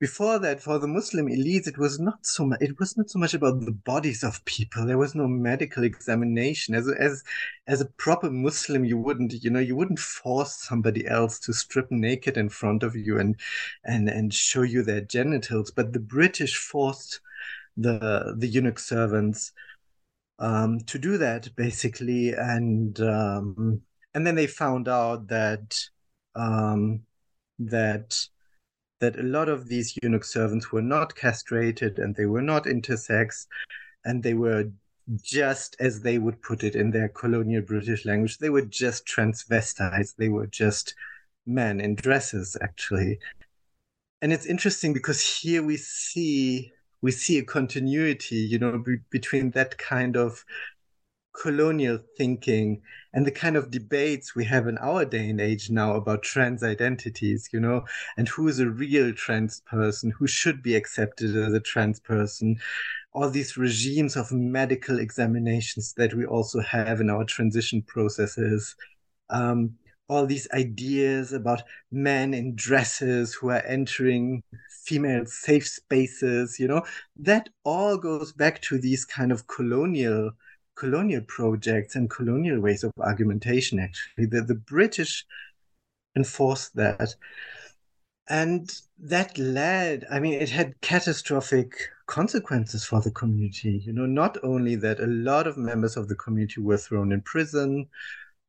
before 0.00 0.38
that 0.38 0.60
for 0.60 0.78
the 0.78 0.88
muslim 0.88 1.26
elites 1.26 1.66
it 1.66 1.78
was 1.78 2.00
not 2.00 2.26
so 2.26 2.44
much 2.44 2.60
it 2.60 2.78
was 2.78 2.96
not 2.96 3.08
so 3.08 3.18
much 3.18 3.34
about 3.34 3.60
the 3.60 3.72
bodies 3.72 4.22
of 4.24 4.44
people. 4.44 4.84
There 4.86 4.98
was 4.98 5.14
no 5.14 5.28
medical 5.28 5.84
examination. 5.84 6.74
As 6.74 6.88
as 6.88 7.22
as 7.66 7.80
a 7.80 7.86
proper 7.86 8.30
muslim 8.30 8.84
you 8.84 8.98
wouldn't 8.98 9.32
you 9.44 9.50
know 9.50 9.60
you 9.60 9.76
wouldn't 9.76 9.98
force 9.98 10.56
somebody 10.56 11.06
else 11.06 11.38
to 11.40 11.52
strip 11.52 11.90
naked 11.90 12.36
in 12.36 12.48
front 12.48 12.82
of 12.82 12.96
you 12.96 13.18
and 13.18 13.36
and 13.84 14.08
and 14.08 14.34
show 14.34 14.62
you 14.62 14.82
their 14.82 15.00
genitals. 15.00 15.70
But 15.70 15.92
the 15.92 16.00
british 16.00 16.56
forced 16.56 17.20
the 17.76 18.34
the 18.36 18.48
eunuch 18.48 18.78
servants 18.78 19.52
um, 20.38 20.80
to 20.80 20.98
do 20.98 21.18
that 21.18 21.54
basically. 21.56 22.32
And 22.32 22.98
um, 23.00 23.82
and 24.14 24.26
then 24.26 24.34
they 24.34 24.46
found 24.46 24.88
out 24.88 25.28
that 25.28 25.88
um, 26.34 27.02
that 27.58 28.26
that 29.04 29.20
a 29.20 29.22
lot 29.22 29.50
of 29.50 29.68
these 29.68 29.98
eunuch 30.02 30.24
servants 30.24 30.72
were 30.72 30.80
not 30.80 31.14
castrated 31.14 31.98
and 31.98 32.16
they 32.16 32.24
were 32.24 32.40
not 32.40 32.64
intersex 32.64 33.46
and 34.06 34.22
they 34.22 34.32
were 34.32 34.64
just 35.22 35.76
as 35.78 36.00
they 36.00 36.16
would 36.16 36.40
put 36.40 36.64
it 36.64 36.74
in 36.74 36.90
their 36.90 37.10
colonial 37.10 37.60
British 37.60 38.06
language, 38.06 38.38
they 38.38 38.48
were 38.48 38.62
just 38.62 39.06
transvestites. 39.06 40.14
They 40.16 40.30
were 40.30 40.46
just 40.46 40.94
men 41.44 41.80
in 41.80 41.96
dresses, 41.96 42.56
actually. 42.62 43.18
And 44.22 44.32
it's 44.32 44.46
interesting 44.46 44.94
because 44.94 45.20
here 45.22 45.62
we 45.62 45.76
see 45.76 46.72
we 47.02 47.10
see 47.10 47.36
a 47.36 47.44
continuity, 47.44 48.36
you 48.36 48.58
know, 48.58 48.78
be- 48.78 49.04
between 49.10 49.50
that 49.50 49.76
kind 49.76 50.16
of 50.16 50.42
colonial 51.34 51.98
thinking 52.16 52.80
and 53.12 53.26
the 53.26 53.30
kind 53.30 53.56
of 53.56 53.70
debates 53.70 54.34
we 54.34 54.44
have 54.44 54.66
in 54.66 54.78
our 54.78 55.04
day 55.04 55.28
and 55.28 55.40
age 55.40 55.70
now 55.70 55.94
about 55.94 56.22
trans 56.22 56.62
identities, 56.62 57.48
you 57.52 57.60
know, 57.60 57.84
and 58.16 58.28
who 58.28 58.48
is 58.48 58.60
a 58.60 58.68
real 58.70 59.12
trans 59.12 59.60
person, 59.60 60.10
who 60.10 60.26
should 60.26 60.62
be 60.62 60.74
accepted 60.74 61.36
as 61.36 61.52
a 61.52 61.60
trans 61.60 62.00
person, 62.00 62.56
all 63.12 63.30
these 63.30 63.56
regimes 63.56 64.16
of 64.16 64.32
medical 64.32 64.98
examinations 64.98 65.92
that 65.96 66.14
we 66.14 66.24
also 66.24 66.60
have 66.60 67.00
in 67.00 67.10
our 67.10 67.24
transition 67.24 67.82
processes. 67.82 68.74
Um, 69.30 69.74
all 70.08 70.26
these 70.26 70.48
ideas 70.52 71.32
about 71.32 71.62
men 71.90 72.34
in 72.34 72.54
dresses 72.54 73.34
who 73.34 73.50
are 73.50 73.64
entering 73.66 74.42
female 74.84 75.24
safe 75.24 75.66
spaces, 75.66 76.58
you 76.60 76.68
know, 76.68 76.82
that 77.16 77.48
all 77.64 77.96
goes 77.96 78.32
back 78.32 78.60
to 78.62 78.78
these 78.78 79.04
kind 79.04 79.32
of 79.32 79.46
colonial 79.46 80.30
colonial 80.76 81.22
projects 81.28 81.94
and 81.96 82.10
colonial 82.10 82.60
ways 82.60 82.84
of 82.84 82.92
argumentation, 83.00 83.78
actually. 83.78 84.26
The, 84.26 84.42
the 84.42 84.54
British 84.54 85.24
enforced 86.16 86.74
that. 86.76 87.14
And 88.28 88.70
that 88.98 89.36
led, 89.36 90.06
I 90.10 90.18
mean, 90.18 90.34
it 90.34 90.48
had 90.48 90.80
catastrophic 90.80 91.74
consequences 92.06 92.84
for 92.84 93.00
the 93.00 93.10
community. 93.10 93.82
You 93.84 93.92
know, 93.92 94.06
not 94.06 94.38
only 94.42 94.76
that 94.76 95.00
a 95.00 95.06
lot 95.06 95.46
of 95.46 95.58
members 95.58 95.96
of 95.96 96.08
the 96.08 96.14
community 96.14 96.60
were 96.60 96.78
thrown 96.78 97.12
in 97.12 97.20
prison, 97.20 97.86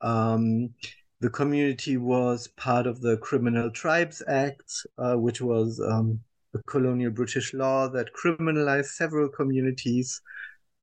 um, 0.02 0.74
the 1.20 1.30
community 1.30 1.98
was 1.98 2.48
part 2.50 2.88
of 2.88 3.02
the 3.02 3.18
Criminal 3.18 3.70
Tribes 3.70 4.22
Act, 4.28 4.86
uh, 4.98 5.16
which 5.16 5.42
was 5.42 5.80
um, 5.80 6.20
a 6.54 6.60
colonial 6.64 7.12
British 7.12 7.54
law 7.54 7.88
that 7.90 8.14
criminalized 8.14 8.86
several 8.86 9.28
communities 9.30 10.22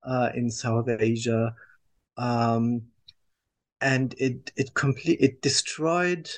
uh, 0.05 0.31
in 0.35 0.51
South 0.51 0.89
Asia. 0.89 1.55
Um, 2.17 2.83
and 3.81 4.15
it 4.19 4.53
it 4.57 4.75
complete 4.75 5.21
it 5.21 5.43
destroyed 5.43 6.31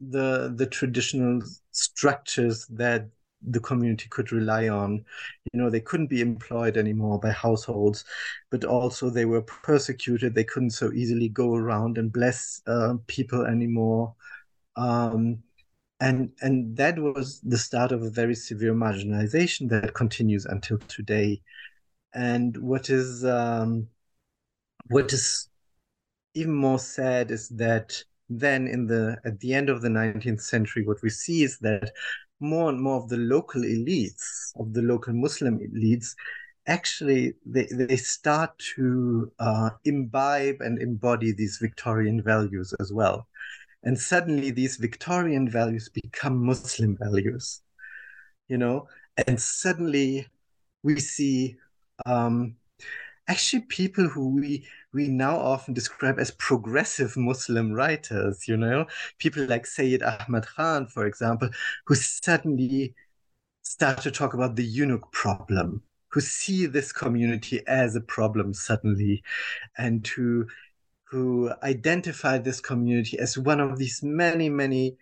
the 0.00 0.52
the 0.56 0.66
traditional 0.66 1.40
structures 1.70 2.66
that 2.66 3.08
the 3.42 3.60
community 3.60 4.08
could 4.10 4.32
rely 4.32 4.68
on. 4.68 5.04
You 5.52 5.60
know, 5.60 5.70
they 5.70 5.80
couldn't 5.80 6.08
be 6.08 6.20
employed 6.20 6.76
anymore 6.76 7.20
by 7.20 7.30
households, 7.30 8.04
but 8.50 8.64
also 8.64 9.10
they 9.10 9.24
were 9.24 9.42
persecuted. 9.42 10.34
They 10.34 10.44
couldn't 10.44 10.70
so 10.70 10.92
easily 10.92 11.28
go 11.28 11.54
around 11.54 11.98
and 11.98 12.12
bless 12.12 12.60
uh, 12.66 12.94
people 13.06 13.46
anymore. 13.46 14.14
Um, 14.76 15.42
and 16.00 16.30
and 16.42 16.76
that 16.76 16.98
was 16.98 17.40
the 17.40 17.58
start 17.58 17.92
of 17.92 18.02
a 18.02 18.10
very 18.10 18.34
severe 18.34 18.74
marginalization 18.74 19.68
that 19.70 19.94
continues 19.94 20.46
until 20.46 20.78
today. 20.88 21.40
And 22.18 22.56
what 22.56 22.90
is 22.90 23.24
um, 23.24 23.86
what 24.88 25.12
is 25.12 25.48
even 26.34 26.52
more 26.52 26.80
sad 26.80 27.30
is 27.30 27.48
that 27.50 28.02
then 28.28 28.66
in 28.66 28.88
the 28.88 29.18
at 29.24 29.38
the 29.38 29.54
end 29.54 29.68
of 29.68 29.82
the 29.82 29.88
19th 29.88 30.40
century 30.40 30.84
what 30.84 31.00
we 31.00 31.10
see 31.10 31.44
is 31.44 31.58
that 31.60 31.92
more 32.40 32.70
and 32.70 32.80
more 32.80 32.96
of 32.96 33.08
the 33.08 33.18
local 33.18 33.62
elites, 33.62 34.50
of 34.56 34.72
the 34.72 34.82
local 34.82 35.14
Muslim 35.14 35.60
elites, 35.60 36.16
actually 36.66 37.34
they, 37.46 37.68
they 37.70 37.96
start 37.96 38.50
to 38.74 39.30
uh, 39.38 39.70
imbibe 39.84 40.56
and 40.58 40.82
embody 40.82 41.30
these 41.30 41.58
Victorian 41.62 42.20
values 42.20 42.74
as 42.80 42.92
well. 42.92 43.28
And 43.84 43.96
suddenly 43.96 44.50
these 44.50 44.76
Victorian 44.76 45.48
values 45.48 45.88
become 45.88 46.44
Muslim 46.44 46.96
values, 47.00 47.62
you 48.48 48.58
know, 48.58 48.88
and 49.28 49.40
suddenly 49.40 50.26
we 50.82 50.98
see 50.98 51.56
um, 52.06 52.56
actually 53.28 53.62
people 53.62 54.08
who 54.08 54.34
we 54.34 54.66
we 54.92 55.08
now 55.08 55.36
often 55.36 55.74
describe 55.74 56.18
as 56.18 56.30
progressive 56.32 57.16
Muslim 57.16 57.72
writers, 57.72 58.48
you 58.48 58.56
know, 58.56 58.86
people 59.18 59.44
like 59.46 59.66
Sayyid 59.66 60.02
Ahmad 60.02 60.46
Khan, 60.46 60.86
for 60.86 61.06
example, 61.06 61.50
who 61.86 61.94
suddenly 61.94 62.94
start 63.62 64.00
to 64.02 64.10
talk 64.10 64.32
about 64.34 64.56
the 64.56 64.64
eunuch 64.64 65.12
problem, 65.12 65.82
who 66.08 66.20
see 66.20 66.66
this 66.66 66.90
community 66.92 67.60
as 67.66 67.96
a 67.96 68.00
problem 68.00 68.54
suddenly, 68.54 69.22
and 69.76 70.06
who 70.06 70.46
who 71.10 71.50
identify 71.62 72.38
this 72.38 72.60
community 72.60 73.18
as 73.18 73.38
one 73.38 73.60
of 73.60 73.78
these 73.78 74.02
many, 74.02 74.48
many 74.48 74.96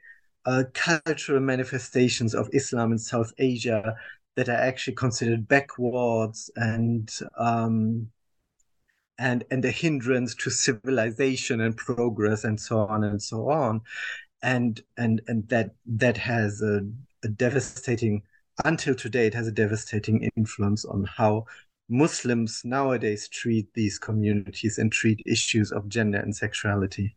uh, 0.44 0.64
cultural 0.72 1.40
manifestations 1.40 2.34
of 2.34 2.48
Islam 2.52 2.92
in 2.92 2.98
South 2.98 3.32
Asia 3.38 3.96
that 4.36 4.48
are 4.48 4.52
actually 4.52 4.94
considered 4.94 5.48
backwards 5.48 6.50
and 6.56 7.10
um, 7.36 8.08
and 9.18 9.44
and 9.50 9.64
a 9.64 9.70
hindrance 9.70 10.34
to 10.34 10.50
civilization 10.50 11.60
and 11.60 11.76
progress 11.76 12.44
and 12.44 12.60
so 12.60 12.80
on 12.80 13.02
and 13.02 13.20
so 13.20 13.50
on. 13.50 13.80
And 14.42 14.80
and 14.96 15.22
and 15.26 15.48
that 15.48 15.74
that 15.86 16.16
has 16.18 16.62
a, 16.62 16.82
a 17.24 17.28
devastating 17.28 18.22
until 18.64 18.94
today 18.94 19.26
it 19.26 19.34
has 19.34 19.48
a 19.48 19.52
devastating 19.52 20.30
influence 20.36 20.84
on 20.84 21.04
how 21.04 21.44
muslims 21.88 22.62
nowadays 22.64 23.28
treat 23.28 23.72
these 23.74 23.98
communities 23.98 24.78
and 24.78 24.90
treat 24.90 25.22
issues 25.26 25.70
of 25.72 25.88
gender 25.88 26.18
and 26.18 26.34
sexuality. 26.34 27.16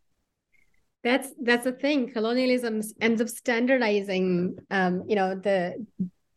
That's 1.02 1.28
that's 1.42 1.64
the 1.64 1.72
thing. 1.72 2.12
Colonialism 2.12 2.80
ends 3.00 3.20
up 3.20 3.28
standardizing 3.28 4.58
um, 4.70 5.04
you 5.06 5.16
know 5.16 5.34
the 5.34 5.84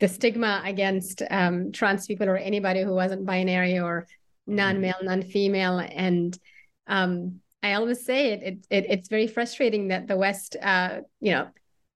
the 0.04 0.10
stigma 0.10 0.62
against 0.66 1.24
um, 1.32 1.72
trans 1.72 2.06
people 2.08 2.28
or 2.28 2.36
anybody 2.36 2.82
who 2.84 2.94
wasn't 2.94 3.26
binary 3.26 3.80
or 3.80 4.06
non-male 4.46 4.96
mm-hmm. 4.96 5.06
non-female 5.06 5.80
and 5.80 6.38
um, 6.88 7.40
i 7.64 7.76
always 7.76 8.04
say 8.04 8.34
it, 8.34 8.44
it, 8.44 8.68
it, 8.70 8.86
it's 8.90 9.08
very 9.08 9.28
frustrating 9.28 9.88
that 9.88 10.06
the 10.08 10.18
west 10.18 10.58
uh, 10.62 11.00
you 11.22 11.32
know 11.32 11.48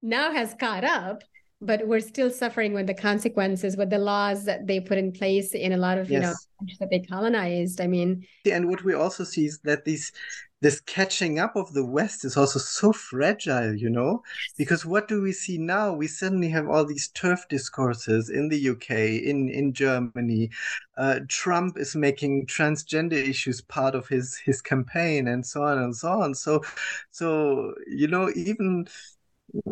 now 0.01 0.31
has 0.31 0.55
caught 0.57 0.85
up 0.85 1.21
but 1.59 1.85
we're 1.85 1.99
still 1.99 2.31
suffering 2.31 2.71
with 2.71 2.87
the 2.87 2.93
consequences 2.93 3.75
with 3.75 3.89
the 3.89 3.97
laws 3.97 4.45
that 4.45 4.65
they 4.65 4.79
put 4.79 4.97
in 4.97 5.11
place 5.11 5.53
in 5.53 5.73
a 5.73 5.77
lot 5.77 5.97
of 5.97 6.09
yes. 6.09 6.21
you 6.21 6.21
know 6.21 6.73
that 6.79 6.89
they 6.89 6.99
colonized 6.99 7.81
i 7.81 7.87
mean 7.87 8.25
and 8.49 8.69
what 8.69 8.85
we 8.85 8.93
also 8.93 9.25
see 9.25 9.47
is 9.47 9.59
that 9.65 9.83
these 9.83 10.13
this 10.61 10.79
catching 10.81 11.39
up 11.39 11.55
of 11.55 11.73
the 11.73 11.85
West 11.85 12.25
is 12.25 12.35
also 12.35 12.59
so 12.59 12.91
fragile, 12.91 13.75
you 13.75 13.89
know? 13.89 14.23
Because 14.57 14.85
what 14.85 15.07
do 15.07 15.21
we 15.21 15.31
see 15.31 15.57
now? 15.57 15.93
We 15.93 16.07
suddenly 16.07 16.49
have 16.49 16.67
all 16.67 16.85
these 16.85 17.09
TERF 17.09 17.47
discourses 17.47 18.29
in 18.29 18.49
the 18.49 18.69
UK, 18.69 18.89
in, 19.23 19.49
in 19.49 19.73
Germany. 19.73 20.49
Uh, 20.97 21.19
Trump 21.27 21.77
is 21.77 21.95
making 21.95 22.47
transgender 22.47 23.13
issues 23.13 23.61
part 23.61 23.93
of 23.93 24.07
his, 24.07 24.35
his 24.37 24.61
campaign 24.61 25.27
and 25.27 25.45
so 25.45 25.63
on 25.63 25.77
and 25.77 25.95
so 25.95 26.09
on. 26.09 26.33
So, 26.33 26.63
so 27.11 27.75
you 27.85 28.07
know, 28.07 28.31
even 28.35 28.87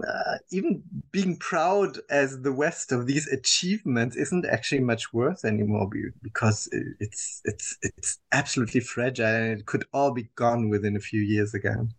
uh, 0.08 0.38
even 0.52 0.84
being 1.12 1.38
proud 1.38 2.00
as 2.10 2.42
the 2.42 2.54
West 2.54 2.92
of 2.92 3.08
these 3.08 3.28
achievements 3.28 4.16
isn't 4.16 4.46
actually 4.46 4.82
much 4.82 5.14
worth 5.14 5.44
anymore 5.46 5.90
because 6.22 6.70
it's 7.00 7.42
it's 7.46 7.78
it's 7.82 8.20
absolutely 8.32 8.80
fragile 8.80 9.26
and 9.26 9.60
it 9.60 9.66
could 9.66 9.86
all 9.94 10.12
be 10.12 10.30
gone 10.36 10.70
within 10.70 10.96
a 10.96 11.00
few 11.00 11.22
years 11.22 11.54
again. 11.54 11.94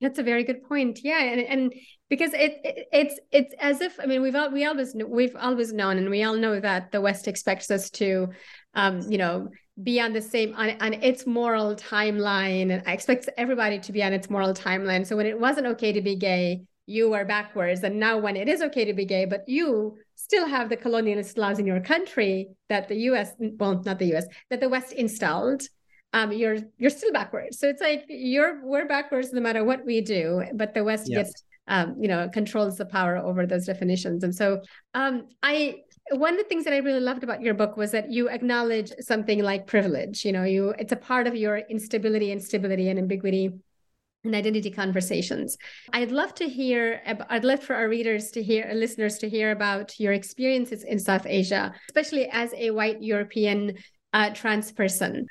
That's 0.00 0.18
a 0.18 0.22
very 0.22 0.44
good 0.44 0.64
point. 0.64 1.00
Yeah, 1.04 1.22
and 1.22 1.40
and 1.40 1.74
because 2.08 2.32
it, 2.32 2.58
it 2.64 2.88
it's 2.92 3.20
it's 3.30 3.54
as 3.60 3.80
if 3.80 4.00
I 4.00 4.06
mean 4.06 4.22
we've 4.22 4.34
all, 4.34 4.50
we 4.50 4.64
always 4.64 4.94
we've 5.06 5.36
always 5.36 5.72
known 5.72 5.98
and 5.98 6.10
we 6.10 6.22
all 6.22 6.36
know 6.36 6.58
that 6.58 6.90
the 6.90 7.00
West 7.00 7.28
expects 7.28 7.70
us 7.70 7.90
to, 7.90 8.28
um, 8.74 9.02
you 9.10 9.18
know, 9.18 9.48
be 9.82 10.00
on 10.00 10.12
the 10.12 10.22
same 10.22 10.54
on, 10.56 10.70
on 10.80 10.94
its 10.94 11.26
moral 11.26 11.76
timeline 11.76 12.72
and 12.72 12.82
I 12.86 12.92
expect 12.92 13.28
everybody 13.36 13.78
to 13.78 13.92
be 13.92 14.02
on 14.02 14.12
its 14.12 14.30
moral 14.30 14.54
timeline. 14.54 15.06
So 15.06 15.16
when 15.16 15.26
it 15.26 15.38
wasn't 15.38 15.66
okay 15.68 15.92
to 15.92 16.00
be 16.00 16.16
gay, 16.16 16.62
you 16.90 17.14
are 17.14 17.24
backwards. 17.24 17.82
And 17.84 18.00
now, 18.00 18.18
when 18.18 18.36
it 18.36 18.48
is 18.48 18.60
okay 18.62 18.84
to 18.84 18.92
be 18.92 19.04
gay, 19.04 19.24
but 19.24 19.48
you 19.48 19.96
still 20.16 20.46
have 20.46 20.68
the 20.68 20.76
colonialist 20.76 21.38
laws 21.38 21.58
in 21.58 21.66
your 21.66 21.80
country 21.80 22.48
that 22.68 22.88
the 22.88 22.96
US, 23.10 23.32
well, 23.38 23.80
not 23.84 23.98
the 23.98 24.14
US, 24.16 24.26
that 24.50 24.60
the 24.60 24.68
West 24.68 24.92
installed, 24.92 25.62
um, 26.12 26.32
you're 26.32 26.58
you're 26.78 26.90
still 26.90 27.12
backwards. 27.12 27.58
So 27.58 27.68
it's 27.68 27.80
like 27.80 28.04
you're 28.08 28.64
we're 28.64 28.88
backwards 28.88 29.32
no 29.32 29.40
matter 29.40 29.64
what 29.64 29.86
we 29.86 30.00
do, 30.00 30.42
but 30.54 30.74
the 30.74 30.82
West 30.82 31.06
yes. 31.08 31.18
gets 31.18 31.44
um, 31.68 31.96
you 32.00 32.08
know 32.08 32.28
controls 32.28 32.76
the 32.76 32.84
power 32.84 33.16
over 33.16 33.46
those 33.46 33.66
definitions. 33.66 34.24
And 34.24 34.34
so 34.34 34.60
um, 34.94 35.28
I 35.42 35.82
one 36.10 36.34
of 36.34 36.38
the 36.38 36.48
things 36.48 36.64
that 36.64 36.74
I 36.74 36.78
really 36.78 37.00
loved 37.00 37.22
about 37.22 37.40
your 37.40 37.54
book 37.54 37.76
was 37.76 37.92
that 37.92 38.10
you 38.10 38.28
acknowledge 38.28 38.90
something 39.00 39.40
like 39.42 39.68
privilege. 39.68 40.24
You 40.24 40.32
know, 40.32 40.42
you 40.42 40.74
it's 40.78 40.92
a 40.92 40.96
part 40.96 41.28
of 41.28 41.36
your 41.36 41.58
instability 41.58 42.32
and 42.32 42.42
stability 42.42 42.88
and 42.88 42.98
ambiguity 42.98 43.52
and 44.24 44.34
identity 44.34 44.70
conversations. 44.70 45.56
I'd 45.92 46.10
love 46.10 46.34
to 46.36 46.48
hear, 46.48 47.00
I'd 47.28 47.44
love 47.44 47.62
for 47.62 47.74
our 47.74 47.88
readers 47.88 48.30
to 48.32 48.42
hear, 48.42 48.70
listeners 48.74 49.18
to 49.18 49.28
hear 49.28 49.50
about 49.50 49.98
your 49.98 50.12
experiences 50.12 50.84
in 50.84 50.98
South 50.98 51.26
Asia, 51.26 51.72
especially 51.88 52.28
as 52.30 52.52
a 52.54 52.70
white 52.70 53.02
European 53.02 53.76
uh, 54.12 54.30
trans 54.30 54.72
person. 54.72 55.26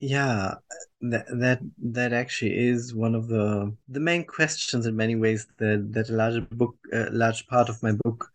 Yeah, 0.00 0.54
that 1.02 1.26
that 1.38 1.60
that 1.80 2.12
actually 2.12 2.58
is 2.58 2.92
one 2.92 3.14
of 3.14 3.28
the 3.28 3.72
the 3.88 4.00
main 4.00 4.24
questions 4.24 4.86
in 4.86 4.96
many 4.96 5.14
ways 5.14 5.46
that 5.58 5.92
that 5.92 6.10
a 6.10 6.12
large 6.12 6.48
book, 6.50 6.74
a 6.92 7.08
large 7.12 7.46
part 7.46 7.68
of 7.68 7.80
my 7.84 7.92
book 8.04 8.28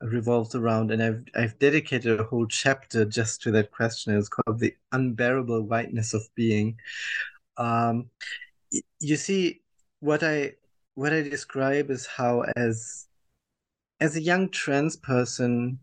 revolves 0.00 0.56
around, 0.56 0.90
and 0.90 1.00
I've 1.00 1.24
I've 1.36 1.58
dedicated 1.60 2.18
a 2.18 2.24
whole 2.24 2.46
chapter 2.46 3.04
just 3.04 3.40
to 3.42 3.52
that 3.52 3.70
question. 3.70 4.16
It's 4.16 4.28
called 4.28 4.58
the 4.58 4.74
unbearable 4.90 5.62
whiteness 5.62 6.12
of 6.12 6.22
being. 6.34 6.76
Um, 7.56 8.10
you 9.00 9.16
see 9.16 9.60
what 10.00 10.22
i 10.22 10.52
what 10.94 11.12
i 11.12 11.22
describe 11.22 11.90
is 11.90 12.06
how 12.06 12.44
as 12.56 13.06
as 14.00 14.16
a 14.16 14.22
young 14.22 14.48
trans 14.50 14.96
person 14.96 15.78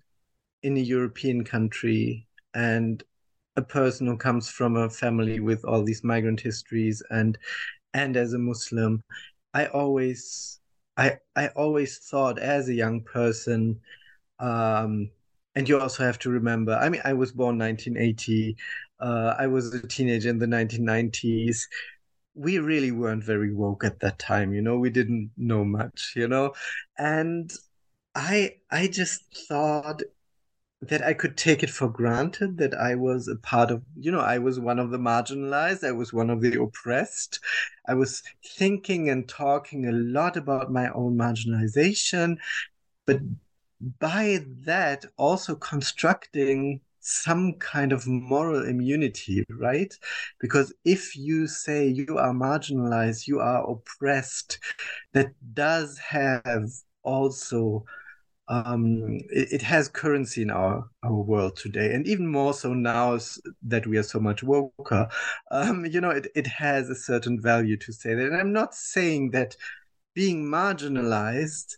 in 0.63 0.77
a 0.77 0.81
european 0.81 1.43
country 1.43 2.27
and 2.53 3.03
a 3.55 3.61
person 3.61 4.07
who 4.07 4.17
comes 4.17 4.49
from 4.49 4.75
a 4.75 4.89
family 4.89 5.39
with 5.39 5.63
all 5.65 5.83
these 5.83 6.03
migrant 6.03 6.39
histories 6.39 7.03
and 7.09 7.37
and 7.93 8.15
as 8.17 8.33
a 8.33 8.39
muslim 8.39 9.03
i 9.53 9.65
always 9.67 10.59
i 10.97 11.17
i 11.35 11.47
always 11.49 11.97
thought 11.99 12.39
as 12.39 12.69
a 12.69 12.73
young 12.73 13.01
person 13.01 13.79
um 14.39 15.09
and 15.55 15.67
you 15.67 15.79
also 15.79 16.03
have 16.03 16.19
to 16.19 16.29
remember 16.29 16.73
i 16.75 16.89
mean 16.89 17.01
i 17.03 17.13
was 17.13 17.31
born 17.31 17.57
1980 17.57 18.55
uh, 18.99 19.35
i 19.37 19.47
was 19.47 19.73
a 19.73 19.87
teenager 19.87 20.29
in 20.29 20.39
the 20.39 20.45
1990s 20.45 21.67
we 22.39 22.57
really 22.57 22.91
weren't 22.91 23.23
very 23.23 23.53
woke 23.53 23.83
at 23.83 23.99
that 23.99 24.17
time 24.17 24.53
you 24.53 24.61
know 24.61 24.77
we 24.77 24.89
didn't 24.89 25.29
know 25.37 25.65
much 25.65 26.13
you 26.15 26.27
know 26.27 26.53
and 26.97 27.51
i 28.15 28.55
i 28.71 28.87
just 28.87 29.21
thought 29.47 30.01
that 30.81 31.03
I 31.03 31.13
could 31.13 31.35
take 31.35 31.61
it 31.61 31.69
for 31.69 31.89
granted 31.89 32.57
that 32.59 32.73
I 32.73 32.95
was 32.95 33.27
a 33.27 33.35
part 33.35 33.69
of, 33.69 33.83
you 33.97 34.11
know, 34.11 34.21
I 34.21 34.37
was 34.37 34.59
one 34.59 34.79
of 34.79 34.91
the 34.91 34.97
marginalized, 34.97 35.85
I 35.85 35.91
was 35.91 36.13
one 36.13 36.29
of 36.29 36.41
the 36.41 36.61
oppressed. 36.61 37.39
I 37.85 37.95
was 37.95 38.23
thinking 38.45 39.09
and 39.09 39.27
talking 39.27 39.87
a 39.87 39.91
lot 39.91 40.37
about 40.37 40.71
my 40.71 40.89
own 40.91 41.17
marginalization, 41.17 42.37
but 43.05 43.19
by 43.99 44.45
that 44.65 45.05
also 45.17 45.55
constructing 45.55 46.79
some 46.99 47.53
kind 47.53 47.91
of 47.91 48.07
moral 48.07 48.65
immunity, 48.67 49.45
right? 49.49 49.93
Because 50.39 50.73
if 50.85 51.15
you 51.15 51.47
say 51.47 51.87
you 51.87 52.17
are 52.17 52.33
marginalized, 52.33 53.27
you 53.27 53.39
are 53.39 53.69
oppressed, 53.69 54.59
that 55.13 55.31
does 55.53 55.97
have 55.97 56.69
also 57.03 57.85
um, 58.49 59.19
it, 59.29 59.53
it, 59.53 59.61
has 59.61 59.87
currency 59.87 60.41
in 60.41 60.49
our, 60.49 60.89
our 61.03 61.13
world 61.13 61.55
today, 61.55 61.93
and 61.93 62.07
even 62.07 62.25
more 62.25 62.53
so 62.53 62.73
now 62.73 63.19
that 63.61 63.85
we 63.85 63.97
are 63.97 64.03
so 64.03 64.19
much 64.19 64.41
woker. 64.41 65.07
Um, 65.51 65.85
you 65.89 66.01
know, 66.01 66.09
it, 66.09 66.27
it 66.35 66.47
has 66.47 66.89
a 66.89 66.95
certain 66.95 67.39
value 67.39 67.77
to 67.77 67.93
say 67.93 68.15
that. 68.15 68.25
And 68.25 68.35
I'm 68.35 68.51
not 68.51 68.73
saying 68.73 69.31
that 69.31 69.55
being 70.15 70.45
marginalized 70.45 71.77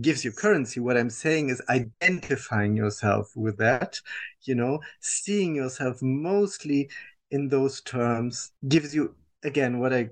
gives 0.00 0.24
you 0.24 0.32
currency. 0.32 0.80
What 0.80 0.96
I'm 0.96 1.10
saying 1.10 1.50
is 1.50 1.62
identifying 1.68 2.76
yourself 2.76 3.32
with 3.36 3.58
that, 3.58 4.00
you 4.42 4.54
know, 4.54 4.80
seeing 5.00 5.54
yourself 5.54 6.00
mostly 6.02 6.90
in 7.30 7.48
those 7.48 7.80
terms 7.82 8.52
gives 8.68 8.94
you, 8.94 9.14
again, 9.42 9.78
what 9.78 9.92
I 9.92 10.10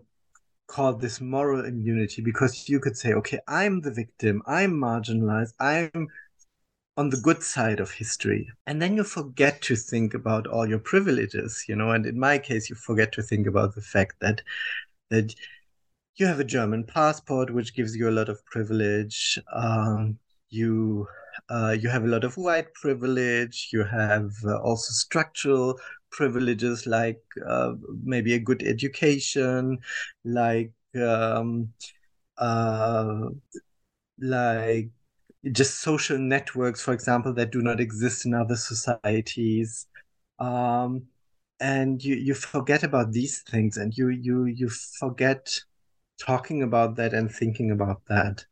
call 0.67 0.95
this 0.95 1.21
moral 1.21 1.65
immunity 1.65 2.23
because 2.23 2.69
you 2.69 2.79
could 2.79 2.97
say, 2.97 3.13
okay, 3.15 3.39
I'm 3.49 3.81
the 3.81 3.93
victim, 3.93 4.43
I'm 4.47 4.73
marginalized, 4.73 5.55
I'm 5.59 6.09
on 6.97 7.11
the 7.11 7.17
good 7.17 7.43
side 7.43 7.81
of 7.81 7.93
history. 7.93 8.51
And 8.67 8.83
then 8.83 8.97
you 8.97 9.05
forget 9.05 9.63
to 9.63 9.77
think 9.77 10.15
about 10.15 10.47
all 10.47 10.69
your 10.69 10.81
privileges, 10.81 11.65
you 11.69 11.77
know, 11.77 11.93
and 11.93 12.05
in 12.05 12.19
my 12.19 12.39
case, 12.39 12.69
you 12.69 12.77
forget 12.77 13.13
to 13.13 13.23
think 13.23 13.47
about 13.47 13.75
the 13.75 13.81
fact 13.81 14.17
that 14.21 14.43
that 15.11 15.35
you 16.19 16.27
have 16.27 16.41
a 16.41 16.45
German 16.45 16.85
passport, 16.85 17.53
which 17.53 17.75
gives 17.75 17.95
you 17.97 18.09
a 18.09 18.13
lot 18.19 18.29
of 18.29 18.45
privilege. 18.47 19.39
Um, 19.55 20.19
you 20.51 21.07
uh, 21.49 21.77
you 21.79 21.89
have 21.89 22.05
a 22.05 22.09
lot 22.09 22.25
of 22.25 22.37
white 22.37 22.73
privilege. 22.75 23.69
You 23.73 23.85
have 23.85 24.31
uh, 24.45 24.59
also 24.61 24.93
structural 24.93 25.79
privileges 26.11 26.87
like 26.87 27.21
uh, 27.47 27.75
maybe 28.03 28.35
a 28.35 28.39
good 28.39 28.63
education, 28.63 29.79
like 30.25 30.73
um, 31.01 31.73
uh, 32.39 33.29
like 34.21 34.91
just 35.53 35.81
social 35.81 36.19
networks, 36.19 36.83
for 36.83 36.93
example, 36.93 37.35
that 37.35 37.53
do 37.53 37.63
not 37.63 37.81
exist 37.81 38.27
in 38.27 38.35
other 38.35 38.57
societies. 38.57 39.87
Um, 40.39 41.05
and 41.61 42.03
you, 42.03 42.17
you 42.17 42.35
forget 42.35 42.85
about 42.85 43.13
these 43.13 43.43
things 43.43 43.77
and 43.77 43.97
you 43.97 44.11
you 44.11 44.45
you 44.47 44.69
forget 44.69 45.49
talking 46.19 46.63
about 46.63 46.97
that 46.97 47.15
and 47.15 47.31
thinking 47.31 47.71
about 47.71 48.03
that 48.09 48.45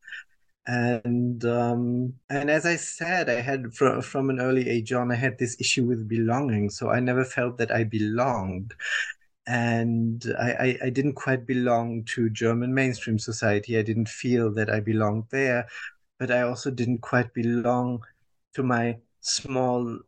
and 0.67 1.45
um, 1.45 2.15
and 2.29 2.51
as 2.51 2.67
I 2.67 2.77
said, 2.77 3.29
I 3.31 3.41
had 3.41 3.73
from 3.75 4.03
from 4.03 4.31
an 4.31 4.41
early 4.41 4.69
age 4.69 4.93
on, 4.93 5.13
I 5.13 5.15
had 5.15 5.39
this 5.39 5.57
issue 5.61 5.85
with 5.85 6.09
belonging. 6.09 6.71
So 6.71 6.91
I 6.91 7.01
never 7.01 7.25
felt 7.25 7.59
that 7.59 7.71
I 7.71 7.85
belonged, 7.85 8.75
and 9.47 10.25
I, 10.39 10.53
I, 10.53 10.79
I 10.87 10.91
didn't 10.91 11.15
quite 11.15 11.47
belong 11.47 12.05
to 12.15 12.31
German 12.31 12.75
mainstream 12.75 13.19
society. 13.19 13.79
I 13.79 13.83
didn't 13.83 14.09
feel 14.09 14.53
that 14.55 14.71
I 14.71 14.81
belonged 14.81 15.25
there, 15.31 15.69
but 16.19 16.31
I 16.31 16.43
also 16.43 16.71
didn't 16.71 16.99
quite 16.99 17.33
belong 17.35 18.03
to 18.55 18.63
my 18.65 18.99
small 19.21 19.99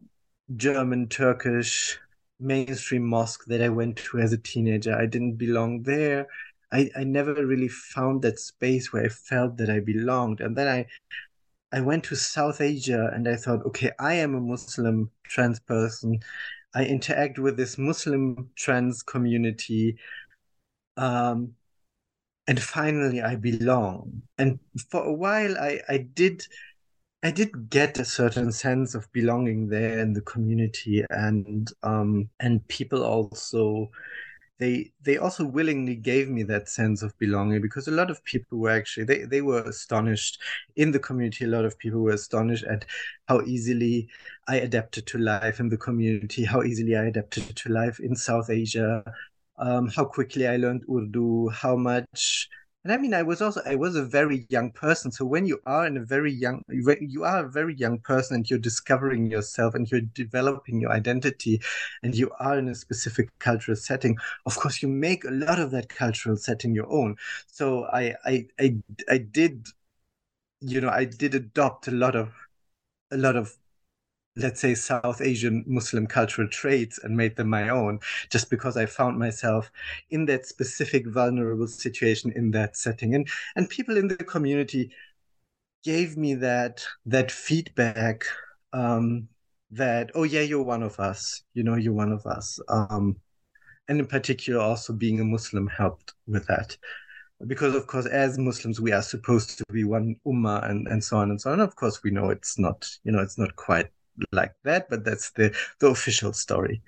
German 0.56 1.08
Turkish 1.08 1.98
mainstream 2.40 3.04
mosque 3.04 3.44
that 3.46 3.62
I 3.62 3.68
went 3.68 3.96
to 3.98 4.18
as 4.18 4.32
a 4.32 4.38
teenager. 4.38 4.94
I 4.94 5.06
didn't 5.06 5.36
belong 5.36 5.82
there 5.82 6.26
I, 6.72 6.90
I 6.96 7.04
never 7.04 7.34
really 7.34 7.68
found 7.68 8.22
that 8.22 8.38
space 8.38 8.92
where 8.92 9.04
I 9.04 9.08
felt 9.08 9.56
that 9.58 9.70
I 9.70 9.80
belonged. 9.80 10.40
And 10.40 10.56
then 10.56 10.68
I 10.68 10.86
I 11.70 11.82
went 11.82 12.04
to 12.04 12.16
South 12.16 12.60
Asia 12.60 13.10
and 13.14 13.28
I 13.28 13.36
thought, 13.36 13.64
okay, 13.66 13.90
I 13.98 14.14
am 14.14 14.34
a 14.34 14.40
Muslim 14.40 15.10
trans 15.24 15.60
person. 15.60 16.20
I 16.74 16.84
interact 16.84 17.38
with 17.38 17.56
this 17.56 17.76
Muslim 17.76 18.50
trans 18.56 19.02
community. 19.02 19.98
Um, 20.96 21.54
and 22.46 22.60
finally 22.60 23.20
I 23.20 23.36
belong. 23.36 24.22
And 24.38 24.58
for 24.90 25.04
a 25.04 25.12
while 25.12 25.56
I, 25.58 25.80
I 25.88 25.98
did 25.98 26.46
I 27.22 27.30
did 27.32 27.68
get 27.68 27.98
a 27.98 28.04
certain 28.04 28.52
sense 28.52 28.94
of 28.94 29.10
belonging 29.12 29.68
there 29.68 29.98
in 29.98 30.12
the 30.12 30.22
community 30.22 31.04
and 31.10 31.70
um 31.82 32.30
and 32.40 32.66
people 32.68 33.04
also 33.04 33.90
they 34.58 34.92
they 35.02 35.16
also 35.16 35.44
willingly 35.44 35.94
gave 35.94 36.28
me 36.28 36.42
that 36.42 36.68
sense 36.68 37.02
of 37.02 37.16
belonging 37.18 37.60
because 37.62 37.88
a 37.88 37.92
lot 37.92 38.10
of 38.10 38.22
people 38.24 38.58
were 38.58 38.70
actually 38.70 39.04
they, 39.04 39.24
they 39.24 39.40
were 39.40 39.62
astonished. 39.62 40.40
In 40.76 40.90
the 40.92 40.98
community 40.98 41.44
a 41.44 41.48
lot 41.48 41.64
of 41.64 41.78
people 41.78 42.00
were 42.00 42.12
astonished 42.12 42.64
at 42.64 42.84
how 43.28 43.42
easily 43.42 44.08
i 44.48 44.56
adapted 44.56 45.06
to 45.06 45.18
life 45.18 45.60
in 45.60 45.68
the 45.68 45.76
community 45.76 46.44
how 46.44 46.62
easily 46.62 46.96
i 46.96 47.04
adapted 47.04 47.44
to 47.56 47.68
life 47.68 48.00
in 48.00 48.16
south 48.16 48.50
asia 48.50 49.04
um, 49.58 49.88
how 49.88 50.04
quickly 50.04 50.46
i 50.48 50.56
learned 50.56 50.82
urdu 50.90 51.48
how 51.50 51.76
much 51.76 52.48
and 52.88 52.98
I 52.98 53.02
mean, 53.02 53.12
I 53.12 53.22
was 53.22 53.42
also 53.42 53.60
I 53.66 53.74
was 53.74 53.96
a 53.96 54.04
very 54.04 54.46
young 54.48 54.70
person. 54.72 55.12
So 55.12 55.26
when 55.26 55.44
you 55.44 55.60
are 55.66 55.86
in 55.86 55.98
a 55.98 56.04
very 56.04 56.32
young, 56.32 56.62
you 56.70 57.22
are 57.24 57.44
a 57.44 57.48
very 57.50 57.74
young 57.74 57.98
person, 57.98 58.36
and 58.36 58.48
you're 58.48 58.58
discovering 58.58 59.30
yourself, 59.30 59.74
and 59.74 59.90
you're 59.90 60.00
developing 60.00 60.80
your 60.80 60.90
identity, 60.90 61.60
and 62.02 62.14
you 62.14 62.30
are 62.40 62.58
in 62.58 62.68
a 62.68 62.74
specific 62.74 63.28
cultural 63.40 63.76
setting. 63.76 64.16
Of 64.46 64.56
course, 64.56 64.80
you 64.80 64.88
make 64.88 65.24
a 65.24 65.30
lot 65.30 65.60
of 65.60 65.70
that 65.72 65.90
cultural 65.90 66.36
setting 66.38 66.74
your 66.74 66.90
own. 66.90 67.16
So 67.46 67.84
I 67.92 68.14
I 68.24 68.46
I, 68.58 68.76
I 69.10 69.18
did, 69.18 69.66
you 70.60 70.80
know, 70.80 70.88
I 70.90 71.04
did 71.04 71.34
adopt 71.34 71.88
a 71.88 71.92
lot 71.92 72.16
of 72.16 72.32
a 73.10 73.18
lot 73.18 73.36
of 73.36 73.54
let's 74.38 74.60
say 74.60 74.74
South 74.74 75.20
Asian 75.20 75.64
Muslim 75.66 76.06
cultural 76.06 76.48
traits 76.48 76.98
and 77.02 77.16
made 77.16 77.36
them 77.36 77.48
my 77.48 77.68
own 77.68 77.98
just 78.30 78.50
because 78.50 78.76
I 78.76 78.86
found 78.86 79.18
myself 79.18 79.70
in 80.10 80.26
that 80.26 80.46
specific 80.46 81.06
vulnerable 81.06 81.66
situation 81.66 82.32
in 82.36 82.50
that 82.52 82.76
setting. 82.76 83.14
And 83.14 83.28
and 83.56 83.68
people 83.68 83.96
in 83.96 84.08
the 84.08 84.16
community 84.16 84.90
gave 85.84 86.16
me 86.16 86.34
that 86.34 86.84
that 87.06 87.30
feedback 87.30 88.24
um, 88.72 89.28
that 89.70 90.10
oh 90.14 90.24
yeah 90.24 90.42
you're 90.42 90.62
one 90.62 90.82
of 90.82 90.98
us. 91.00 91.42
You 91.54 91.64
know 91.64 91.76
you're 91.76 91.92
one 91.92 92.12
of 92.12 92.24
us. 92.26 92.60
Um, 92.68 93.16
and 93.88 94.00
in 94.00 94.06
particular 94.06 94.60
also 94.60 94.92
being 94.92 95.20
a 95.20 95.24
Muslim 95.24 95.66
helped 95.66 96.14
with 96.26 96.46
that. 96.46 96.76
Because 97.46 97.74
of 97.74 97.86
course 97.86 98.06
as 98.06 98.36
muslims 98.36 98.80
we 98.80 98.90
are 98.90 99.02
supposed 99.02 99.58
to 99.58 99.64
be 99.72 99.84
one 99.84 100.16
ummah 100.26 100.68
and, 100.68 100.88
and 100.88 101.02
so 101.02 101.18
on 101.18 101.30
and 101.30 101.40
so 101.40 101.52
on. 101.52 101.60
Of 101.60 101.76
course 101.76 102.02
we 102.02 102.10
know 102.10 102.30
it's 102.30 102.58
not 102.58 102.88
you 103.04 103.12
know 103.12 103.20
it's 103.20 103.38
not 103.38 103.54
quite 103.56 103.90
like 104.32 104.54
that, 104.64 104.88
but 104.88 105.04
that's 105.04 105.30
the, 105.32 105.54
the 105.80 105.88
official 105.88 106.32
story. 106.32 106.82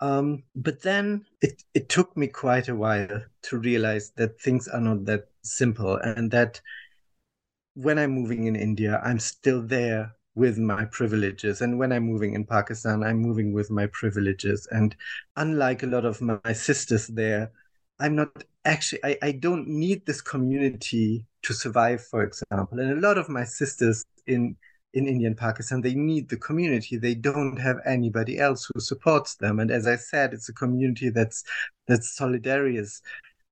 Um, 0.00 0.42
but 0.54 0.82
then 0.82 1.24
it, 1.40 1.62
it 1.74 1.88
took 1.88 2.16
me 2.16 2.26
quite 2.26 2.68
a 2.68 2.74
while 2.74 3.22
to 3.42 3.58
realize 3.58 4.12
that 4.16 4.40
things 4.40 4.68
are 4.68 4.80
not 4.80 5.04
that 5.06 5.28
simple 5.42 5.96
and 5.96 6.30
that 6.32 6.60
when 7.74 7.98
I'm 7.98 8.12
moving 8.12 8.46
in 8.46 8.56
India, 8.56 9.00
I'm 9.04 9.18
still 9.18 9.62
there 9.62 10.14
with 10.34 10.58
my 10.58 10.84
privileges. 10.86 11.60
And 11.60 11.78
when 11.78 11.92
I'm 11.92 12.04
moving 12.04 12.34
in 12.34 12.44
Pakistan, 12.44 13.02
I'm 13.02 13.18
moving 13.18 13.52
with 13.52 13.70
my 13.70 13.86
privileges. 13.86 14.66
And 14.70 14.94
unlike 15.36 15.82
a 15.82 15.86
lot 15.86 16.04
of 16.04 16.20
my 16.20 16.52
sisters 16.52 17.06
there, 17.06 17.52
I'm 18.00 18.16
not 18.16 18.44
actually, 18.64 19.04
I, 19.04 19.18
I 19.22 19.32
don't 19.32 19.68
need 19.68 20.04
this 20.06 20.20
community 20.20 21.26
to 21.42 21.52
survive, 21.52 22.04
for 22.04 22.22
example. 22.24 22.80
And 22.80 22.92
a 22.92 23.06
lot 23.06 23.18
of 23.18 23.28
my 23.28 23.44
sisters 23.44 24.04
in 24.26 24.56
in 24.94 25.08
India 25.08 25.26
and 25.26 25.36
Pakistan, 25.36 25.80
they 25.80 25.94
need 25.94 26.28
the 26.28 26.36
community. 26.36 26.96
They 26.96 27.14
don't 27.14 27.56
have 27.58 27.78
anybody 27.84 28.38
else 28.38 28.70
who 28.72 28.80
supports 28.80 29.34
them. 29.34 29.58
And 29.60 29.70
as 29.70 29.86
I 29.86 29.96
said, 29.96 30.32
it's 30.32 30.48
a 30.48 30.54
community 30.54 31.10
that's 31.10 31.44
that's 31.86 32.18
solidarious 32.18 33.02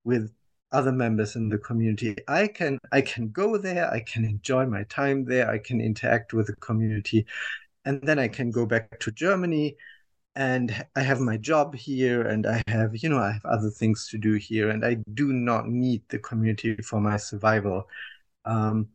with 0.04 0.32
other 0.70 0.92
members 0.92 1.36
in 1.36 1.48
the 1.48 1.58
community. 1.58 2.16
I 2.28 2.46
can 2.46 2.78
I 2.92 3.02
can 3.02 3.30
go 3.30 3.58
there, 3.58 3.90
I 3.90 4.00
can 4.00 4.24
enjoy 4.24 4.66
my 4.66 4.84
time 4.84 5.24
there, 5.24 5.50
I 5.50 5.58
can 5.58 5.80
interact 5.80 6.32
with 6.32 6.46
the 6.46 6.56
community, 6.56 7.26
and 7.84 8.00
then 8.02 8.18
I 8.18 8.28
can 8.28 8.50
go 8.50 8.64
back 8.64 9.00
to 9.00 9.10
Germany 9.10 9.76
and 10.34 10.84
I 10.96 11.02
have 11.02 11.20
my 11.20 11.36
job 11.36 11.74
here 11.74 12.22
and 12.22 12.46
I 12.46 12.62
have, 12.68 12.96
you 12.96 13.08
know, 13.08 13.18
I 13.18 13.32
have 13.32 13.44
other 13.44 13.68
things 13.70 14.08
to 14.08 14.18
do 14.18 14.34
here 14.34 14.70
and 14.70 14.84
I 14.84 14.94
do 15.12 15.32
not 15.32 15.68
need 15.68 16.02
the 16.08 16.18
community 16.18 16.76
for 16.76 17.00
my 17.00 17.18
survival. 17.18 17.88
Um, 18.46 18.88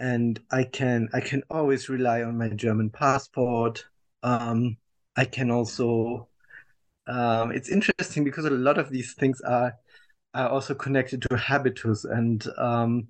and 0.00 0.40
I 0.50 0.64
can 0.64 1.08
I 1.12 1.20
can 1.20 1.42
always 1.50 1.88
rely 1.88 2.22
on 2.22 2.38
my 2.38 2.48
German 2.48 2.90
passport. 2.90 3.84
Um, 4.22 4.78
I 5.16 5.26
can 5.26 5.50
also. 5.50 6.28
Um, 7.06 7.52
it's 7.52 7.68
interesting 7.70 8.24
because 8.24 8.44
a 8.44 8.50
lot 8.50 8.78
of 8.78 8.90
these 8.90 9.14
things 9.14 9.40
are 9.42 9.74
are 10.34 10.48
also 10.48 10.74
connected 10.74 11.22
to 11.22 11.36
habitus, 11.36 12.04
and 12.04 12.46
um, 12.58 13.08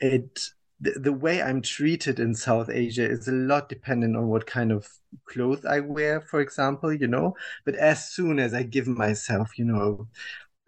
it 0.00 0.40
the, 0.80 0.92
the 0.92 1.12
way 1.12 1.42
I'm 1.42 1.62
treated 1.62 2.18
in 2.18 2.34
South 2.34 2.68
Asia 2.70 3.08
is 3.08 3.28
a 3.28 3.32
lot 3.32 3.68
dependent 3.68 4.16
on 4.16 4.28
what 4.28 4.46
kind 4.46 4.72
of 4.72 4.88
clothes 5.26 5.64
I 5.64 5.80
wear, 5.80 6.20
for 6.20 6.40
example, 6.40 6.92
you 6.92 7.06
know. 7.06 7.36
But 7.64 7.76
as 7.76 8.10
soon 8.10 8.40
as 8.40 8.52
I 8.54 8.64
give 8.64 8.88
myself, 8.88 9.58
you 9.58 9.64
know, 9.66 10.08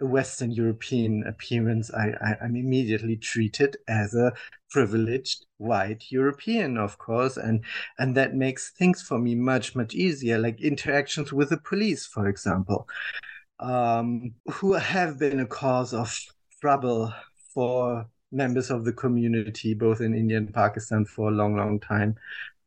Western 0.06 0.50
European 0.50 1.24
appearance, 1.26 1.92
I, 1.92 2.12
I, 2.20 2.44
am 2.44 2.56
immediately 2.56 3.16
treated 3.16 3.76
as 3.88 4.14
a 4.14 4.32
privileged 4.70 5.46
white 5.58 6.10
European, 6.10 6.76
of 6.76 6.98
course, 6.98 7.36
and 7.36 7.64
and 7.98 8.16
that 8.16 8.34
makes 8.34 8.70
things 8.70 9.02
for 9.02 9.18
me 9.18 9.34
much 9.34 9.74
much 9.76 9.94
easier, 9.94 10.38
like 10.38 10.60
interactions 10.60 11.32
with 11.32 11.50
the 11.50 11.58
police, 11.58 12.06
for 12.06 12.28
example, 12.28 12.88
um, 13.60 14.34
who 14.52 14.74
have 14.74 15.18
been 15.18 15.40
a 15.40 15.46
cause 15.46 15.94
of 15.94 16.16
trouble 16.60 17.12
for 17.52 18.06
members 18.32 18.70
of 18.70 18.84
the 18.84 18.92
community, 18.92 19.74
both 19.74 20.00
in 20.00 20.14
India 20.14 20.36
and 20.36 20.52
Pakistan, 20.52 21.04
for 21.04 21.28
a 21.28 21.34
long, 21.34 21.56
long 21.56 21.80
time. 21.80 22.16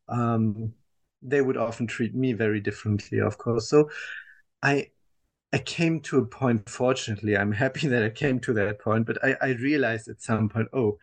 Um, 0.09 0.73
they 1.21 1.41
would 1.41 1.57
often 1.57 1.87
treat 1.87 2.15
me 2.15 2.33
very 2.33 2.61
differently, 2.61 3.19
of 3.19 3.37
course. 3.37 3.69
So 3.69 3.89
I 4.61 4.91
I 5.53 5.59
came 5.59 6.01
to 6.01 6.17
a 6.19 6.25
point, 6.25 6.69
fortunately, 6.69 7.37
I'm 7.37 7.51
happy 7.51 7.87
that 7.87 8.03
I 8.03 8.09
came 8.09 8.39
to 8.41 8.53
that 8.53 8.79
point, 8.79 9.05
but 9.05 9.23
I, 9.23 9.35
I 9.41 9.49
realized 9.51 10.07
at 10.09 10.21
some 10.21 10.49
point, 10.49 10.67
oh, 10.73 10.97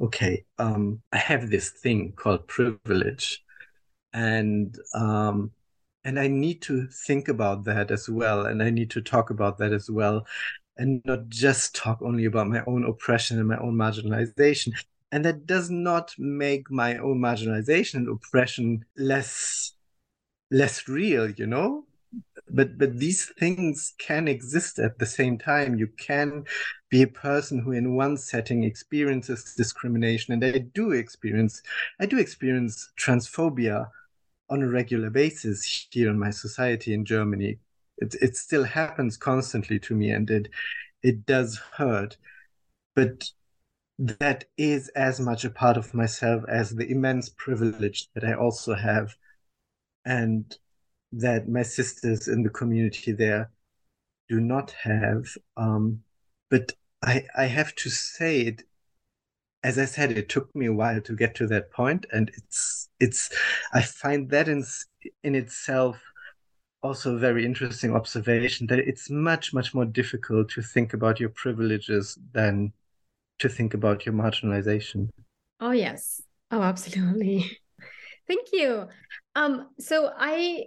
okay, 0.00 0.44
um, 0.58 1.02
I 1.12 1.18
have 1.18 1.50
this 1.50 1.70
thing 1.70 2.12
called 2.12 2.48
privilege. 2.48 3.44
And 4.14 4.76
um, 4.94 5.52
and 6.04 6.18
I 6.18 6.26
need 6.26 6.62
to 6.62 6.86
think 6.88 7.28
about 7.28 7.64
that 7.64 7.90
as 7.90 8.08
well. 8.08 8.46
And 8.46 8.62
I 8.62 8.70
need 8.70 8.90
to 8.90 9.00
talk 9.00 9.30
about 9.30 9.58
that 9.58 9.72
as 9.72 9.88
well 9.90 10.26
and 10.76 11.02
not 11.04 11.28
just 11.28 11.74
talk 11.74 12.00
only 12.02 12.24
about 12.24 12.48
my 12.48 12.62
own 12.66 12.84
oppression 12.84 13.38
and 13.38 13.48
my 13.48 13.58
own 13.58 13.74
marginalization. 13.74 14.72
And 15.10 15.24
that 15.24 15.46
does 15.46 15.70
not 15.70 16.14
make 16.18 16.70
my 16.70 16.96
own 16.96 17.18
marginalization 17.18 17.94
and 17.96 18.08
oppression 18.08 18.84
less 18.96 19.72
less 20.50 20.88
real, 20.88 21.30
you 21.30 21.46
know? 21.46 21.84
But 22.52 22.78
but 22.78 22.98
these 22.98 23.32
things 23.38 23.94
can 23.98 24.28
exist 24.28 24.78
at 24.78 24.98
the 24.98 25.06
same 25.06 25.38
time. 25.38 25.76
You 25.78 25.88
can 25.88 26.44
be 26.90 27.02
a 27.02 27.06
person 27.06 27.58
who 27.60 27.72
in 27.72 27.96
one 27.96 28.16
setting 28.16 28.64
experiences 28.64 29.54
discrimination 29.56 30.34
and 30.34 30.44
I 30.44 30.58
do 30.58 30.92
experience 30.92 31.62
I 31.98 32.06
do 32.06 32.18
experience 32.18 32.92
transphobia 32.98 33.88
on 34.50 34.62
a 34.62 34.68
regular 34.68 35.10
basis 35.10 35.86
here 35.90 36.10
in 36.10 36.18
my 36.18 36.30
society 36.30 36.92
in 36.92 37.04
Germany. 37.04 37.58
It, 37.98 38.14
it 38.20 38.36
still 38.36 38.64
happens 38.64 39.16
constantly 39.16 39.78
to 39.80 39.94
me 39.94 40.10
and 40.10 40.30
it 40.30 40.48
it 41.02 41.26
does 41.26 41.58
hurt. 41.76 42.16
But 42.94 43.30
that 43.98 44.44
is 44.58 44.88
as 44.90 45.20
much 45.20 45.44
a 45.44 45.50
part 45.50 45.76
of 45.76 45.94
myself 45.94 46.44
as 46.48 46.70
the 46.70 46.90
immense 46.90 47.28
privilege 47.28 48.08
that 48.14 48.24
i 48.24 48.34
also 48.34 48.74
have. 48.74 49.14
And 50.04 50.56
that 51.12 51.48
my 51.48 51.62
sisters 51.62 52.28
in 52.28 52.42
the 52.42 52.50
community 52.50 53.12
there 53.12 53.50
do 54.28 54.40
not 54.40 54.70
have 54.72 55.26
um, 55.56 56.02
but 56.50 56.72
i 57.02 57.24
i 57.36 57.44
have 57.44 57.74
to 57.74 57.90
say 57.90 58.42
it 58.42 58.62
as 59.62 59.78
i 59.78 59.84
said 59.84 60.12
it 60.12 60.28
took 60.28 60.54
me 60.54 60.66
a 60.66 60.72
while 60.72 61.00
to 61.00 61.14
get 61.14 61.34
to 61.34 61.46
that 61.46 61.70
point 61.70 62.06
and 62.12 62.30
it's 62.36 62.88
it's 63.00 63.30
i 63.74 63.82
find 63.82 64.30
that 64.30 64.48
in 64.48 64.64
in 65.22 65.34
itself 65.34 66.00
also 66.82 67.14
a 67.14 67.18
very 67.18 67.44
interesting 67.44 67.94
observation 67.94 68.66
that 68.66 68.78
it's 68.80 69.08
much 69.08 69.54
much 69.54 69.74
more 69.74 69.84
difficult 69.84 70.48
to 70.50 70.62
think 70.62 70.92
about 70.94 71.20
your 71.20 71.28
privileges 71.30 72.18
than 72.32 72.72
to 73.38 73.48
think 73.48 73.74
about 73.74 74.04
your 74.04 74.14
marginalization. 74.14 75.08
Oh 75.60 75.70
yes. 75.70 76.20
Oh 76.50 76.62
absolutely. 76.62 77.58
Thank 78.28 78.48
you. 78.52 78.88
Um 79.34 79.68
so 79.78 80.12
i 80.16 80.64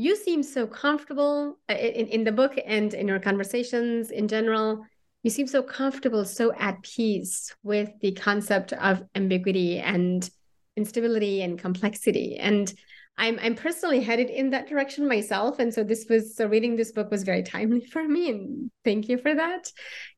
you 0.00 0.16
seem 0.16 0.42
so 0.42 0.66
comfortable 0.66 1.58
uh, 1.68 1.74
in, 1.74 2.06
in 2.06 2.24
the 2.24 2.32
book 2.32 2.58
and 2.64 2.94
in 2.94 3.06
your 3.06 3.20
conversations 3.20 4.10
in 4.10 4.28
general. 4.28 4.86
You 5.22 5.30
seem 5.30 5.46
so 5.46 5.62
comfortable 5.62 6.24
so 6.24 6.54
at 6.54 6.82
peace 6.82 7.54
with 7.62 7.90
the 8.00 8.12
concept 8.12 8.72
of 8.72 9.02
ambiguity 9.14 9.78
and 9.78 10.28
instability 10.74 11.42
and 11.42 11.58
complexity. 11.58 12.38
And 12.38 12.72
I'm 13.18 13.38
I'm 13.42 13.54
personally 13.54 14.00
headed 14.00 14.30
in 14.30 14.50
that 14.50 14.68
direction 14.70 15.06
myself, 15.06 15.58
and 15.58 15.74
so 15.74 15.84
this 15.84 16.06
was 16.08 16.34
so 16.34 16.46
reading 16.46 16.76
this 16.76 16.92
book 16.92 17.10
was 17.10 17.22
very 17.22 17.42
timely 17.42 17.84
for 17.92 18.02
me, 18.02 18.30
and 18.30 18.70
thank 18.82 19.10
you 19.10 19.18
for 19.18 19.34
that. 19.34 19.70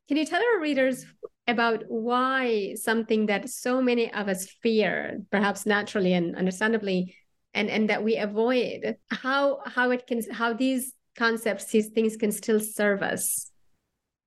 Can 0.07 0.15
you 0.15 0.25
tell 0.25 0.41
our 0.41 0.61
readers 0.61 1.05
about 1.45 1.83
why 1.89 2.75
something 2.75 3.25
that 3.25 3.49
so 3.49 3.81
many 3.81 4.13
of 4.13 4.29
us 4.29 4.49
fear, 4.61 5.19
perhaps 5.29 5.65
naturally 5.65 6.13
and 6.13 6.37
understandably, 6.37 7.17
and 7.53 7.69
and 7.69 7.89
that 7.89 8.03
we 8.03 8.17
avoid, 8.17 8.97
how 9.09 9.59
how 9.65 9.91
it 9.91 10.07
can 10.07 10.21
how 10.31 10.53
these 10.53 10.93
concepts, 11.15 11.65
these 11.65 11.89
things 11.89 12.15
can 12.17 12.31
still 12.31 12.59
serve 12.59 13.01
us? 13.01 13.51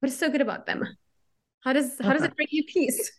What 0.00 0.10
is 0.10 0.18
so 0.18 0.30
good 0.30 0.40
about 0.40 0.66
them? 0.66 0.84
How 1.60 1.72
does 1.72 1.98
how 2.00 2.12
does 2.12 2.22
it 2.22 2.36
bring 2.36 2.48
you 2.50 2.64
peace? 2.64 3.10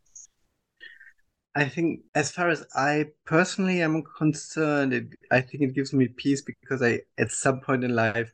I 1.56 1.68
think, 1.68 2.02
as 2.14 2.32
far 2.32 2.50
as 2.50 2.64
I 2.76 3.08
personally 3.26 3.82
am 3.82 4.04
concerned, 4.16 4.94
it, 4.94 5.08
I 5.32 5.42
think 5.42 5.64
it 5.64 5.74
gives 5.74 5.92
me 5.92 6.08
peace 6.08 6.44
because 6.44 6.84
I, 6.84 7.02
at 7.18 7.32
some 7.32 7.62
point 7.62 7.84
in 7.84 7.96
life, 7.96 8.32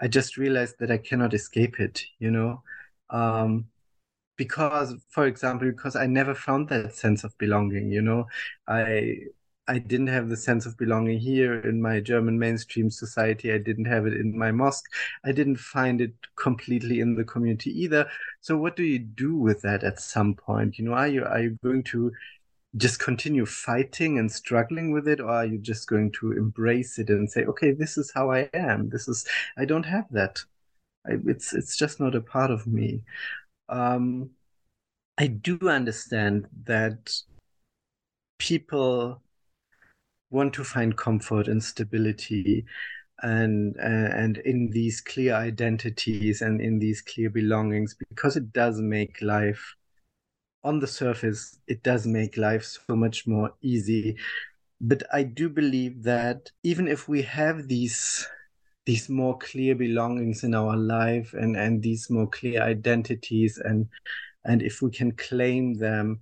I 0.00 0.08
just 0.08 0.38
realized 0.38 0.76
that 0.78 0.90
I 0.90 0.96
cannot 0.96 1.34
escape 1.34 1.78
it. 1.80 2.02
You 2.18 2.30
know, 2.30 2.62
um, 3.10 3.66
because, 4.36 4.94
for 5.10 5.26
example, 5.26 5.70
because 5.70 5.96
I 5.96 6.06
never 6.06 6.34
found 6.34 6.70
that 6.70 6.94
sense 6.94 7.24
of 7.24 7.36
belonging. 7.36 7.92
You 7.92 8.00
know, 8.00 8.26
I 8.66 9.18
I 9.72 9.78
didn't 9.78 10.08
have 10.08 10.28
the 10.28 10.36
sense 10.36 10.66
of 10.66 10.76
belonging 10.76 11.18
here 11.18 11.58
in 11.60 11.80
my 11.80 11.98
German 11.98 12.38
mainstream 12.38 12.90
society. 12.90 13.50
I 13.50 13.56
didn't 13.56 13.86
have 13.86 14.06
it 14.06 14.12
in 14.12 14.36
my 14.36 14.52
mosque. 14.52 14.84
I 15.24 15.32
didn't 15.32 15.56
find 15.56 16.02
it 16.02 16.12
completely 16.36 17.00
in 17.00 17.14
the 17.14 17.24
community 17.24 17.70
either. 17.80 18.06
So 18.42 18.54
what 18.58 18.76
do 18.76 18.82
you 18.82 18.98
do 18.98 19.34
with 19.34 19.62
that 19.62 19.82
at 19.82 19.98
some 19.98 20.34
point? 20.34 20.78
You 20.78 20.84
know, 20.84 20.92
are 20.92 21.08
you 21.08 21.24
are 21.24 21.40
you 21.40 21.58
going 21.64 21.84
to 21.84 22.12
just 22.76 22.98
continue 23.00 23.46
fighting 23.46 24.18
and 24.18 24.30
struggling 24.30 24.92
with 24.92 25.08
it 25.08 25.20
or 25.20 25.30
are 25.30 25.46
you 25.46 25.56
just 25.56 25.88
going 25.88 26.12
to 26.20 26.32
embrace 26.32 26.98
it 26.98 27.08
and 27.08 27.30
say 27.30 27.44
okay 27.44 27.70
this 27.70 27.98
is 27.98 28.10
how 28.14 28.30
i 28.30 28.48
am 28.54 28.88
this 28.88 29.08
is 29.08 29.26
i 29.58 29.64
don't 29.66 29.84
have 29.84 30.06
that 30.10 30.42
I, 31.06 31.18
it's 31.26 31.52
it's 31.52 31.76
just 31.76 32.00
not 32.00 32.14
a 32.14 32.22
part 32.22 32.50
of 32.50 32.66
me 32.66 33.02
um, 33.68 34.30
i 35.18 35.26
do 35.26 35.58
understand 35.68 36.48
that 36.64 37.14
people 38.38 39.20
want 40.32 40.54
to 40.54 40.64
find 40.64 40.96
comfort 40.96 41.48
and 41.48 41.62
stability 41.62 42.64
and 43.22 43.76
uh, 43.78 44.10
and 44.16 44.38
in 44.38 44.70
these 44.70 45.00
clear 45.00 45.34
identities 45.34 46.42
and 46.42 46.60
in 46.60 46.78
these 46.78 47.02
clear 47.02 47.30
belongings 47.30 47.94
because 48.10 48.36
it 48.36 48.52
does 48.52 48.80
make 48.80 49.22
life 49.22 49.76
on 50.64 50.78
the 50.78 50.86
surface, 50.86 51.58
it 51.66 51.82
does 51.82 52.06
make 52.06 52.36
life 52.36 52.64
so 52.64 52.94
much 52.94 53.26
more 53.26 53.52
easy. 53.62 54.16
But 54.80 55.02
I 55.12 55.22
do 55.24 55.48
believe 55.48 56.02
that 56.04 56.50
even 56.62 56.88
if 56.88 57.08
we 57.08 57.22
have 57.22 57.68
these 57.68 58.26
these 58.84 59.08
more 59.08 59.38
clear 59.38 59.76
belongings 59.76 60.42
in 60.42 60.54
our 60.54 60.76
life 60.76 61.34
and 61.34 61.56
and 61.56 61.82
these 61.82 62.10
more 62.10 62.28
clear 62.28 62.62
identities 62.62 63.58
and 63.58 63.88
and 64.44 64.60
if 64.62 64.82
we 64.82 64.90
can 64.90 65.12
claim 65.12 65.74
them 65.74 66.20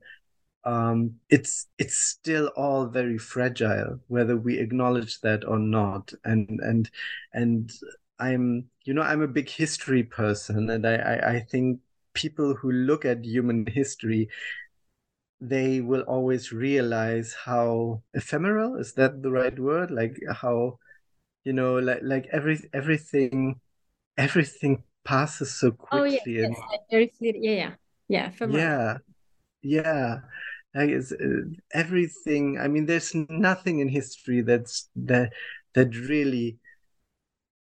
um, 0.64 1.14
it's 1.30 1.66
it's 1.78 1.96
still 1.98 2.48
all 2.56 2.86
very 2.86 3.18
fragile 3.18 4.00
whether 4.08 4.36
we 4.36 4.58
acknowledge 4.58 5.20
that 5.20 5.44
or 5.46 5.58
not. 5.58 6.12
And 6.24 6.60
and 6.62 6.90
and 7.32 7.72
i'm 8.18 8.66
you 8.84 8.92
know 8.92 9.00
i'm 9.00 9.22
a 9.22 9.26
big 9.26 9.48
history 9.48 10.02
person 10.02 10.68
and 10.68 10.86
i 10.86 10.96
i, 10.96 11.30
I 11.36 11.40
think 11.40 11.80
people 12.12 12.54
who 12.54 12.70
look 12.70 13.06
at 13.06 13.24
human 13.24 13.64
history 13.64 14.28
they 15.40 15.80
will 15.80 16.02
always 16.02 16.52
realize 16.52 17.34
how 17.46 18.02
ephemeral 18.12 18.76
is 18.76 18.92
that 18.94 19.22
the 19.22 19.30
right 19.30 19.58
word? 19.58 19.90
Like 19.90 20.20
how 20.30 20.78
you 21.44 21.52
know 21.52 21.78
like 21.78 22.00
like 22.02 22.28
every 22.32 22.60
everything 22.74 23.60
everything 24.18 24.82
passes 25.04 25.54
so 25.54 25.70
quickly 25.70 26.36
oh 26.36 26.38
yeah 26.38 26.44
and, 26.44 26.54
yes, 26.54 26.78
very 26.90 27.10
yeah 27.40 27.52
yeah 27.52 27.74
yeah 28.08 28.26
ephemeral. 28.28 28.60
yeah 28.60 28.98
yeah 29.62 30.18
like 30.74 30.90
it's, 30.90 31.12
uh, 31.12 31.42
everything 31.74 32.58
i 32.58 32.68
mean 32.68 32.86
there's 32.86 33.14
nothing 33.28 33.80
in 33.80 33.88
history 33.88 34.40
that's 34.42 34.88
that 34.94 35.32
that 35.74 35.94
really 35.96 36.58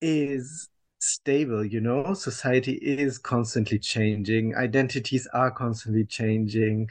is 0.01 0.69
stable 0.99 1.63
you 1.63 1.79
know? 1.81 2.13
Society 2.13 2.73
is 2.73 3.17
constantly 3.17 3.79
changing. 3.79 4.55
Identities 4.55 5.27
are 5.33 5.51
constantly 5.51 6.05
changing. 6.05 6.89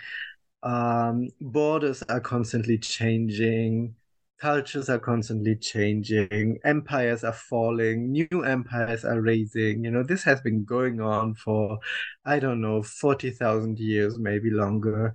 Um, 0.63 1.29
borders 1.41 2.03
are 2.09 2.21
constantly 2.21 2.79
changing. 2.79 3.95
Cultures 4.41 4.89
are 4.89 4.99
constantly 5.01 5.57
changing. 5.57 6.59
Empires 6.65 7.25
are 7.25 7.33
falling. 7.33 8.13
New 8.13 8.45
empires 8.45 9.05
are 9.05 9.21
raising. 9.21 9.85
You 9.85 9.91
know 9.91 10.03
this 10.03 10.23
has 10.25 10.41
been 10.41 10.65
going 10.65 11.01
on 11.01 11.35
for 11.35 11.79
i 12.25 12.39
don't 12.39 12.61
know 12.61 12.83
40,000 12.83 13.79
years 13.79 14.19
maybe 14.19 14.51
longer 14.51 15.15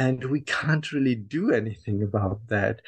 and 0.00 0.24
we 0.24 0.40
can't 0.40 0.92
really 0.92 1.14
do 1.14 1.52
anything 1.52 2.02
about 2.02 2.40
that. 2.48 2.80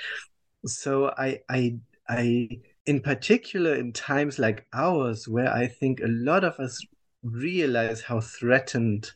So 0.65 1.13
I 1.19 1.41
I 1.51 1.77
I 2.09 2.49
in 2.87 3.01
particular 3.01 3.75
in 3.75 3.93
times 3.93 4.39
like 4.39 4.67
ours 4.73 5.29
where 5.29 5.53
I 5.53 5.67
think 5.67 6.01
a 6.01 6.09
lot 6.09 6.43
of 6.43 6.59
us 6.59 6.81
realize 7.23 8.01
how 8.01 8.21
threatened 8.21 9.13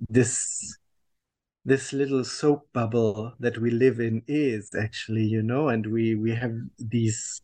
this 0.00 0.76
this 1.64 1.92
little 1.92 2.24
soap 2.24 2.68
bubble 2.72 3.32
that 3.38 3.58
we 3.58 3.70
live 3.70 4.00
in 4.00 4.22
is 4.26 4.74
actually 4.74 5.24
you 5.24 5.42
know 5.42 5.68
and 5.68 5.86
we 5.86 6.16
we 6.16 6.34
have 6.34 6.54
these 6.78 7.40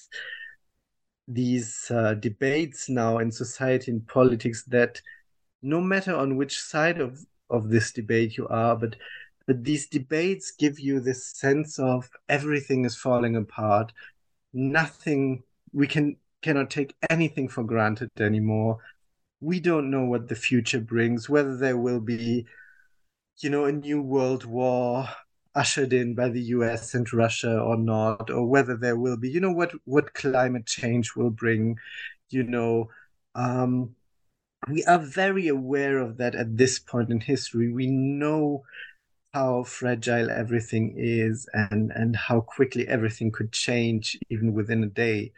these 1.28 1.90
uh, 1.92 2.14
debates 2.14 2.88
now 2.88 3.18
in 3.18 3.30
society 3.30 3.92
and 3.92 4.06
politics 4.08 4.64
that 4.64 5.00
no 5.62 5.80
matter 5.80 6.14
on 6.14 6.36
which 6.36 6.58
side 6.60 7.00
of 7.00 7.24
of 7.48 7.68
this 7.70 7.92
debate 7.92 8.36
you 8.36 8.48
are 8.48 8.76
but 8.76 8.96
but 9.46 9.64
these 9.64 9.88
debates 9.88 10.50
give 10.50 10.78
you 10.78 11.00
this 11.00 11.26
sense 11.26 11.78
of 11.78 12.10
everything 12.28 12.84
is 12.84 12.96
falling 12.96 13.36
apart 13.36 13.92
nothing 14.52 15.42
we 15.72 15.86
can 15.86 16.16
cannot 16.42 16.70
take 16.70 16.94
anything 17.08 17.48
for 17.48 17.62
granted 17.64 18.10
anymore 18.18 18.78
we 19.40 19.60
don't 19.60 19.90
know 19.90 20.04
what 20.04 20.28
the 20.28 20.34
future 20.34 20.80
brings 20.80 21.28
whether 21.28 21.56
there 21.56 21.76
will 21.76 22.00
be 22.00 22.46
you 23.38 23.50
know 23.50 23.64
a 23.64 23.72
new 23.72 24.00
world 24.00 24.44
war 24.44 25.08
ushered 25.54 25.92
in 25.92 26.14
by 26.14 26.28
the 26.28 26.42
US 26.56 26.94
and 26.94 27.12
Russia 27.12 27.58
or 27.58 27.76
not, 27.76 28.30
or 28.30 28.46
whether 28.46 28.76
there 28.76 28.96
will 28.96 29.16
be, 29.16 29.30
you 29.30 29.40
know, 29.40 29.52
what 29.52 29.72
what 29.84 30.14
climate 30.14 30.66
change 30.66 31.14
will 31.16 31.30
bring, 31.30 31.78
you 32.30 32.42
know. 32.42 32.88
Um, 33.34 33.94
we 34.68 34.84
are 34.84 34.98
very 34.98 35.48
aware 35.48 35.98
of 35.98 36.18
that 36.18 36.34
at 36.34 36.56
this 36.56 36.78
point 36.78 37.10
in 37.10 37.20
history. 37.20 37.72
We 37.72 37.86
know 37.86 38.64
how 39.32 39.62
fragile 39.62 40.30
everything 40.30 40.94
is 40.96 41.48
and 41.52 41.92
and 41.92 42.16
how 42.16 42.40
quickly 42.40 42.86
everything 42.88 43.30
could 43.30 43.52
change 43.52 44.18
even 44.28 44.52
within 44.52 44.82
a 44.84 44.88
day. 44.88 45.32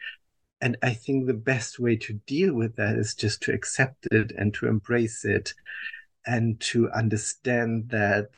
And 0.61 0.77
I 0.81 0.93
think 0.93 1.25
the 1.27 1.33
best 1.33 1.79
way 1.79 1.97
to 1.97 2.13
deal 2.25 2.53
with 2.53 2.75
that 2.77 2.95
is 2.95 3.13
just 3.13 3.41
to 3.43 3.53
accept 3.53 4.07
it 4.11 4.31
and 4.37 4.53
to 4.55 4.67
embrace 4.67 5.25
it 5.25 5.53
and 6.25 6.59
to 6.61 6.89
understand 6.91 7.89
that 7.89 8.29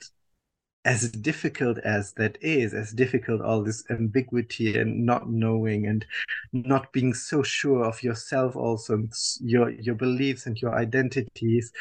as 0.86 1.11
difficult 1.11 1.80
as 1.80 2.14
that 2.14 2.38
is, 2.41 2.73
as 2.73 2.91
difficult 2.91 3.41
all 3.41 3.64
this 3.64 3.84
ambiguity 3.90 4.77
and 4.77 5.06
not 5.06 5.30
knowing 5.30 5.88
and 5.88 6.06
not 6.53 6.91
being 6.94 7.14
so 7.14 7.41
sure 7.41 7.84
of 7.84 8.03
yourself, 8.03 8.56
also 8.56 9.03
your 9.40 9.72
your 9.72 9.95
beliefs 9.95 10.45
and 10.45 10.61
your 10.61 10.76
identities, 10.76 11.72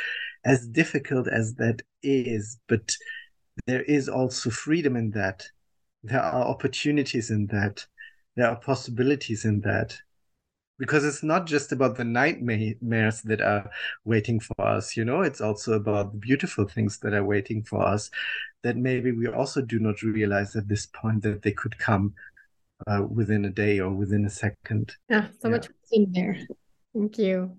as 0.45 0.67
difficult 0.67 1.29
as 1.29 1.55
that 1.57 1.83
is, 2.03 2.59
but 2.67 2.97
there 3.66 3.82
is 3.82 4.09
also 4.09 4.51
freedom 4.51 4.97
in 4.97 5.10
that. 5.12 5.47
There 6.02 6.20
are 6.20 6.44
opportunities 6.44 7.31
in 7.31 7.47
that. 7.48 7.85
There 8.36 8.48
are 8.48 8.56
possibilities 8.56 9.44
in 9.44 9.60
that 9.62 9.97
because 10.78 11.05
it's 11.05 11.22
not 11.22 11.47
just 11.47 11.72
about 11.72 11.97
the 11.97 12.05
nightmares 12.05 13.22
that 13.22 13.40
are 13.40 13.70
waiting 14.05 14.40
for 14.40 14.60
us 14.60 14.97
you 14.97 15.05
know 15.05 15.20
it's 15.22 15.40
also 15.40 15.74
about 15.74 16.12
the 16.12 16.18
beautiful 16.18 16.66
things 16.66 16.98
that 16.98 17.14
are 17.14 17.24
waiting 17.24 17.62
for 17.62 17.86
us 17.86 18.10
that 18.62 18.76
maybe 18.76 19.12
we 19.12 19.28
also 19.28 19.60
do 19.60 19.78
not 19.78 20.02
realize 20.02 20.56
at 20.56 20.68
this 20.68 20.86
point 20.86 21.22
that 21.22 21.43
they 21.43 21.52
could 21.52 21.78
come 21.78 22.12
uh, 22.86 23.02
within 23.09 23.44
a 23.44 23.51
day 23.51 23.78
or 23.78 23.90
within 23.90 24.24
a 24.24 24.31
second 24.31 24.93
yeah 25.09 25.26
so 25.40 25.48
yeah. 25.48 25.56
much 25.56 25.68
in 25.93 26.10
there 26.12 26.36
Thank 26.95 27.19
you. 27.19 27.57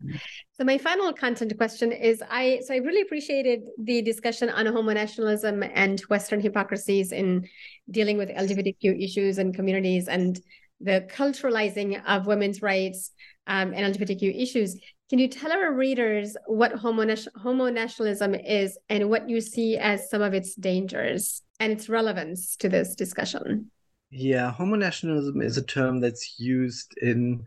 So 0.57 0.64
my 0.64 0.78
final 0.78 1.12
content 1.12 1.56
question 1.57 1.91
is 1.91 2.24
I 2.30 2.62
so 2.66 2.74
I 2.74 2.78
really 2.78 3.02
appreciated 3.02 3.68
the 3.78 4.02
discussion 4.02 4.49
on 4.49 4.66
homo 4.66 4.94
nationalism 4.94 5.62
and 5.62 5.99
Western 6.02 6.40
hypocrisies 6.40 7.12
in 7.12 7.48
dealing 7.91 8.18
with 8.18 8.30
LGBTQ 8.30 9.03
issues 9.03 9.38
and 9.38 9.53
communities 9.53 10.07
and 10.07 10.40
the 10.80 11.07
culturalizing 11.12 12.02
of 12.06 12.28
women's 12.28 12.62
rights 12.62 13.12
um, 13.48 13.74
and 13.74 13.94
LGBTQ 13.94 14.41
issues. 14.41 14.80
Can 15.10 15.20
you 15.20 15.28
tell 15.28 15.52
our 15.52 15.74
readers 15.74 16.36
what 16.48 16.72
homo, 16.74 17.16
homo 17.36 17.70
nationalism 17.70 18.36
is 18.36 18.78
and 18.90 19.10
what 19.10 19.30
you 19.30 19.41
see 19.41 19.78
as 19.78 20.10
some 20.10 20.22
of 20.22 20.34
its 20.34 20.56
dangers 20.56 21.41
and 21.60 21.74
its 21.74 21.90
relevance 21.90 22.56
to 22.57 22.70
this 22.70 22.95
discussion? 22.95 23.70
Yeah, 24.10 24.52
homo 24.52 24.78
nationalism 24.78 25.41
is 25.41 25.57
a 25.57 25.62
term 25.62 25.99
that's 25.99 26.40
used 26.40 26.98
in 27.02 27.45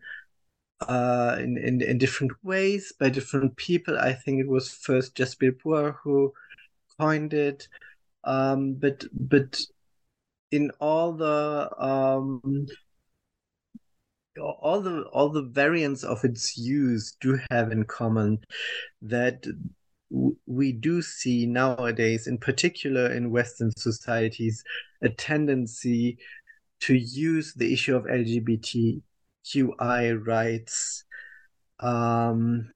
uh, 0.80 1.36
in, 1.40 1.56
in, 1.58 1.82
in 1.82 1.98
different 1.98 2.32
ways 2.42 2.92
by 2.98 3.08
different 3.08 3.56
people. 3.56 3.98
I 3.98 4.12
think 4.12 4.40
it 4.40 4.48
was 4.48 4.70
first 4.70 5.16
Jasbir 5.16 5.52
Puar 5.60 5.96
who 6.02 6.32
coined 6.98 7.34
it, 7.34 7.68
um, 8.24 8.74
but 8.74 9.04
but 9.12 9.60
in 10.50 10.70
all 10.80 11.12
the 11.12 11.68
um, 11.78 12.66
all 14.40 14.80
the 14.80 15.02
all 15.12 15.30
the 15.30 15.42
variants 15.42 16.04
of 16.04 16.24
its 16.24 16.56
use 16.56 17.16
do 17.20 17.38
have 17.50 17.72
in 17.72 17.84
common 17.84 18.38
that 19.02 19.44
we 20.46 20.72
do 20.72 21.02
see 21.02 21.46
nowadays, 21.46 22.26
in 22.26 22.38
particular 22.38 23.12
in 23.12 23.30
Western 23.30 23.70
societies, 23.76 24.64
a 25.02 25.08
tendency 25.08 26.18
to 26.80 26.94
use 26.94 27.52
the 27.54 27.72
issue 27.72 27.94
of 27.94 28.06
LGBTQI 29.48 30.26
rights 30.26 31.04
um, 31.80 32.70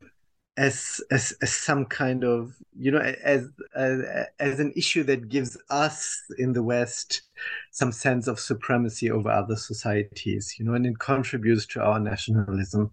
as, 0.56 1.00
as 1.10 1.32
as 1.40 1.52
some 1.52 1.86
kind 1.86 2.24
of 2.24 2.54
you 2.78 2.90
know 2.90 2.98
as, 2.98 3.48
as 3.74 4.26
as 4.38 4.60
an 4.60 4.72
issue 4.76 5.02
that 5.02 5.28
gives 5.30 5.56
us 5.70 6.20
in 6.38 6.52
the 6.52 6.62
West 6.62 7.22
some 7.70 7.90
sense 7.90 8.26
of 8.28 8.38
supremacy 8.38 9.10
over 9.10 9.30
other 9.30 9.56
societies, 9.56 10.54
you 10.58 10.64
know, 10.64 10.74
and 10.74 10.86
it 10.86 10.98
contributes 10.98 11.66
to 11.66 11.82
our 11.82 11.98
nationalism, 11.98 12.90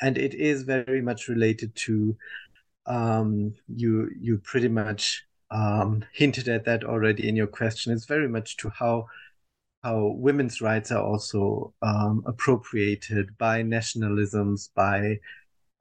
and 0.00 0.16
it 0.16 0.34
is 0.34 0.62
very 0.62 1.02
much 1.02 1.28
related 1.28 1.74
to 1.74 2.16
um, 2.86 3.54
you 3.68 4.08
you 4.20 4.38
pretty 4.38 4.68
much 4.68 5.26
um, 5.50 6.04
hinted 6.12 6.48
at 6.48 6.64
that 6.64 6.84
already 6.84 7.28
in 7.28 7.36
your 7.36 7.48
question. 7.48 7.92
It's 7.92 8.06
very 8.06 8.28
much 8.28 8.56
to 8.58 8.70
how 8.70 9.06
how 9.82 10.14
women's 10.16 10.60
rights 10.60 10.92
are 10.92 11.02
also 11.02 11.72
um, 11.82 12.22
appropriated 12.26 13.36
by 13.38 13.62
nationalisms, 13.62 14.68
by 14.74 15.18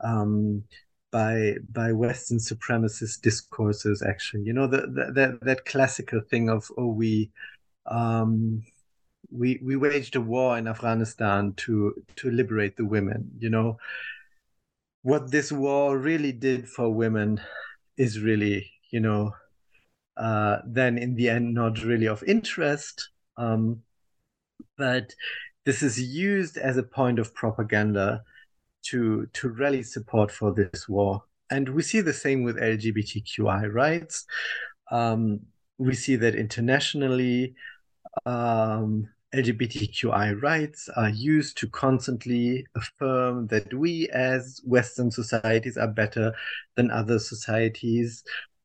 um, 0.01 0.63
by 1.11 1.55
by 1.71 1.91
Western 1.91 2.38
supremacist 2.38 3.21
discourses. 3.21 4.01
Actually, 4.01 4.43
you 4.43 4.53
know, 4.53 4.67
the, 4.67 4.81
the, 4.81 5.11
that 5.13 5.39
that 5.41 5.65
classical 5.65 6.21
thing 6.21 6.49
of 6.49 6.69
oh 6.77 6.88
we 6.88 7.31
um, 7.85 8.63
we 9.31 9.59
we 9.63 9.76
waged 9.76 10.15
a 10.15 10.21
war 10.21 10.57
in 10.57 10.67
Afghanistan 10.67 11.53
to 11.57 11.93
to 12.15 12.31
liberate 12.31 12.77
the 12.77 12.85
women. 12.85 13.31
You 13.39 13.49
know, 13.49 13.77
what 15.01 15.31
this 15.31 15.51
war 15.51 15.97
really 15.97 16.31
did 16.31 16.69
for 16.69 16.89
women 16.89 17.41
is 17.97 18.19
really 18.19 18.71
you 18.91 19.01
know 19.01 19.34
uh, 20.15 20.59
then 20.65 20.97
in 20.97 21.15
the 21.15 21.30
end 21.30 21.53
not 21.53 21.84
really 21.84 22.07
of 22.07 22.23
interest. 22.23 23.09
Um, 23.38 23.81
but 24.77 25.14
this 25.65 25.84
is 25.84 26.02
used 26.02 26.57
as 26.57 26.77
a 26.77 26.84
point 26.84 27.19
of 27.19 27.34
propaganda 27.34 28.23
to 28.81 29.27
to 29.34 29.49
rally 29.49 29.84
support 29.84 30.31
for 30.31 30.53
this 30.53 30.88
war. 30.88 31.23
And 31.52 31.69
we 31.69 31.81
see 31.81 32.02
the 32.02 32.14
same 32.14 32.44
with 32.44 32.57
LGBTQI 32.57 33.73
rights. 33.73 34.26
Um, 34.91 35.41
we 35.77 35.95
see 35.95 36.15
that 36.18 36.36
internationally, 36.36 37.56
um, 38.26 39.10
LGBTQI 39.34 40.41
rights 40.41 40.90
are 40.95 41.10
used 41.10 41.57
to 41.57 41.68
constantly 41.68 42.65
affirm 42.76 43.48
that 43.48 43.73
we 43.73 44.10
as 44.10 44.61
Western 44.64 45.11
societies 45.11 45.77
are 45.77 45.88
better 45.88 46.34
than 46.76 46.91
other 46.91 47.19
societies. 47.19 48.23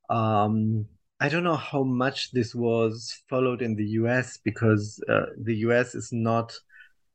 Um, 0.09 0.87
I 1.25 1.31
don't 1.31 1.45
know 1.45 1.57
how 1.57 1.85
much 1.85 2.33
this 2.33 2.55
was 2.55 3.23
followed 3.31 3.63
in 3.63 3.77
the 3.77 3.87
US 4.01 4.37
because 4.37 5.03
uh, 5.09 5.31
the 5.39 5.57
US 5.69 5.95
is 5.95 6.13
not 6.13 6.53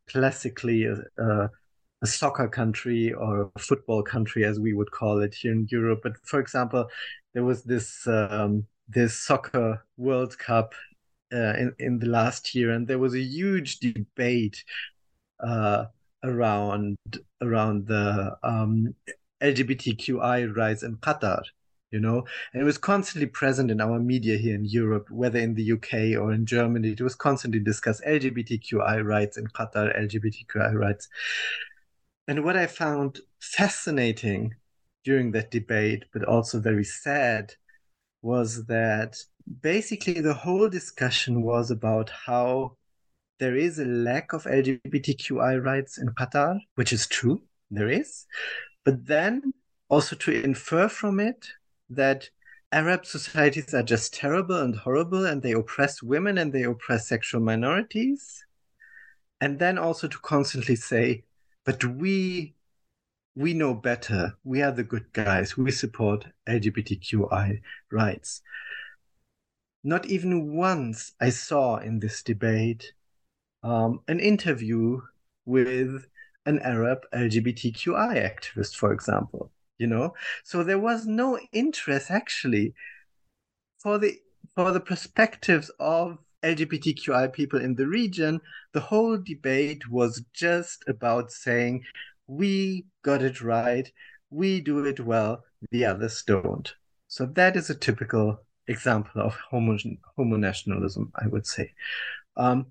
classically 0.07 0.85
a, 0.85 0.95
a, 1.23 1.49
a 2.01 2.07
soccer 2.07 2.47
country 2.47 3.13
or 3.13 3.51
a 3.55 3.59
football 3.59 4.01
country 4.01 4.45
as 4.45 4.59
we 4.59 4.73
would 4.73 4.89
call 4.89 5.21
it 5.21 5.35
here 5.35 5.51
in 5.51 5.67
Europe. 5.69 5.99
But 6.01 6.13
for 6.23 6.39
example, 6.39 6.89
there 7.35 7.43
was 7.43 7.61
this 7.65 8.07
um, 8.07 8.65
this 8.87 9.13
soccer 9.13 9.85
World 9.97 10.39
Cup 10.39 10.73
uh, 11.31 11.53
in 11.61 11.75
in 11.77 11.99
the 11.99 12.07
last 12.07 12.55
year, 12.55 12.71
and 12.71 12.87
there 12.87 12.97
was 12.97 13.13
a 13.13 13.21
huge 13.21 13.77
debate 13.77 14.63
uh, 15.39 15.85
around 16.23 16.97
around 17.41 17.85
the 17.85 18.35
um, 18.41 18.95
LGBTQI 19.39 20.55
rights 20.55 20.81
in 20.81 20.97
Qatar. 20.97 21.43
You 21.91 21.99
know, 21.99 22.23
and 22.53 22.61
it 22.61 22.65
was 22.65 22.77
constantly 22.77 23.25
present 23.25 23.71
in 23.71 23.81
our 23.81 23.99
media 23.99 24.37
here 24.37 24.53
in 24.53 24.63
Europe, 24.63 25.09
whether 25.09 25.39
in 25.39 25.55
the 25.55 25.71
UK 25.71 26.15
or 26.21 26.31
in 26.31 26.45
Germany. 26.45 26.89
It 26.89 27.01
was 27.01 27.15
constantly 27.15 27.59
discussed 27.59 28.03
LGBTQI 28.05 29.03
rights 29.03 29.37
in 29.37 29.47
Qatar, 29.47 29.97
LGBTQI 29.99 30.75
rights. 30.75 31.09
And 32.27 32.43
what 32.43 32.55
I 32.55 32.67
found 32.67 33.21
fascinating 33.39 34.53
during 35.03 35.31
that 35.31 35.49
debate, 35.49 36.05
but 36.13 36.23
also 36.25 36.59
very 36.59 36.83
sad, 36.83 37.55
was 38.21 38.65
that 38.65 39.17
basically, 39.61 40.21
the 40.21 40.33
whole 40.33 40.69
discussion 40.69 41.41
was 41.41 41.71
about 41.71 42.11
how 42.11 42.77
there 43.39 43.55
is 43.55 43.79
a 43.79 43.85
lack 43.85 44.33
of 44.33 44.43
LGBTQI 44.43 45.63
rights 45.63 45.97
in 45.97 46.09
Qatar, 46.09 46.59
which 46.75 46.93
is 46.93 47.07
true, 47.07 47.41
there 47.71 47.89
is. 47.89 48.27
But 48.85 49.07
then 49.07 49.53
also 49.87 50.15
to 50.17 50.31
infer 50.31 50.87
from 50.87 51.19
it 51.19 51.47
that 51.89 52.29
Arab 52.71 53.05
societies 53.05 53.73
are 53.73 53.83
just 53.83 54.13
terrible 54.13 54.57
and 54.57 54.75
horrible 54.75 55.25
and 55.25 55.41
they 55.41 55.53
oppress 55.53 56.03
women 56.03 56.37
and 56.37 56.53
they 56.53 56.63
oppress 56.63 57.07
sexual 57.07 57.41
minorities. 57.41 58.45
And 59.41 59.57
then 59.57 59.77
also 59.77 60.07
to 60.07 60.19
constantly 60.19 60.75
say, 60.75 61.23
but 61.65 61.83
we 61.83 62.55
we 63.35 63.53
know 63.53 63.73
better. 63.73 64.33
We 64.43 64.61
are 64.61 64.71
the 64.71 64.83
good 64.83 65.13
guys. 65.13 65.55
We 65.55 65.71
support 65.71 66.25
LGBTQI 66.47 67.61
rights. 67.91 68.41
Not 69.83 70.05
even 70.07 70.55
once 70.55 71.13
I 71.21 71.29
saw 71.29 71.77
in 71.77 71.99
this 71.99 72.21
debate 72.21 72.91
um, 73.63 74.01
an 74.09 74.19
interview 74.19 75.01
with 75.45 76.05
an 76.45 76.59
Arab 76.59 76.99
LGBTQI 77.13 78.17
activist, 78.17 78.75
for 78.75 78.91
example. 78.91 79.51
You 79.79 79.87
know, 79.87 80.13
so 80.43 80.63
there 80.63 80.79
was 80.79 81.05
no 81.07 81.39
interest 81.51 82.11
actually 82.11 82.73
for 83.79 83.97
the 83.97 84.19
for 84.55 84.71
the 84.71 84.79
perspectives 84.79 85.71
of 85.79 86.17
LGBTQI 86.43 87.31
people 87.33 87.61
in 87.61 87.75
the 87.75 87.87
region. 87.87 88.41
The 88.73 88.81
whole 88.81 89.17
debate 89.17 89.89
was 89.89 90.23
just 90.33 90.83
about 90.87 91.31
saying 91.31 91.83
we 92.27 92.85
got 93.03 93.21
it 93.21 93.41
right, 93.41 93.91
we 94.29 94.61
do 94.61 94.85
it 94.85 94.99
well, 94.99 95.43
the 95.71 95.85
others 95.85 96.23
don't. 96.25 96.71
So 97.07 97.25
that 97.25 97.55
is 97.55 97.69
a 97.69 97.75
typical 97.75 98.43
example 98.67 99.21
of 99.21 99.35
homo, 99.49 99.77
homo 100.15 100.37
nationalism, 100.37 101.11
I 101.15 101.27
would 101.27 101.47
say. 101.47 101.73
Um, 102.37 102.67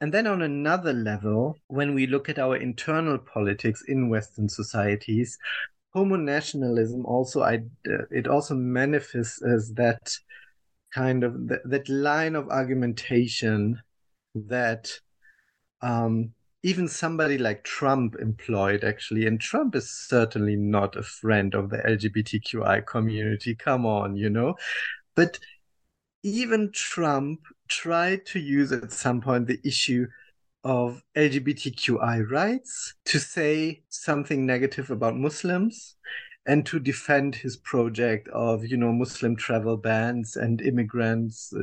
and 0.00 0.12
then 0.12 0.26
on 0.26 0.42
another 0.42 0.92
level, 0.92 1.58
when 1.66 1.94
we 1.94 2.06
look 2.06 2.28
at 2.28 2.38
our 2.38 2.56
internal 2.56 3.18
politics 3.18 3.82
in 3.88 4.08
Western 4.08 4.48
societies, 4.48 5.38
homo 5.98 6.16
nationalism 6.16 7.04
also 7.04 7.42
I, 7.42 7.56
uh, 7.88 8.06
it 8.10 8.28
also 8.28 8.54
manifests 8.54 9.42
as 9.42 9.72
that 9.74 10.16
kind 10.94 11.24
of 11.24 11.48
th- 11.48 11.60
that 11.64 11.88
line 11.88 12.36
of 12.36 12.48
argumentation 12.48 13.82
that 14.34 14.92
um, 15.82 16.30
even 16.62 16.86
somebody 16.86 17.36
like 17.36 17.64
Trump 17.64 18.14
employed 18.20 18.84
actually, 18.84 19.26
and 19.26 19.40
Trump 19.40 19.74
is 19.74 19.90
certainly 19.90 20.56
not 20.56 20.96
a 20.96 21.02
friend 21.02 21.54
of 21.54 21.70
the 21.70 21.78
LGBTQI 21.78 22.86
community. 22.86 23.54
Come 23.56 23.84
on, 23.84 24.16
you 24.16 24.30
know, 24.30 24.54
but 25.16 25.38
even 26.22 26.70
Trump 26.72 27.40
tried 27.68 28.24
to 28.26 28.38
use 28.38 28.70
at 28.70 28.92
some 28.92 29.20
point 29.20 29.46
the 29.46 29.60
issue 29.64 30.06
of 30.64 31.02
LGBTQI 31.16 32.30
rights 32.30 32.94
to 33.06 33.18
say 33.18 33.82
something 33.88 34.44
negative 34.44 34.90
about 34.90 35.16
Muslims 35.16 35.96
and 36.46 36.64
to 36.64 36.80
defend 36.80 37.34
his 37.34 37.58
project 37.58 38.26
of 38.28 38.64
you 38.64 38.76
know 38.76 38.90
muslim 38.90 39.36
travel 39.36 39.76
bans 39.76 40.34
and 40.34 40.62
immigrants 40.62 41.52
uh, 41.54 41.60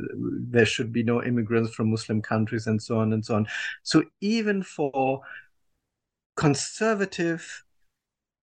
there 0.48 0.64
should 0.64 0.92
be 0.92 1.02
no 1.02 1.20
immigrants 1.24 1.74
from 1.74 1.90
muslim 1.90 2.22
countries 2.22 2.68
and 2.68 2.80
so 2.80 2.98
on 2.98 3.12
and 3.12 3.24
so 3.24 3.34
on. 3.34 3.46
So 3.82 4.04
even 4.20 4.62
for 4.62 5.22
conservative 6.36 7.64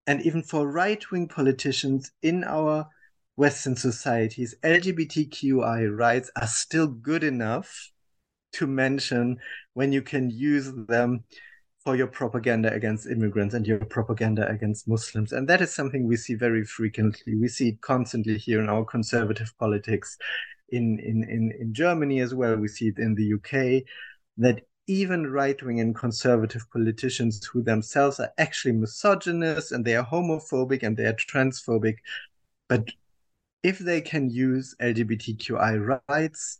and 0.06 0.20
even 0.22 0.42
for 0.42 0.70
right-wing 0.70 1.28
politicians 1.28 2.10
in 2.22 2.44
our 2.44 2.86
Western 3.36 3.74
societies, 3.74 4.54
LGBTQI 4.62 5.96
rights 5.96 6.30
are 6.40 6.46
still 6.46 6.86
good 6.86 7.24
enough 7.24 7.90
to 8.52 8.66
mention 8.66 9.38
when 9.74 9.92
you 9.92 10.02
can 10.02 10.30
use 10.30 10.72
them 10.88 11.24
for 11.84 11.94
your 11.96 12.06
propaganda 12.06 12.72
against 12.72 13.06
immigrants 13.06 13.54
and 13.54 13.66
your 13.66 13.78
propaganda 13.78 14.48
against 14.48 14.88
Muslims. 14.88 15.32
And 15.32 15.46
that 15.48 15.60
is 15.60 15.74
something 15.74 16.06
we 16.06 16.16
see 16.16 16.34
very 16.34 16.64
frequently. 16.64 17.36
We 17.36 17.48
see 17.48 17.68
it 17.68 17.80
constantly 17.82 18.38
here 18.38 18.60
in 18.60 18.70
our 18.70 18.84
conservative 18.84 19.52
politics 19.58 20.16
in, 20.70 20.98
in, 20.98 21.24
in, 21.24 21.52
in 21.60 21.74
Germany 21.74 22.20
as 22.20 22.34
well. 22.34 22.56
We 22.56 22.68
see 22.68 22.88
it 22.88 22.98
in 22.98 23.14
the 23.14 23.34
UK 23.34 23.84
that 24.38 24.62
even 24.86 25.30
right 25.30 25.62
wing 25.62 25.80
and 25.80 25.94
conservative 25.94 26.64
politicians 26.72 27.44
who 27.44 27.62
themselves 27.62 28.18
are 28.20 28.32
actually 28.38 28.72
misogynist 28.72 29.72
and 29.72 29.84
they 29.84 29.96
are 29.96 30.06
homophobic 30.06 30.82
and 30.82 30.96
they 30.96 31.06
are 31.06 31.14
transphobic, 31.14 31.96
but 32.68 32.90
if 33.62 33.78
they 33.78 34.00
can 34.00 34.28
use 34.28 34.74
LGBTQI 34.80 36.00
rights 36.08 36.58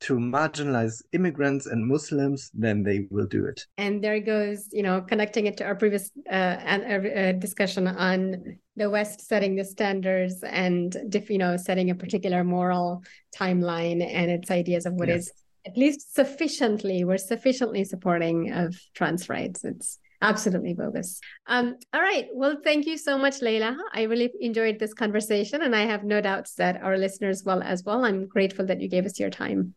to 0.00 0.14
marginalize 0.16 1.02
immigrants 1.12 1.66
and 1.66 1.86
Muslims, 1.86 2.50
then 2.52 2.82
they 2.82 3.06
will 3.10 3.26
do 3.26 3.46
it. 3.46 3.64
And 3.78 4.02
there 4.02 4.20
goes, 4.20 4.68
you 4.72 4.82
know, 4.82 5.00
connecting 5.00 5.46
it 5.46 5.56
to 5.58 5.64
our 5.64 5.74
previous 5.74 6.10
uh, 6.30 6.34
uh, 6.34 7.32
discussion 7.32 7.86
on 7.86 8.58
the 8.76 8.90
West 8.90 9.26
setting 9.26 9.54
the 9.54 9.64
standards 9.64 10.42
and, 10.42 10.96
you 11.28 11.38
know, 11.38 11.56
setting 11.56 11.90
a 11.90 11.94
particular 11.94 12.44
moral 12.44 13.02
timeline 13.34 14.04
and 14.06 14.30
its 14.30 14.50
ideas 14.50 14.84
of 14.84 14.94
what 14.94 15.08
yes. 15.08 15.28
is 15.28 15.32
at 15.66 15.76
least 15.76 16.14
sufficiently, 16.14 17.04
we're 17.04 17.16
sufficiently 17.16 17.84
supporting 17.84 18.52
of 18.52 18.76
trans 18.94 19.28
rights. 19.28 19.64
It's 19.64 19.98
absolutely 20.20 20.74
bogus. 20.74 21.20
Um, 21.46 21.76
all 21.92 22.02
right. 22.02 22.26
Well, 22.32 22.58
thank 22.62 22.86
you 22.86 22.98
so 22.98 23.16
much, 23.16 23.40
Leyla. 23.40 23.76
I 23.92 24.02
really 24.02 24.30
enjoyed 24.40 24.78
this 24.78 24.94
conversation, 24.94 25.62
and 25.62 25.74
I 25.74 25.86
have 25.86 26.04
no 26.04 26.20
doubts 26.20 26.54
that 26.54 26.82
our 26.82 26.98
listeners 26.98 27.44
will 27.44 27.62
as 27.62 27.82
well. 27.84 28.04
I'm 28.04 28.26
grateful 28.26 28.66
that 28.66 28.80
you 28.80 28.88
gave 28.88 29.06
us 29.06 29.18
your 29.18 29.30
time. 29.30 29.74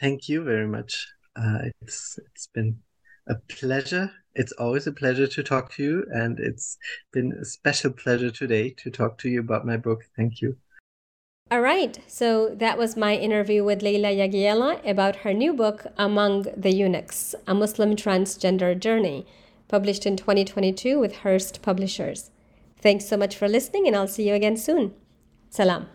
Thank 0.00 0.28
you 0.28 0.44
very 0.44 0.66
much. 0.66 1.06
Uh, 1.34 1.70
it's 1.80 2.18
it's 2.18 2.48
been 2.48 2.78
a 3.28 3.34
pleasure. 3.48 4.10
It's 4.34 4.52
always 4.52 4.86
a 4.86 4.92
pleasure 4.92 5.26
to 5.26 5.42
talk 5.42 5.72
to 5.74 5.82
you, 5.82 6.04
and 6.12 6.38
it's 6.38 6.76
been 7.12 7.32
a 7.32 7.44
special 7.44 7.90
pleasure 7.90 8.30
today 8.30 8.70
to 8.78 8.90
talk 8.90 9.18
to 9.18 9.28
you 9.28 9.40
about 9.40 9.66
my 9.66 9.76
book. 9.76 10.04
Thank 10.16 10.42
you. 10.42 10.56
All 11.50 11.60
right, 11.60 11.96
so 12.08 12.48
that 12.56 12.76
was 12.76 12.96
my 12.96 13.14
interview 13.14 13.62
with 13.62 13.80
Leyla 13.80 14.16
Jagiella 14.16 14.84
about 14.88 15.16
her 15.16 15.32
new 15.32 15.54
book, 15.54 15.86
Among 15.96 16.46
the 16.56 16.74
Eunuchs 16.74 17.36
A 17.46 17.54
Muslim 17.54 17.94
Transgender 17.94 18.78
Journey 18.78 19.26
published 19.68 20.06
in 20.06 20.16
2022 20.16 20.98
with 20.98 21.18
Hurst 21.18 21.62
Publishers. 21.62 22.30
Thanks 22.80 23.06
so 23.06 23.16
much 23.16 23.36
for 23.36 23.48
listening, 23.48 23.86
and 23.86 23.96
I'll 23.96 24.08
see 24.08 24.28
you 24.28 24.34
again 24.34 24.56
soon. 24.56 24.94
Salam. 25.50 25.88